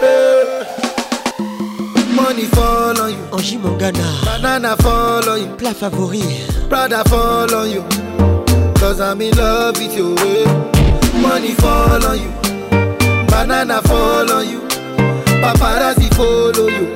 [0.02, 0.66] Eh.
[2.16, 4.26] Money fall on you, Angie Mangana.
[4.26, 6.24] banana fall on you, Plat favori.
[6.70, 7.84] Prada fall on you.
[8.76, 10.16] Cause I'm in love with you.
[10.18, 10.46] eh.
[11.22, 12.30] Money fall on you,
[13.48, 13.82] banana
[14.44, 14.62] you,
[15.42, 16.94] paparazzi follow you.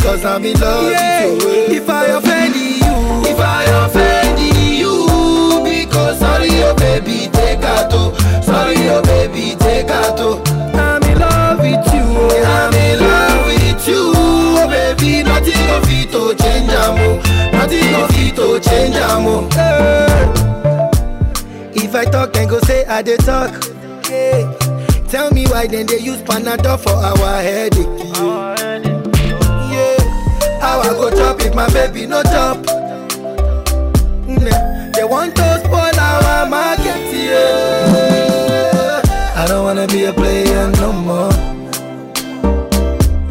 [0.00, 0.96] Cause I'm in love with you.
[0.96, 1.76] eh.
[1.76, 7.92] If I offend you, if I offend you, because sorry, oh baby, take out.
[7.92, 8.14] oh.
[8.40, 10.18] Sorry, oh baby, take out.
[10.74, 12.06] I'm in love with you.
[12.42, 14.12] I'm in love with you.
[14.16, 17.20] Oh baby, nothing of it to change amo.
[17.52, 19.46] Nothing of it to change amo.
[19.58, 20.32] Eh.
[21.74, 23.52] If I talk, then go say I did talk.
[24.08, 24.56] Yeah.
[25.10, 27.84] Tell me why then they use Panadol for our headache.
[29.74, 29.98] Yeah.
[30.60, 32.58] How I go chop if my baby no chop?
[34.28, 34.90] Nah.
[34.94, 37.12] They want to spoil our market.
[37.12, 39.02] Yeah.
[39.34, 41.32] I don't wanna be a player no more.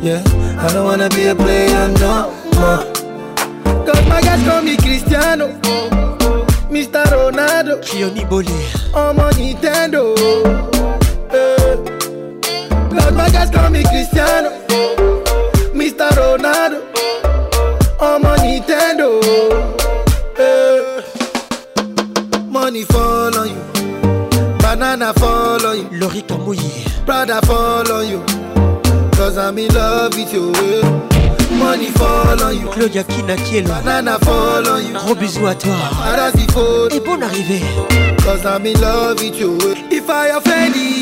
[0.01, 0.21] Yeah.
[0.59, 2.83] I don't wanna be a player no more.
[3.85, 5.47] Cause my guys call me Cristiano.
[6.69, 7.05] Mr.
[7.05, 7.79] Ronaldo.
[7.81, 8.51] Kioni Bolé.
[8.93, 10.78] I'm on Nintendo.
[13.19, 13.25] Eh.
[13.25, 14.49] Cause my guys call me Cristiano.
[15.73, 16.09] Mr.
[16.11, 16.79] Ronaldo.
[18.01, 19.19] I'm on Nintendo.
[20.37, 21.01] Eh.
[22.47, 23.61] Money fall on you.
[24.59, 25.99] Banana fall on you.
[25.99, 27.05] Lori Kamouyi.
[27.05, 28.23] Prada fall on you.
[29.17, 30.51] Cause I'm in love with you.
[30.55, 30.81] eh.
[31.57, 32.67] Money fall on you.
[32.69, 33.67] Claudia Kina Kielo.
[33.67, 34.93] Banana fall on you.
[34.93, 35.75] Gros bisous à toi.
[36.91, 37.61] Et bonne arrivée.
[38.23, 39.57] Cause I'm in love with you.
[39.91, 40.98] If I offend you,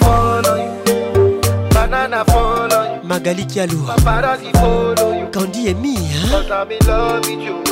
[0.00, 3.08] fall on you, banana fall on you.
[3.08, 3.86] Magali Kialou.
[3.86, 5.26] Paparazzi follow you.
[5.30, 5.96] Candy et Mi.
[5.96, 6.30] Hein?
[6.30, 7.62] Cause I'm in love with you.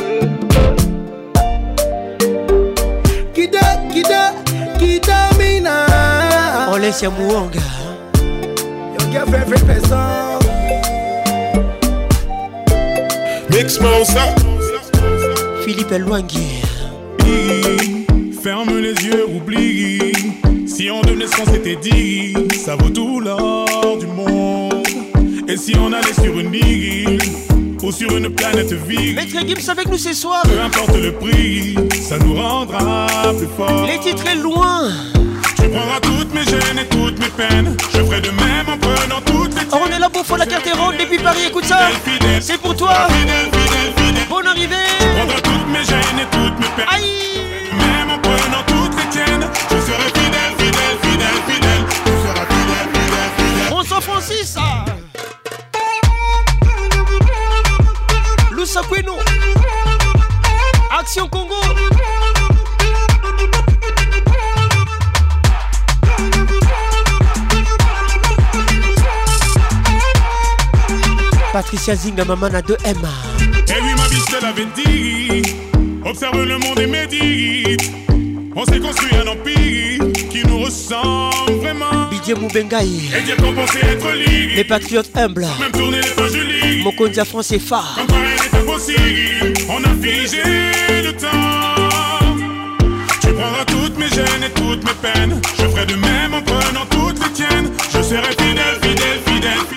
[3.32, 4.34] Kida, kida,
[4.78, 5.86] kida mina.
[6.72, 7.60] On laisse ya Mouanga.
[8.98, 10.39] Your girlfriend, friend, person.
[15.64, 16.62] Philippe Elwangi.
[18.42, 20.12] Ferme les yeux, oublie.
[20.66, 24.86] Si on devenait ce qu'on s'était dit, ça vaut tout l'or du monde.
[25.48, 27.18] Et si on allait sur une île
[27.82, 30.42] ou sur une planète vide, Maître Gibbs avec nous ce soir.
[30.44, 33.06] peu importe le prix, ça nous rendra
[33.36, 33.86] plus forts.
[33.86, 34.90] Les titres est loin.
[35.60, 37.76] Tu prendras toutes mes gênes et toutes mes peines.
[37.92, 40.46] Je ferai de même en prenant toutes les Oh, on est là pour faire la
[40.46, 41.88] carte ronde depuis Paris, écoute ça.
[42.40, 43.08] C'est pour toi.
[43.10, 43.50] fidèles.
[44.28, 44.76] Bonne arrivée.
[44.98, 46.86] Tu prendras toutes mes gênes et toutes mes peines.
[46.90, 47.40] Aïe.
[47.72, 51.84] Même en prenant toutes les tiennes, je serai fidèle, fidèle, fidèle, fidèle.
[52.04, 53.70] Tu seras fidèle, fidèle, fidèle.
[53.70, 54.56] Bonsoir Francis.
[58.50, 59.16] Loussa Kweno.
[60.98, 61.49] Action Congo.
[71.52, 72.94] Patricia Zinga, maman à 2M.
[73.40, 75.42] Eh oui, ma biche, te l'avais dit.
[76.04, 77.90] Observe le monde et médite.
[78.54, 82.08] On s'est construit un empire qui nous ressemble vraiment.
[82.10, 83.10] Didier Moubengaï.
[83.16, 84.52] Et dire qu'on pensait être libre.
[84.54, 85.48] Les patriotes humbles.
[85.58, 86.84] Même tourner les pages du livre.
[86.84, 87.96] Mokonza France et phare.
[87.96, 89.54] Comme rien impossible.
[89.68, 90.42] On a figé
[91.02, 92.38] le temps.
[93.20, 95.40] Tu prendras toutes mes gênes et toutes mes peines.
[95.58, 96.99] Je ferai de même en prenant toutes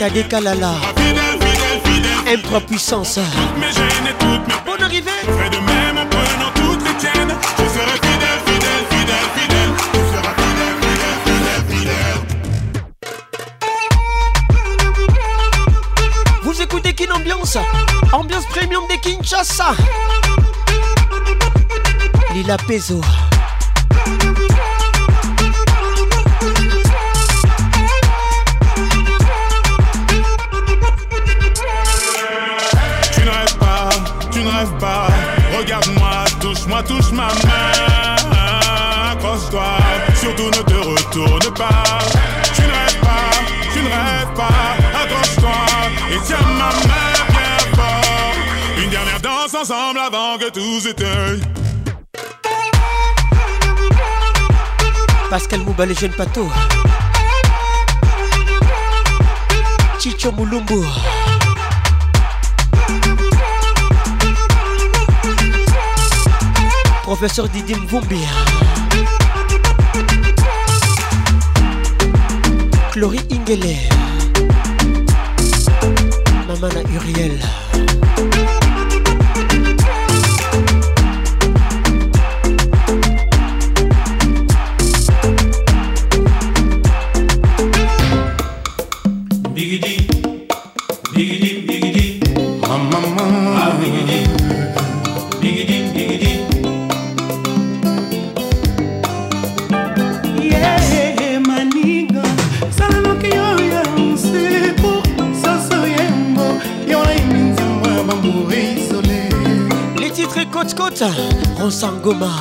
[0.10, 0.74] des Kalala.
[0.98, 2.40] Fidèle, fidèle, fidèle.
[2.40, 3.16] M3 puissance.
[3.16, 5.12] Toutes mes gênes et toutes mes Bonne arrivée.
[5.26, 7.34] Ferai de même en prenant toutes les tiennes.
[7.58, 9.72] Je serai fidèle, fidèle, fidèle, fidèle.
[9.94, 12.20] Tu seras fidèle, fidèle, fidèle, fidèle.
[16.44, 17.58] Vous écoutez Kin Ambiance
[18.12, 19.76] Ambiance premium de Kinshasa
[22.34, 23.00] Lila Peso
[35.58, 39.12] Regarde-moi, touche-moi, touche ma main.
[39.12, 39.66] Accroche-toi,
[40.16, 41.84] surtout ne te retourne pas.
[42.56, 43.30] Tu ne rêves pas,
[43.74, 45.02] tu ne rêves pas.
[45.04, 45.52] Accroche-toi
[46.12, 48.36] et tiens ma main bien fort.
[48.82, 51.44] Une dernière danse ensemble avant que tous éteignent.
[55.30, 56.48] Pascal Mouba, les jeunes patos.
[60.00, 60.86] Chicho Moulumbu.
[67.16, 68.28] professeur Didim Mvumbia.
[72.92, 73.78] Chloé Ingele.
[76.48, 77.63] Mamana Uriel.
[111.04, 112.32] Alex Rosangoma.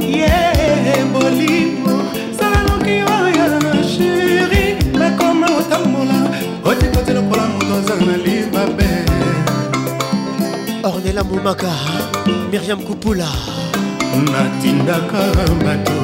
[0.00, 2.00] Yeah, bolimo
[2.32, 3.44] salaloki oyo
[3.92, 6.18] sheri nakoma otambola
[6.64, 8.88] otikoti lokola moto azanga na libabe
[10.82, 11.72] ornela momaka
[12.50, 13.28] miriam kupula
[14.32, 15.20] natindaka
[15.64, 15.98] bato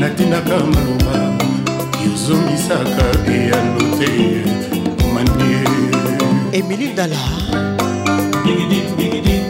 [0.00, 1.16] natindaka maloba
[2.04, 4.10] yozongisaka eyano te
[5.14, 5.64] manie.
[6.52, 7.20] Emili ndala.
[8.44, 9.49] Bigidi bigidi.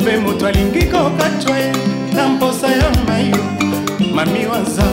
[0.00, 1.72] malobe moto alingi kokatwa ye
[2.14, 3.44] na mposa ya mayo
[4.14, 4.84] mami waza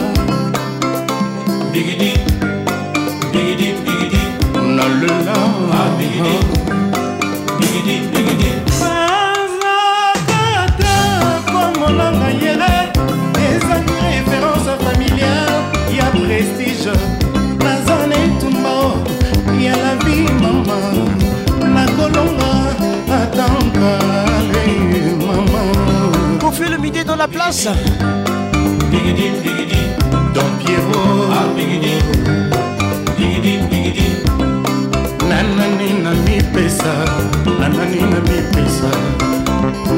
[1.72, 2.12] bigidi
[3.32, 4.18] bigidi bigidi.
[4.76, 5.34] Nalela
[5.72, 6.38] ah, bigidi.
[7.58, 8.50] Bigidi bigidi.
[8.80, 10.14] Bazatata
[11.52, 12.72] kwamonanga yele
[13.48, 15.58] ezangi référence familiale
[15.98, 16.94] ya prestige.
[17.64, 18.74] Naza na etumba
[19.60, 20.78] ya la vie mama
[21.74, 22.47] nakolonga
[27.18, 27.68] la place.
[30.34, 31.30] Don Pierrot.
[31.32, 31.46] Ah,
[35.28, 36.92] nanani na mipesa
[37.60, 38.90] nanani na mipesa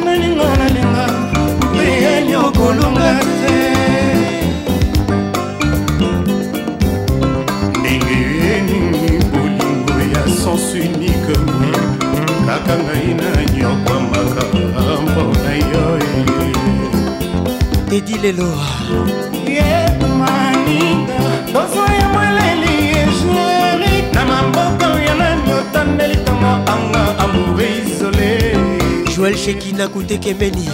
[0.05, 1.05] naninga nalinga
[1.83, 3.40] eyeni okolonga te
[18.01, 18.49] ledi lelo
[21.53, 28.57] tozoya moleli ejeri na maboko ya nani otandelikanga anga amour isole
[29.17, 30.69] joel shekina kutekemeni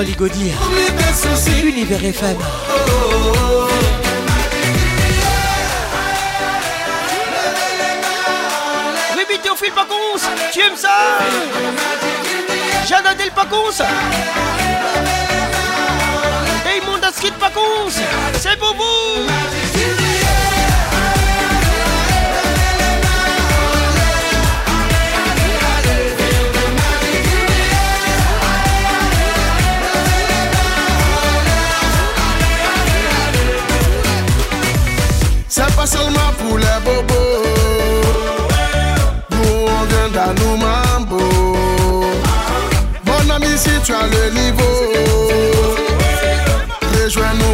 [0.00, 0.54] Vincent Ligaudier,
[1.62, 2.69] Univers FM.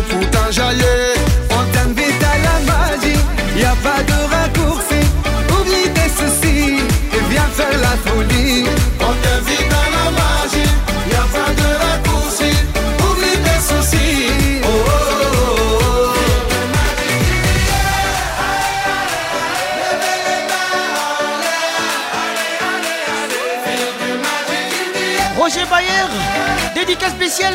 [0.08, 1.14] pour t'enjailler.
[1.50, 3.20] On t'invite à la magie,
[3.56, 5.00] y a pas de raccourci.
[5.58, 6.78] Oublie tes soucis
[7.12, 8.64] et viens faire la folie.
[9.00, 10.70] On t'invite à la magie,
[11.10, 12.50] y a pas de raccourci.
[13.08, 14.60] Oublie tes soucis.
[14.64, 15.16] Oh, oh, oh.
[15.16, 16.12] oh, oh,
[25.38, 25.40] oh.
[25.40, 26.08] Roger Bayer,
[26.74, 27.54] dédicace spéciale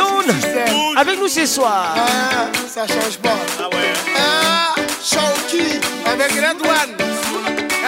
[0.00, 1.94] Soon avec nous ce soir.
[1.94, 3.36] Ah, ça change pas.
[3.58, 3.92] Ah ouais.
[4.16, 4.74] Ah,
[6.10, 6.94] avec Red One.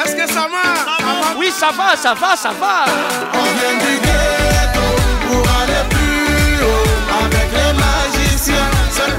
[0.05, 0.99] Est-ce que ça marche?
[0.99, 1.39] Ça va.
[1.39, 2.85] Oui, ça va, ça va, ça va.
[3.33, 4.87] On vient du ghetto
[5.27, 8.69] pour aller plus haut avec les magiciens.
[8.91, 9.13] Seul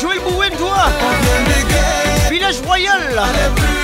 [0.00, 0.52] Joël Bouwen.
[0.52, 2.30] Hein, On vient du ghetto.
[2.30, 3.00] Village Royal.
[3.00, 3.77] Aller plus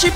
[0.00, 0.08] Qui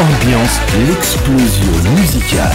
[0.00, 0.58] ambiance
[0.88, 2.50] l'explosion musicale.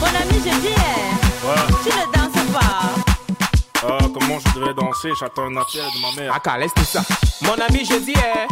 [0.00, 3.86] Mon ami, je euh, tu ne danses pas.
[3.86, 5.10] Euh, comment je devrais danser?
[5.20, 6.40] J'attends un appel de ma mère.
[6.42, 7.02] Ah, laisse tout ça.
[7.42, 8.46] Mon ami, je euh,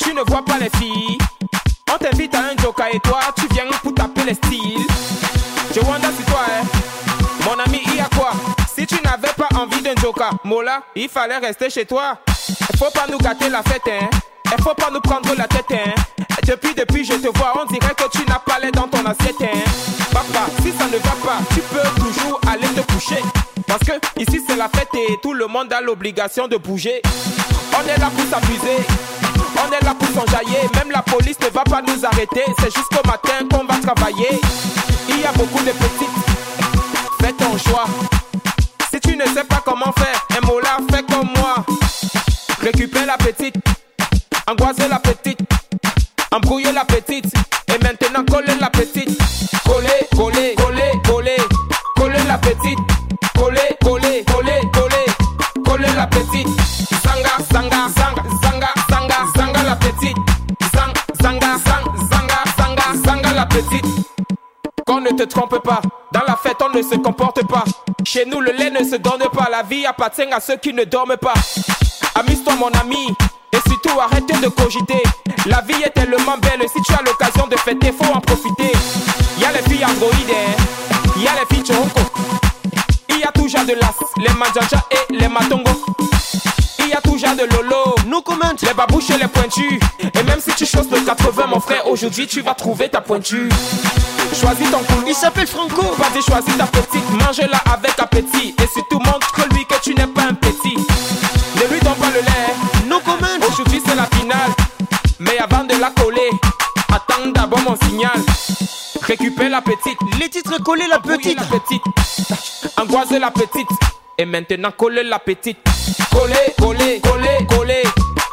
[0.00, 1.18] tu ne vois pas les filles.
[1.92, 4.84] On t'invite à un joker et toi, tu viens pour taper les styles.
[5.72, 6.66] Je wonder sur toi, hein.
[10.44, 12.18] Mola, il fallait rester chez toi.
[12.78, 14.08] Faut pas nous gâter la fête, hein.
[14.56, 15.94] Il faut pas nous prendre la tête, hein.
[16.46, 19.40] Depuis, depuis, je te vois, on dirait que tu n'as pas l'air dans ton assiette,
[19.40, 19.58] hein.
[20.12, 23.22] Papa, si ça ne va pas, tu peux toujours aller te coucher.
[23.66, 27.00] Parce que ici c'est la fête et tout le monde a l'obligation de bouger.
[27.76, 28.84] On est là pour s'amuser,
[29.56, 30.68] on est là pour s'enjailler.
[30.74, 34.40] Même la police ne va pas nous arrêter, c'est jusqu'au matin qu'on va travailler.
[35.08, 36.08] Il y a beaucoup de petites,
[37.20, 37.86] fais ton choix.
[38.92, 39.53] Si tu ne sais pas
[39.84, 41.64] comment faire, un mot là, fais comme moi.
[42.60, 43.56] Récupère la petite,
[44.46, 45.40] angoisser la petite,
[46.32, 47.26] embrouiller la petite,
[47.68, 49.18] et maintenant coller la petite.
[49.64, 51.36] Coller, coller, coller, coller,
[51.96, 52.78] coller la petite.
[53.34, 56.48] Coller, coller, coller, coller, coller la petite.
[57.02, 60.16] Zanga, zanga, zanga, zanga, zanga, zanga la petite.
[60.72, 63.93] Zang, zanga, zang, zanga, zanga, zanga la petite.
[65.04, 67.64] Ne te trompe pas, dans la fête on ne se comporte pas.
[68.04, 70.84] Chez nous le lait ne se donne pas, la vie appartient à ceux qui ne
[70.84, 71.34] dorment pas.
[72.14, 73.14] Amuse-toi mon ami,
[73.52, 75.02] et surtout arrête de cogiter.
[75.44, 78.72] La vie est tellement belle, si tu as l'occasion de fêter, faut en profiter.
[79.38, 81.20] Y a les filles androïdes, hein.
[81.20, 82.13] y a les filles choco.
[83.24, 85.70] Il y a toujours de l'as, les manjaja et les matongo.
[86.80, 89.80] Il y a toujours de lolo, nous commente les babouches et les pointus.
[89.98, 93.48] Et même si tu choses le 80, mon frère, aujourd'hui tu vas trouver ta pointure.
[94.38, 95.06] Choisis ton coulou.
[95.08, 95.80] Il s'appelle Franco.
[95.96, 98.54] Vas-y, choisis ta petite, mange-la avec appétit.
[98.62, 100.76] Et surtout montre-lui que tu n'es pas un petit.
[100.76, 102.88] Ne lui donne pas le lait.
[102.90, 103.48] No comment.
[103.48, 104.52] Aujourd'hui c'est la finale.
[105.18, 106.30] Mais avant de la coller,
[106.92, 108.20] attends d'abord mon signal.
[109.06, 109.98] Récupère la petite.
[110.18, 111.36] Les titres collés la petite.
[111.36, 111.82] La petite.
[113.20, 113.68] La petite.
[114.16, 115.58] Et maintenant coller la petite.
[116.10, 117.82] Coller, coller, coller, coller.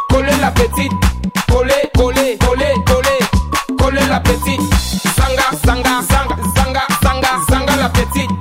[0.10, 0.92] Coller la petite.
[1.50, 3.78] Coller, coller, coller, coller.
[3.78, 4.62] Coller la petite.
[5.18, 8.32] Zanga, zanga, zanga, zanga, zanga, zanga la petite.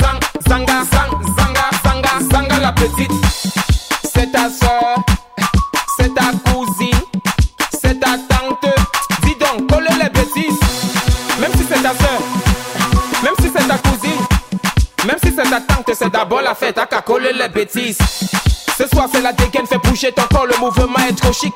[0.00, 3.23] Zang, zanga, zang, zanga, zanga, zanga la petite.
[15.44, 17.98] Si c'est d'abord la fête à qu'à coller les bêtises.
[18.76, 21.54] Ce soir c'est la dégaine, fais bouger ton corps, le mouvement est trop chic.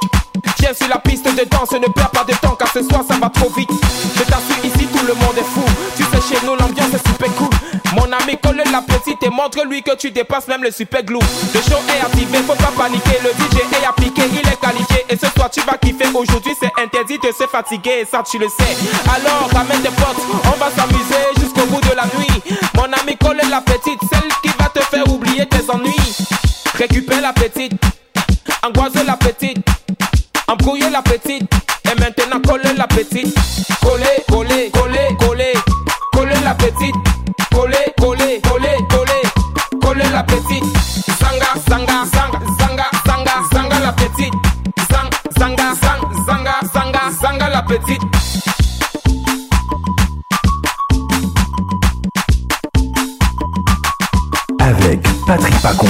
[0.58, 3.14] Viens sur la piste de danse, ne perds pas de temps car ce soir ça
[3.20, 3.70] va trop vite.
[4.16, 5.64] Je t'assure ici tout le monde est fou.
[5.96, 7.50] Tu sais chez nous l'ambiance est super cool.
[7.94, 11.18] Mon ami colle la petite et montre-lui que tu dépasses même le super glue.
[11.54, 13.18] Le show est activé, faut pas paniquer.
[13.24, 14.22] Le DJ est appliqué,
[15.08, 16.08] Et ce soir tu vas kiffer.
[16.14, 18.76] Aujourd'hui c'est interdit de se fatiguer, ça tu le sais.
[19.06, 22.58] Alors ramène tes potes, on va s'amuser jusqu'au bout de la nuit.
[22.74, 26.16] Mon ami colle la petite, celle qui va te faire oublier tes ennuis.
[26.74, 27.72] Récupère la petite,
[28.62, 29.66] angoisse la petite,
[30.46, 31.50] embrouiller la petite,
[31.84, 33.34] et maintenant coller la petite.
[33.82, 34.67] Coller, coller,
[47.68, 48.00] petite.
[54.58, 55.86] Avec Patrick Pacons,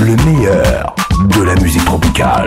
[0.00, 0.94] le meilleur
[1.28, 2.46] de la musique tropicale.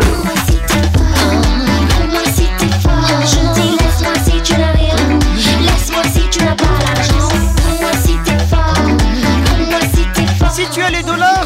[10.51, 11.45] Si tu as les dollars,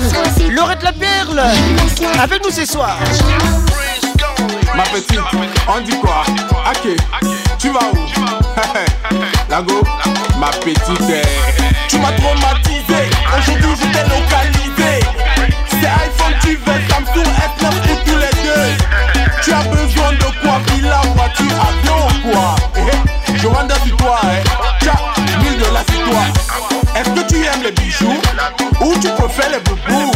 [0.51, 1.41] Laurette la perle,
[2.21, 2.97] avec nous ce soir.
[4.75, 5.19] Ma petite,
[5.67, 6.52] on dit quoi?
[6.65, 6.95] Ok,
[7.59, 7.97] tu vas où?
[9.49, 9.83] Lago,
[10.39, 10.81] ma petite,
[11.89, 13.09] tu m'as traumatisé.
[13.37, 14.99] Aujourd'hui, je t'ai localisé.
[15.69, 18.77] C'est iPhone, tu veux Samsung S9 pour tous les deux.
[19.43, 20.59] Tu as besoin de quoi?
[20.73, 22.55] Villa, voiture, avion, quoi?
[22.77, 22.81] Eh,
[23.33, 24.43] eh, Je wonder sur toi, eh.
[24.79, 24.93] Tiens,
[25.41, 26.21] 1000 dollars sur toi.
[26.95, 28.21] Est-ce que tu aimes les bijoux?
[28.81, 30.11] Ou tu préfères les boubous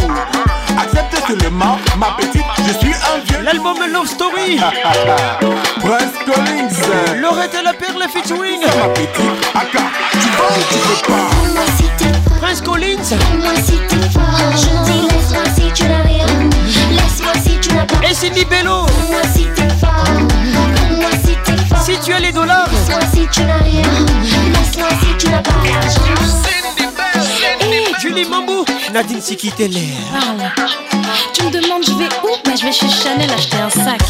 [0.80, 3.27] Accepte seulement, ma petite, je suis un.
[3.50, 4.60] L'album Love Story.
[5.80, 7.16] Prince Collins.
[7.16, 8.60] Laurette et la perle featuring.
[8.60, 9.08] Ma petite,
[9.54, 11.30] Aka, tu vas ou tu veux pas
[12.40, 13.08] Prince Collins.
[13.08, 16.26] Donne-moi si t'es fort, je dis laisse-moi si tu n'as rien,
[16.90, 18.84] laisse-moi si tu n'as pas Et Cindy Bello.
[21.82, 22.68] Si tu as les dollars.
[22.70, 23.82] Laisse-moi si tu n'as rien,
[24.58, 26.67] laisse-moi si tu n'as pas l'argent.
[27.98, 29.72] Et tu Julie Mambou, Nadine Sikitele.
[30.12, 30.52] Parle.
[31.32, 34.00] Tu me demandes je vais où Bah je vais chez Chanel acheter un sac.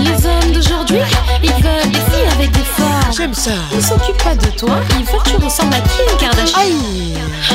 [0.00, 1.00] Les hommes d'aujourd'hui,
[1.42, 3.12] ils veulent des filles avec des formes.
[3.16, 3.52] J'aime ça.
[3.72, 6.78] Ils s'occupent pas de toi, ils veulent que tu ressembles à Kim Kardashian.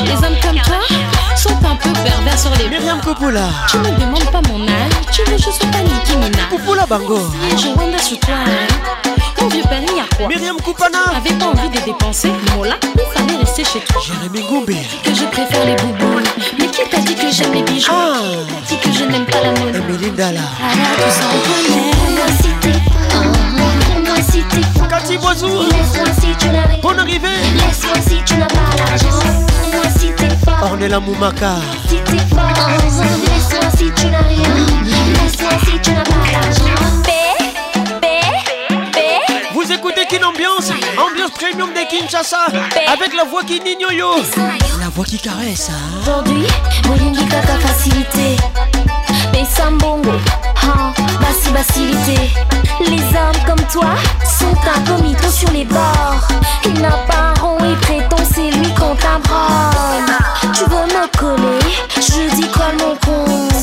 [0.06, 0.80] Les hommes comme toi
[1.36, 3.50] sont un peu pervers sur les Myriam Popola.
[3.70, 6.50] Tu me demandes pas mon âge, tu veux que je sois pas Nicki Minaj.
[6.50, 7.20] Popola Bango.
[7.58, 9.07] Je wonder sur toi, hein.
[9.48, 11.06] Mon vieux père, il y a quoi Myriam Koupana.
[11.06, 14.02] T'avais pas envie de dépenser, Mola, il fallait rester chez toi.
[14.06, 14.76] Jérémy Goumbé.
[15.06, 16.20] Que je préfère les boubous.
[16.60, 18.18] Mais qui t'a dit que j'aime les bijoux Ah.
[18.68, 19.74] Qui t'a dit que je n'aime pas la mode?
[19.74, 20.42] Emily Dalla.
[20.42, 20.48] Là,
[20.98, 21.92] tout ça on connaît.
[22.12, 23.24] Moi si t'es fort,
[24.04, 24.88] moi si t'es fort.
[24.90, 25.48] Cathy Boisou.
[25.48, 26.80] Laisse-moi si tu n'as rien.
[26.82, 27.28] Bonne arrivée.
[27.56, 29.18] Laisse-moi si tu n'as pas l'argent.
[29.72, 30.72] Moi si t'es fort.
[30.72, 31.56] Ornella Moumaka.
[31.88, 32.44] Si t'es fort.
[33.24, 34.50] Laisse-moi si tu n'as rien.
[35.24, 36.98] Laisse-moi si tu n'as pas l'argent.
[40.38, 42.46] Ambiance, ambiance premium de Kinshasa,
[42.94, 43.88] avec la voix qui yo
[44.80, 45.72] La voix qui caresse.
[45.72, 46.00] hein.
[46.02, 46.46] Aujourd'hui,
[46.86, 48.38] Molingi Kaka facilité.
[49.34, 50.12] Mais Sambongo,
[50.62, 52.30] hein, bassi facilité.
[52.82, 56.28] Les hommes comme toi sont mythos sur les bords.
[56.66, 60.18] Il n'a pas un rond et prétend, c'est lui qu'on t'abronne.
[60.54, 63.54] Tu veux me coller, je dis quoi mon compte?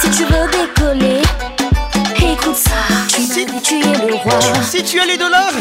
[0.00, 1.22] Si tu veux décoller,
[2.20, 3.11] écoute ça.
[3.72, 4.34] Tu es le roi.
[4.62, 5.52] Si tu as les dollars,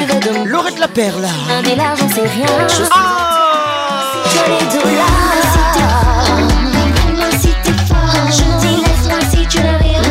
[0.45, 1.25] Laurette la perle.
[1.49, 2.45] Un rien.
[2.67, 5.07] Je Ah tu as les dollars.
[5.53, 8.27] Si t'es fort, moi si t'es fort.
[8.27, 10.01] Je dis laisse-moi si tu n'as rien.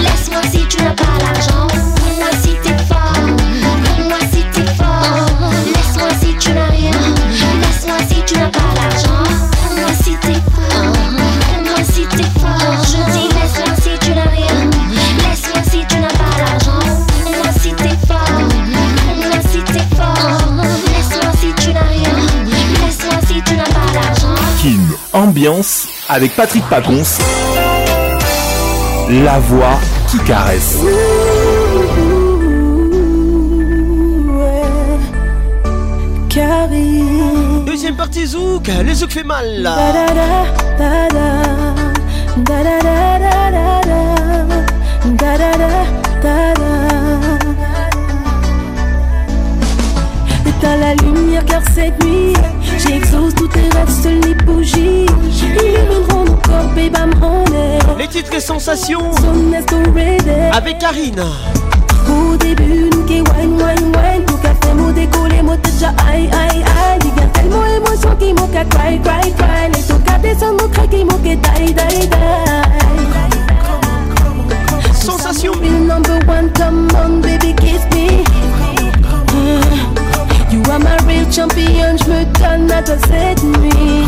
[0.00, 1.93] Laisse-moi si tu n'as pas l'argent.
[25.14, 27.04] Ambiance avec Patrick Pacons.
[29.08, 29.78] La voix
[30.10, 30.78] qui caresse.
[37.64, 39.76] Deuxième partie Zouk, le Zouk fait mal là.
[50.80, 52.34] La lumière car cette nuit
[52.86, 55.06] J'exauce tous tes rêves, seuls les bougies.
[55.42, 59.10] Illumineront nos corps, babe I'm honey Les titres et sensations.
[60.52, 61.22] Avec Karine.
[62.08, 64.24] Au début, nous qui wine, wine, wine.
[64.26, 64.54] Tout qu'à
[65.62, 66.98] déjà aïe, aïe, aïe.
[67.02, 69.70] Il y a tellement émotion qui m'a qu'à cry, cry, cry.
[69.74, 72.08] Les tout qu'à descendre, qui die, die, die.
[74.94, 75.54] Sensation.
[75.60, 78.24] Number one, come on, baby, kiss me.
[80.74, 84.02] Are my real champion, je me donne à toi cette nuit.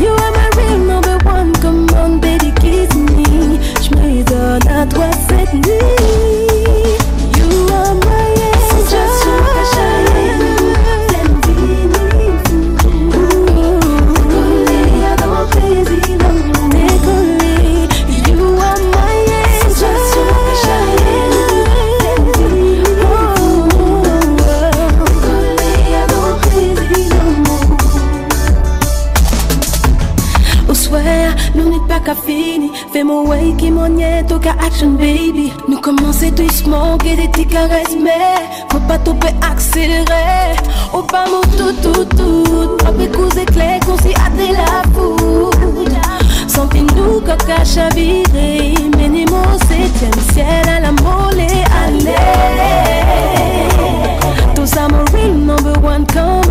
[0.00, 3.60] You are my real number one, come on, baby, kiss me.
[3.80, 6.31] Je me donne à toi cette nuit
[33.22, 35.52] Fais-moi way qui m'en est au cas action baby.
[35.68, 38.10] Nous commençons doucement, que des petites caresses Mais
[38.70, 40.56] faut pas tomber accélérer.
[40.92, 42.76] Au pas mon tout tout tout.
[42.78, 45.92] Pas coups éclairs qu'on s'y hâte la foule.
[46.48, 48.74] Sentez-nous coca chaviré.
[48.98, 52.12] Menez-moi au septième ciel à la mollet Allez.
[54.58, 56.41] Mon real number one Come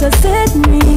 [0.00, 0.87] does it mean?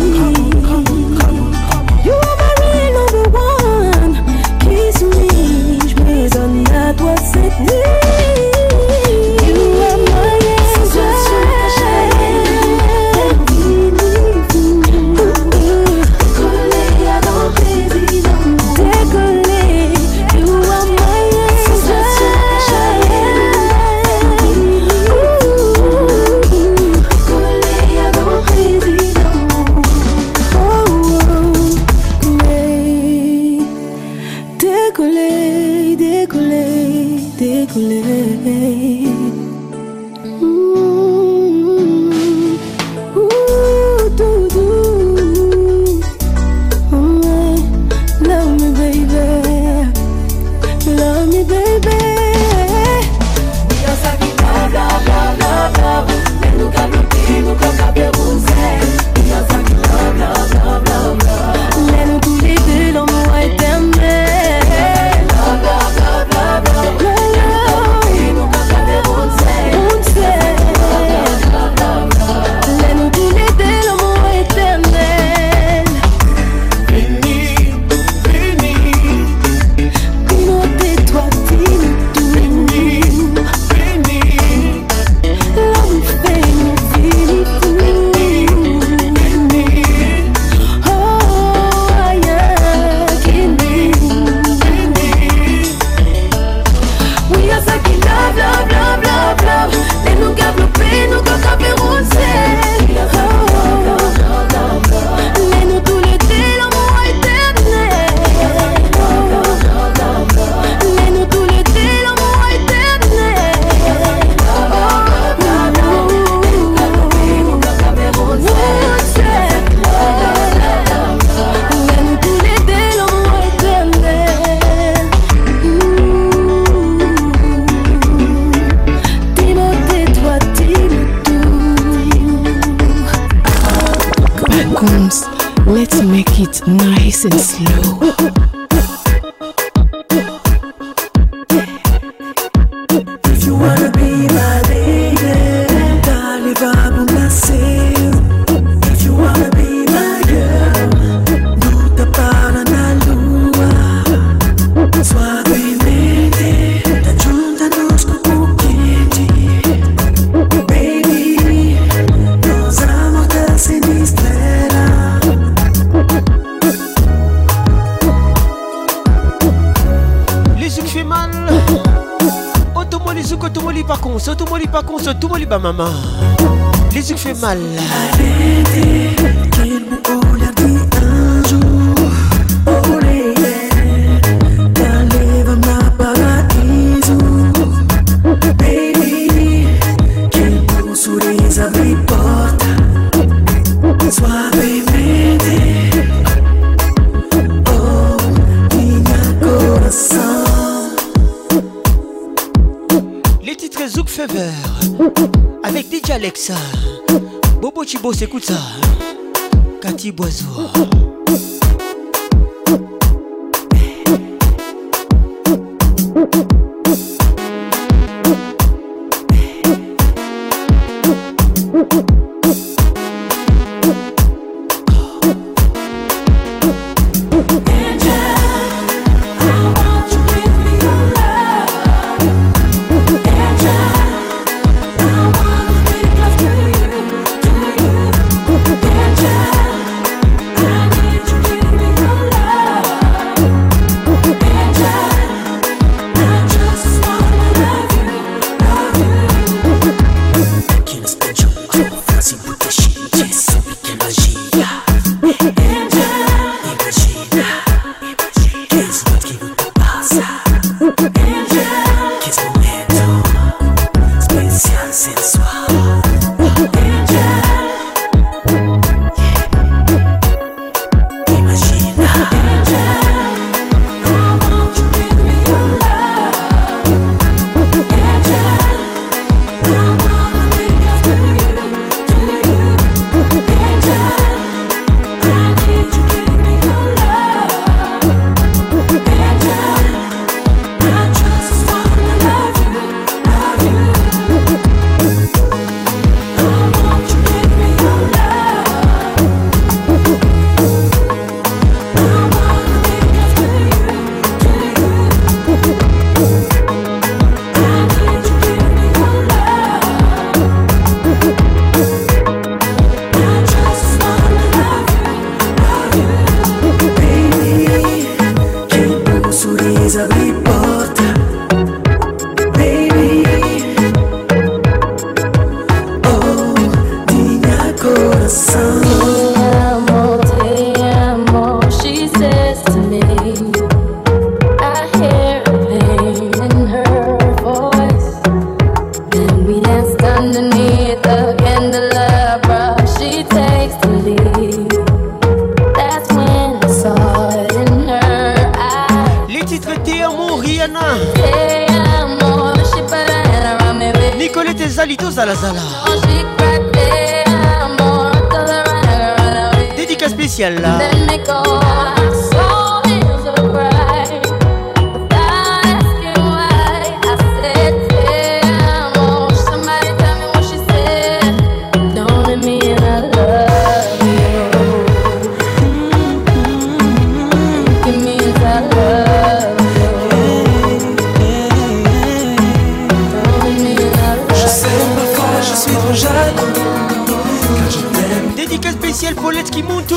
[389.31, 389.93] Paulette qui monte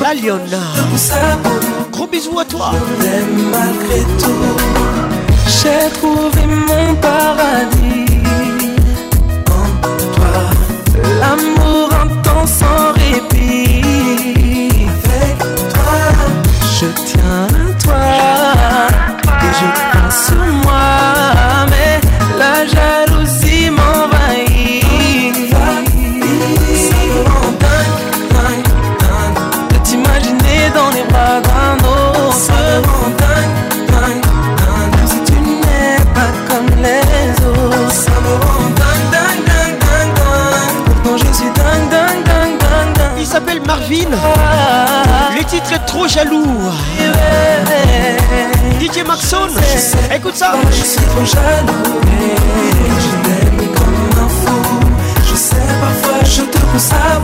[0.00, 0.62] La Liona
[1.92, 2.70] Gros bisous à toi.
[2.98, 4.56] Je malgré tout.
[5.46, 8.09] J'ai trouvé mon paradis.
[45.90, 46.46] trop jaloux.
[48.80, 49.48] DJ Maxon,
[50.14, 50.52] écoute ça.
[50.70, 52.00] Je suis trop jaloux.
[53.04, 54.60] Je t'aime comme un fou.
[55.28, 57.18] Je sais parfois je te pousse à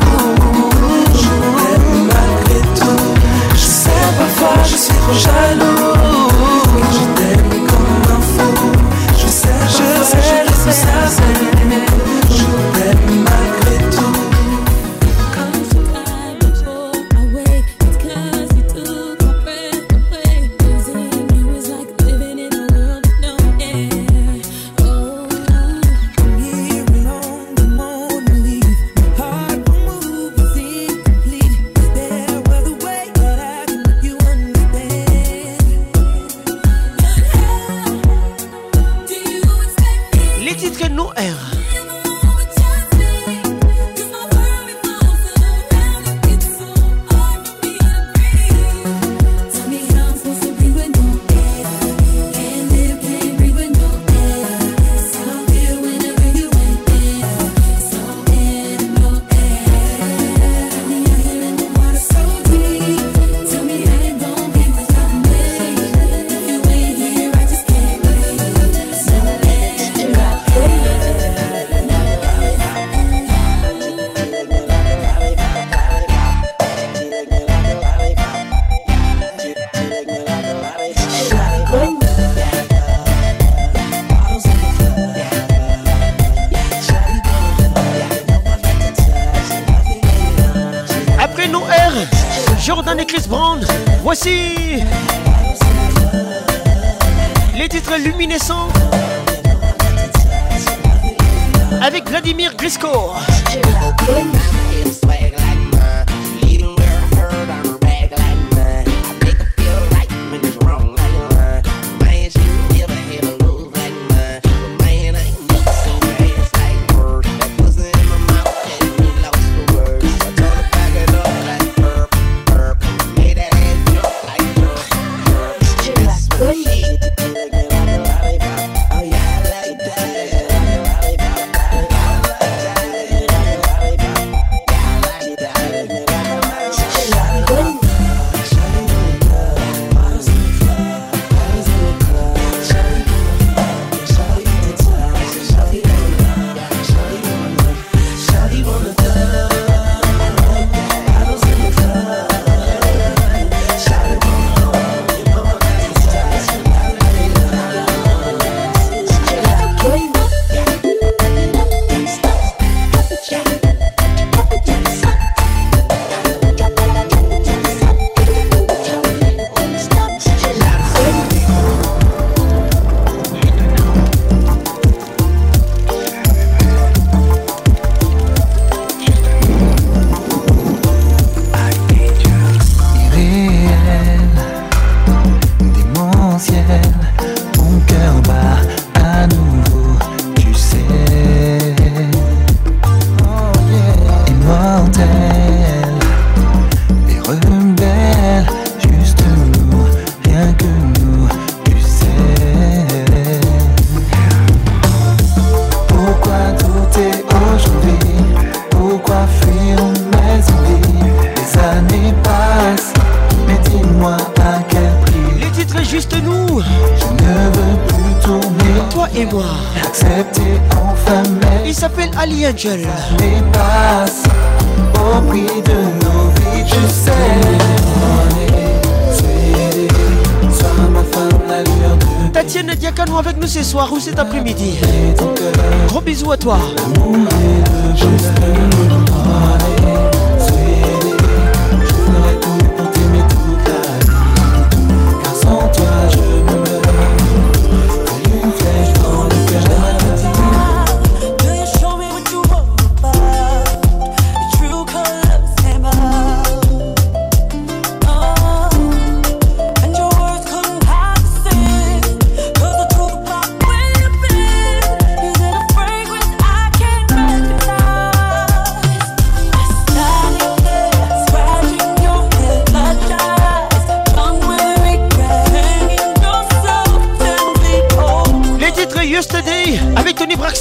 [222.56, 222.95] Çölüm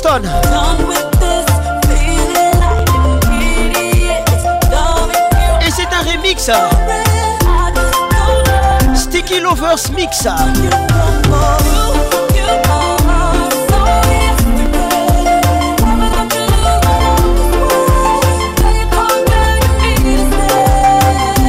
[0.05, 0.07] Et
[5.71, 6.51] c'est un remix.
[8.93, 10.27] Sticky Lovers Mix.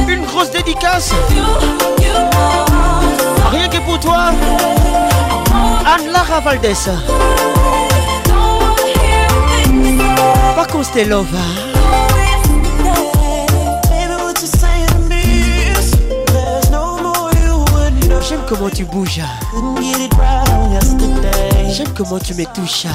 [0.07, 1.11] Une grosse dédicace.
[3.51, 4.31] Rien que pour toi.
[5.85, 6.73] Anne Lara Valdez.
[18.21, 19.21] J'aime comment tu bouges.
[21.69, 22.85] J'aime comment tu me touches.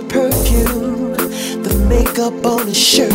[0.00, 1.12] The perfume,
[1.64, 3.12] the makeup on his shirt.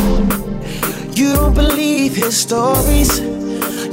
[1.15, 3.19] You don't believe his stories.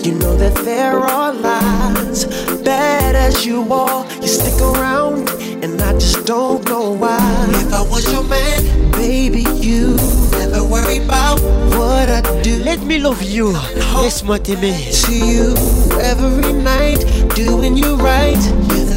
[0.04, 2.24] You know that there are lies.
[2.64, 5.28] Bad as you are, you stick around,
[5.62, 7.46] and I just don't know why.
[7.62, 9.94] If I was your man, baby, you
[10.32, 11.40] never worry about
[11.78, 12.56] what I do.
[12.64, 13.52] Let me love you.
[13.94, 14.74] Laisse-moi t'aimer.
[15.04, 15.54] To you
[16.00, 17.04] every night,
[17.36, 18.40] doing you right.
[18.74, 18.89] You're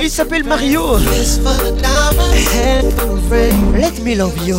[0.00, 0.98] Il s'appelle Mario.
[3.76, 4.58] Let me love you.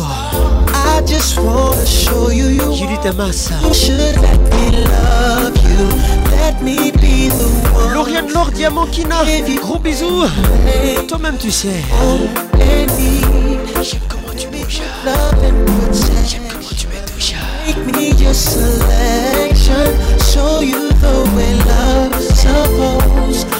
[0.72, 3.54] I just wanna show you you Judith Amassa.
[3.62, 5.88] You should let me love you.
[6.30, 7.92] Let me be the one.
[7.94, 9.24] Lauriane Laure Diamantina.
[9.60, 10.26] Gros bisous.
[11.08, 11.82] Toi-même tu sais.
[13.82, 14.82] J'aime comment tu bouges.
[16.26, 17.36] J'aime comment tu me touches.
[17.66, 19.94] Make me your selection.
[20.32, 23.59] Show you the way love's supposed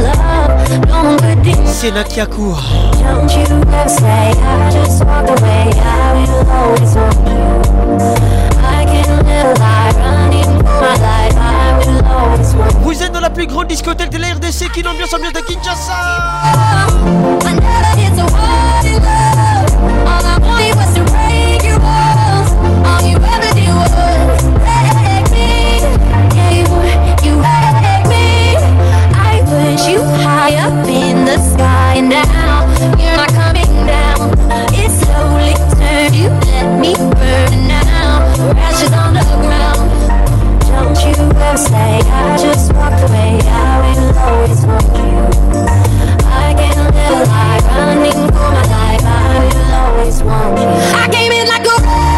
[1.43, 1.73] No one could do.
[1.73, 2.55] Sena Kiakou.
[3.01, 5.71] Don't you ever say I just walked away.
[5.73, 7.41] I will always want you.
[8.61, 11.35] I can live a lie, running for my life.
[11.35, 12.79] I will always want you.
[12.83, 15.97] Vous êtes dans la plus grande discothèque de la RDC qui ambiance ambiance de Kinshasa.
[29.91, 32.63] You high up in the sky, now
[32.95, 34.31] you're not coming down.
[34.71, 38.23] It slowly turned, you let me burn now.
[38.55, 39.91] Ashes on the ground.
[40.71, 43.39] Don't you ever say I just walked away.
[43.43, 45.19] I will always want you.
[46.23, 49.03] I can't live a lie, running for my life.
[49.03, 50.69] I will always want you.
[50.95, 52.10] I came in like a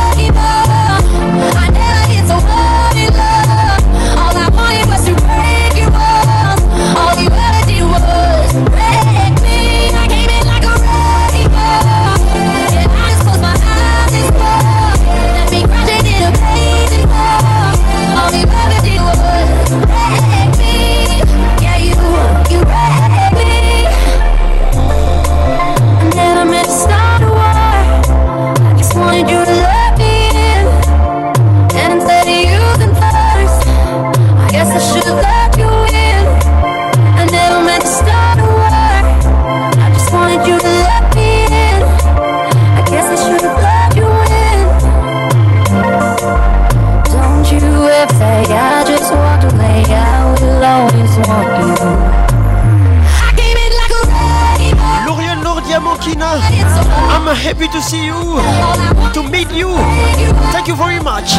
[57.35, 58.13] happy to see you.
[59.13, 59.69] To meet you.
[60.51, 61.33] Thank you very much.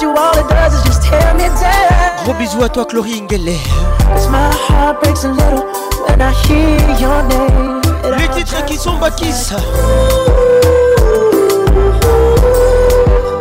[0.00, 2.24] You, all it does is just tear me down.
[2.24, 3.56] Gros bisous à toi, Chloé Ngele.
[4.12, 5.64] Cause my heart breaks a little
[6.06, 7.80] when I hear your name.
[8.04, 9.52] And Les titres qui sont Bakis.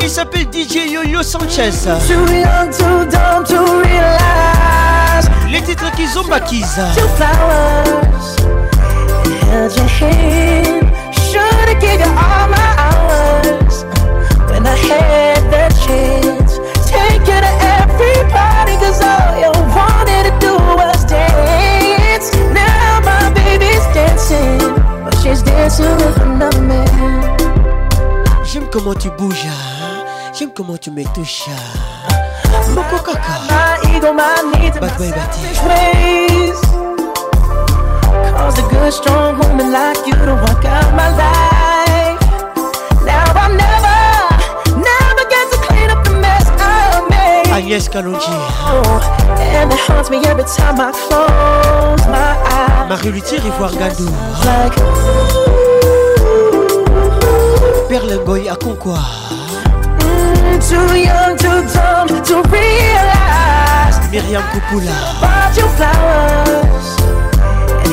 [0.01, 1.71] Il s'appelle DJ Yo-Yo Sanchez.
[5.49, 6.63] Les titres qui sont Bakis.
[11.83, 11.91] Two flowers held your hand.
[11.91, 13.83] Should've gave you all my hours
[14.49, 16.59] when I had the chance.
[16.87, 22.31] Take you to every party, cause all you wanted to do was dance.
[22.53, 24.59] Now my baby's dancing,
[25.03, 27.37] but she's dancing with another man.
[28.45, 29.47] J'aime comment tu bouges.
[30.33, 31.49] J'aime comment tu me touches.
[32.75, 33.33] Moko Kaka.
[33.49, 36.92] My ego, my needs, my selfish ways.
[38.33, 42.19] Caused a good, strong woman like you to walk out my life?
[43.05, 43.99] Now I'll never,
[44.89, 47.51] never get to clean up the mess I made.
[47.53, 48.35] Agnès Kalonji.
[48.67, 48.99] Oh,
[49.39, 52.89] and it haunts me every time I close my eyes.
[52.89, 54.09] Marie Luthier, Ivoire Gadou.
[54.45, 54.77] Like,
[57.89, 59.29] Perlengoy à Concours.
[60.01, 63.97] mm, too young, too dumb to realize.
[64.11, 64.93] Myriam Kupula.
[65.21, 66.92] Bought you flowers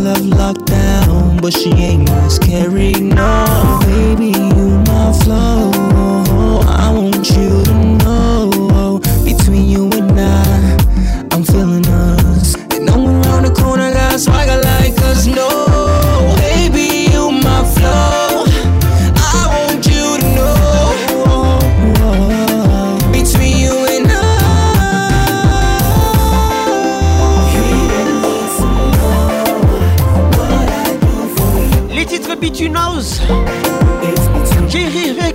[0.00, 3.02] Love locked down, but she ain't miscarried.
[3.02, 3.69] No,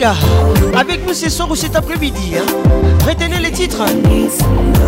[0.05, 0.15] Vega.
[0.77, 2.33] Avec nous ce soir ou cet après-midi.
[2.37, 2.45] hein.
[3.07, 3.81] Retenez les titres.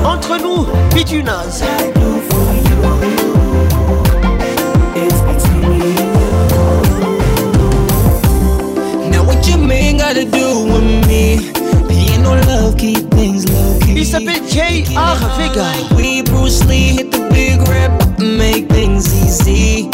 [0.05, 1.63] Entre nous, Between House.
[9.09, 11.51] Now what you mean gotta do with me?
[11.89, 13.93] Ain't no love, keep things low key.
[13.97, 15.17] Il s'appelle J.R.
[15.37, 15.65] Vega.
[15.95, 19.89] We Bruce Lee hit the big rap, make things easy.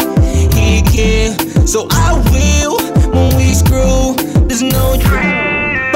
[0.54, 1.36] He can,
[1.66, 2.78] so I will.
[3.12, 4.14] When we screw,
[4.48, 4.98] there's no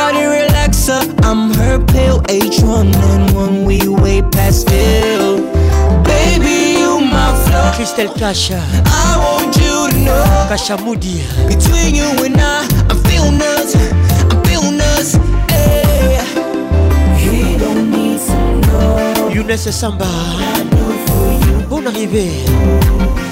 [0.08, 1.00] body relaxer.
[1.24, 5.36] I'm her pill, H1 and one we way past still.
[6.02, 7.70] Baby, you my flow.
[7.76, 8.60] Christelle Kasha.
[8.86, 10.46] I want you to know.
[10.48, 11.22] Kasha Moody.
[11.48, 13.74] Between you and I, I'm feeling us.
[14.30, 15.08] I'm feeling us.
[15.50, 16.18] Hey.
[17.22, 19.32] He don't need some love.
[19.34, 20.08] Younes Samba.
[21.68, 23.27] Bonne arrivée.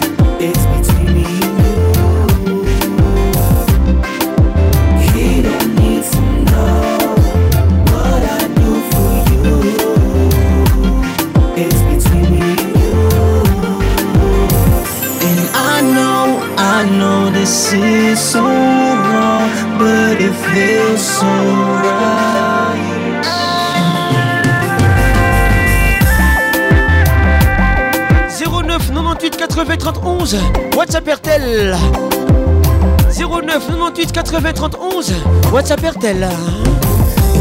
[29.67, 31.77] 80 31 WhatsApp RTL
[33.11, 36.29] 09 98 80 31 WhatsApp RTL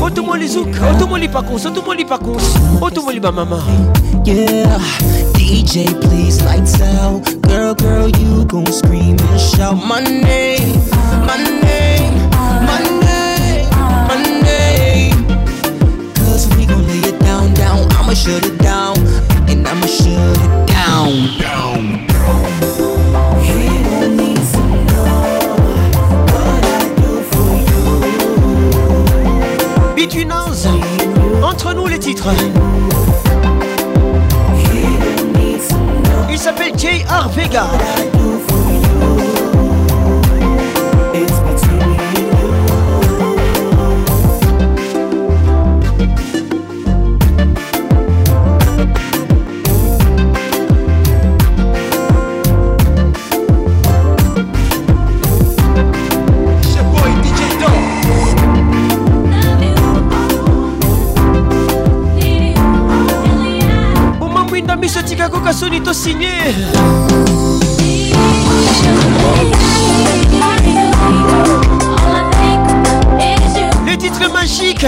[0.02, 2.38] Automoli les zouk, automoli pas cons, automoli pas cons,
[2.82, 3.64] automoli ma maman.
[4.26, 4.78] Yeah,
[5.34, 7.24] DJ, please lights out.
[7.44, 10.78] Girl, girl, you gon' scream and shout my name,
[11.26, 12.14] my name,
[12.70, 13.70] my name,
[14.10, 15.26] my name.
[16.16, 17.88] Cause we gon' lay it down, down.
[17.94, 18.98] I'ma shut it down,
[19.50, 21.65] and I'ma shut it down, down.
[32.34, 32.52] d'Israël.
[36.30, 37.30] Il s'appelle J.R.
[37.30, 37.68] Vega.
[65.96, 66.28] Signé.
[73.86, 74.86] Les titres magiques.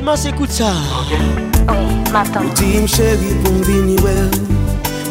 [0.00, 0.72] Immédiatement, c'est écoute ça.
[1.02, 1.18] Okay.
[1.68, 1.76] Oui,
[2.10, 2.40] m'attends.
[2.54, 4.30] Dis, chérie, bon vini, well,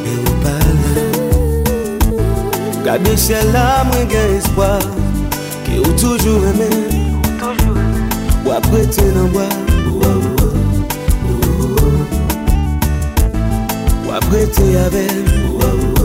[0.03, 1.01] mais ou pas là.
[2.83, 4.79] Gardez ciel là, moi, gain espoir,
[5.63, 6.69] qui ou toujours aimé.
[7.37, 7.77] Toujours.
[8.45, 9.43] Ou après, t'es dans bois.
[14.07, 15.11] Ou après, t'es avec.
[15.51, 15.98] Ou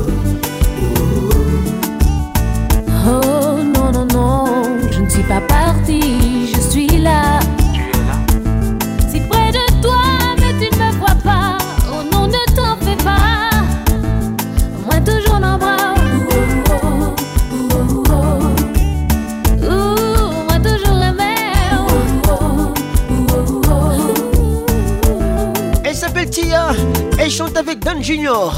[28.05, 28.55] Junior.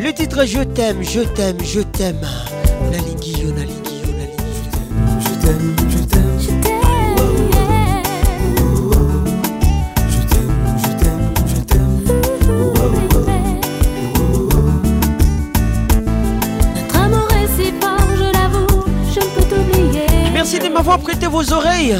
[0.00, 2.18] Le titre Je t'aime, je t'aime, je t'aime.
[2.90, 4.66] Nalinguio, Nalinguio, Nalinguio.
[5.20, 6.50] Je t'aime, je t'aime, je
[16.74, 20.06] Notre amour est si fort, je l'avoue, je ne peux t'oublier.
[20.32, 21.96] Merci de m'avoir prêté vos oreilles.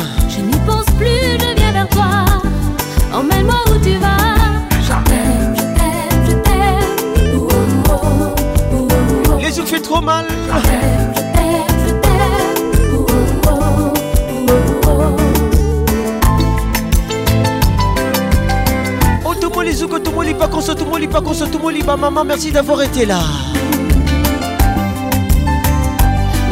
[21.96, 23.20] Maman, merci d'avoir été là.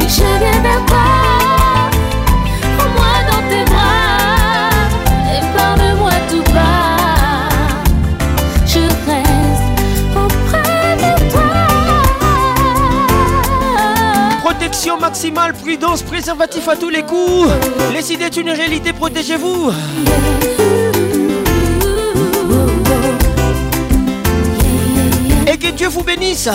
[0.01, 1.05] Je viens vers toi.
[2.77, 4.71] Prends-moi dans tes bras
[5.31, 7.49] et parle-moi tout bas.
[8.65, 9.67] Je reste
[10.15, 11.51] auprès de toi.
[14.41, 17.49] Protection maximale, prudence, préservatif à tous les coups.
[17.93, 19.71] Les idées est une réalité, protégez-vous.
[26.03, 26.49] Bénisse.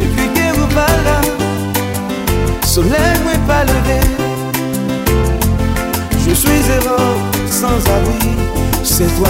[0.00, 1.20] Et puis que vous parla
[2.64, 4.00] Soleil mwen pa levé
[6.26, 7.16] Je suis errant,
[7.50, 8.32] sans abri
[8.82, 9.28] C'est toi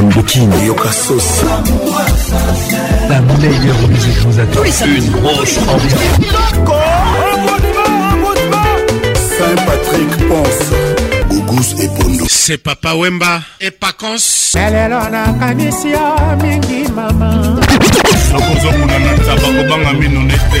[0.00, 0.48] de Kin.
[0.64, 1.42] Yokasos.
[3.10, 4.62] La meilleure musique vous attend.
[4.86, 6.00] Une grosse ambiance.
[9.38, 11.28] Saint-Patrick pense.
[11.28, 12.24] Gougous et Pondo.
[12.28, 14.16] C'est Papa Wemba et Pacons.
[14.54, 17.56] lelo nakanisi yo mingi mama
[18.32, 20.60] nakozomona na taba kobanga mino nete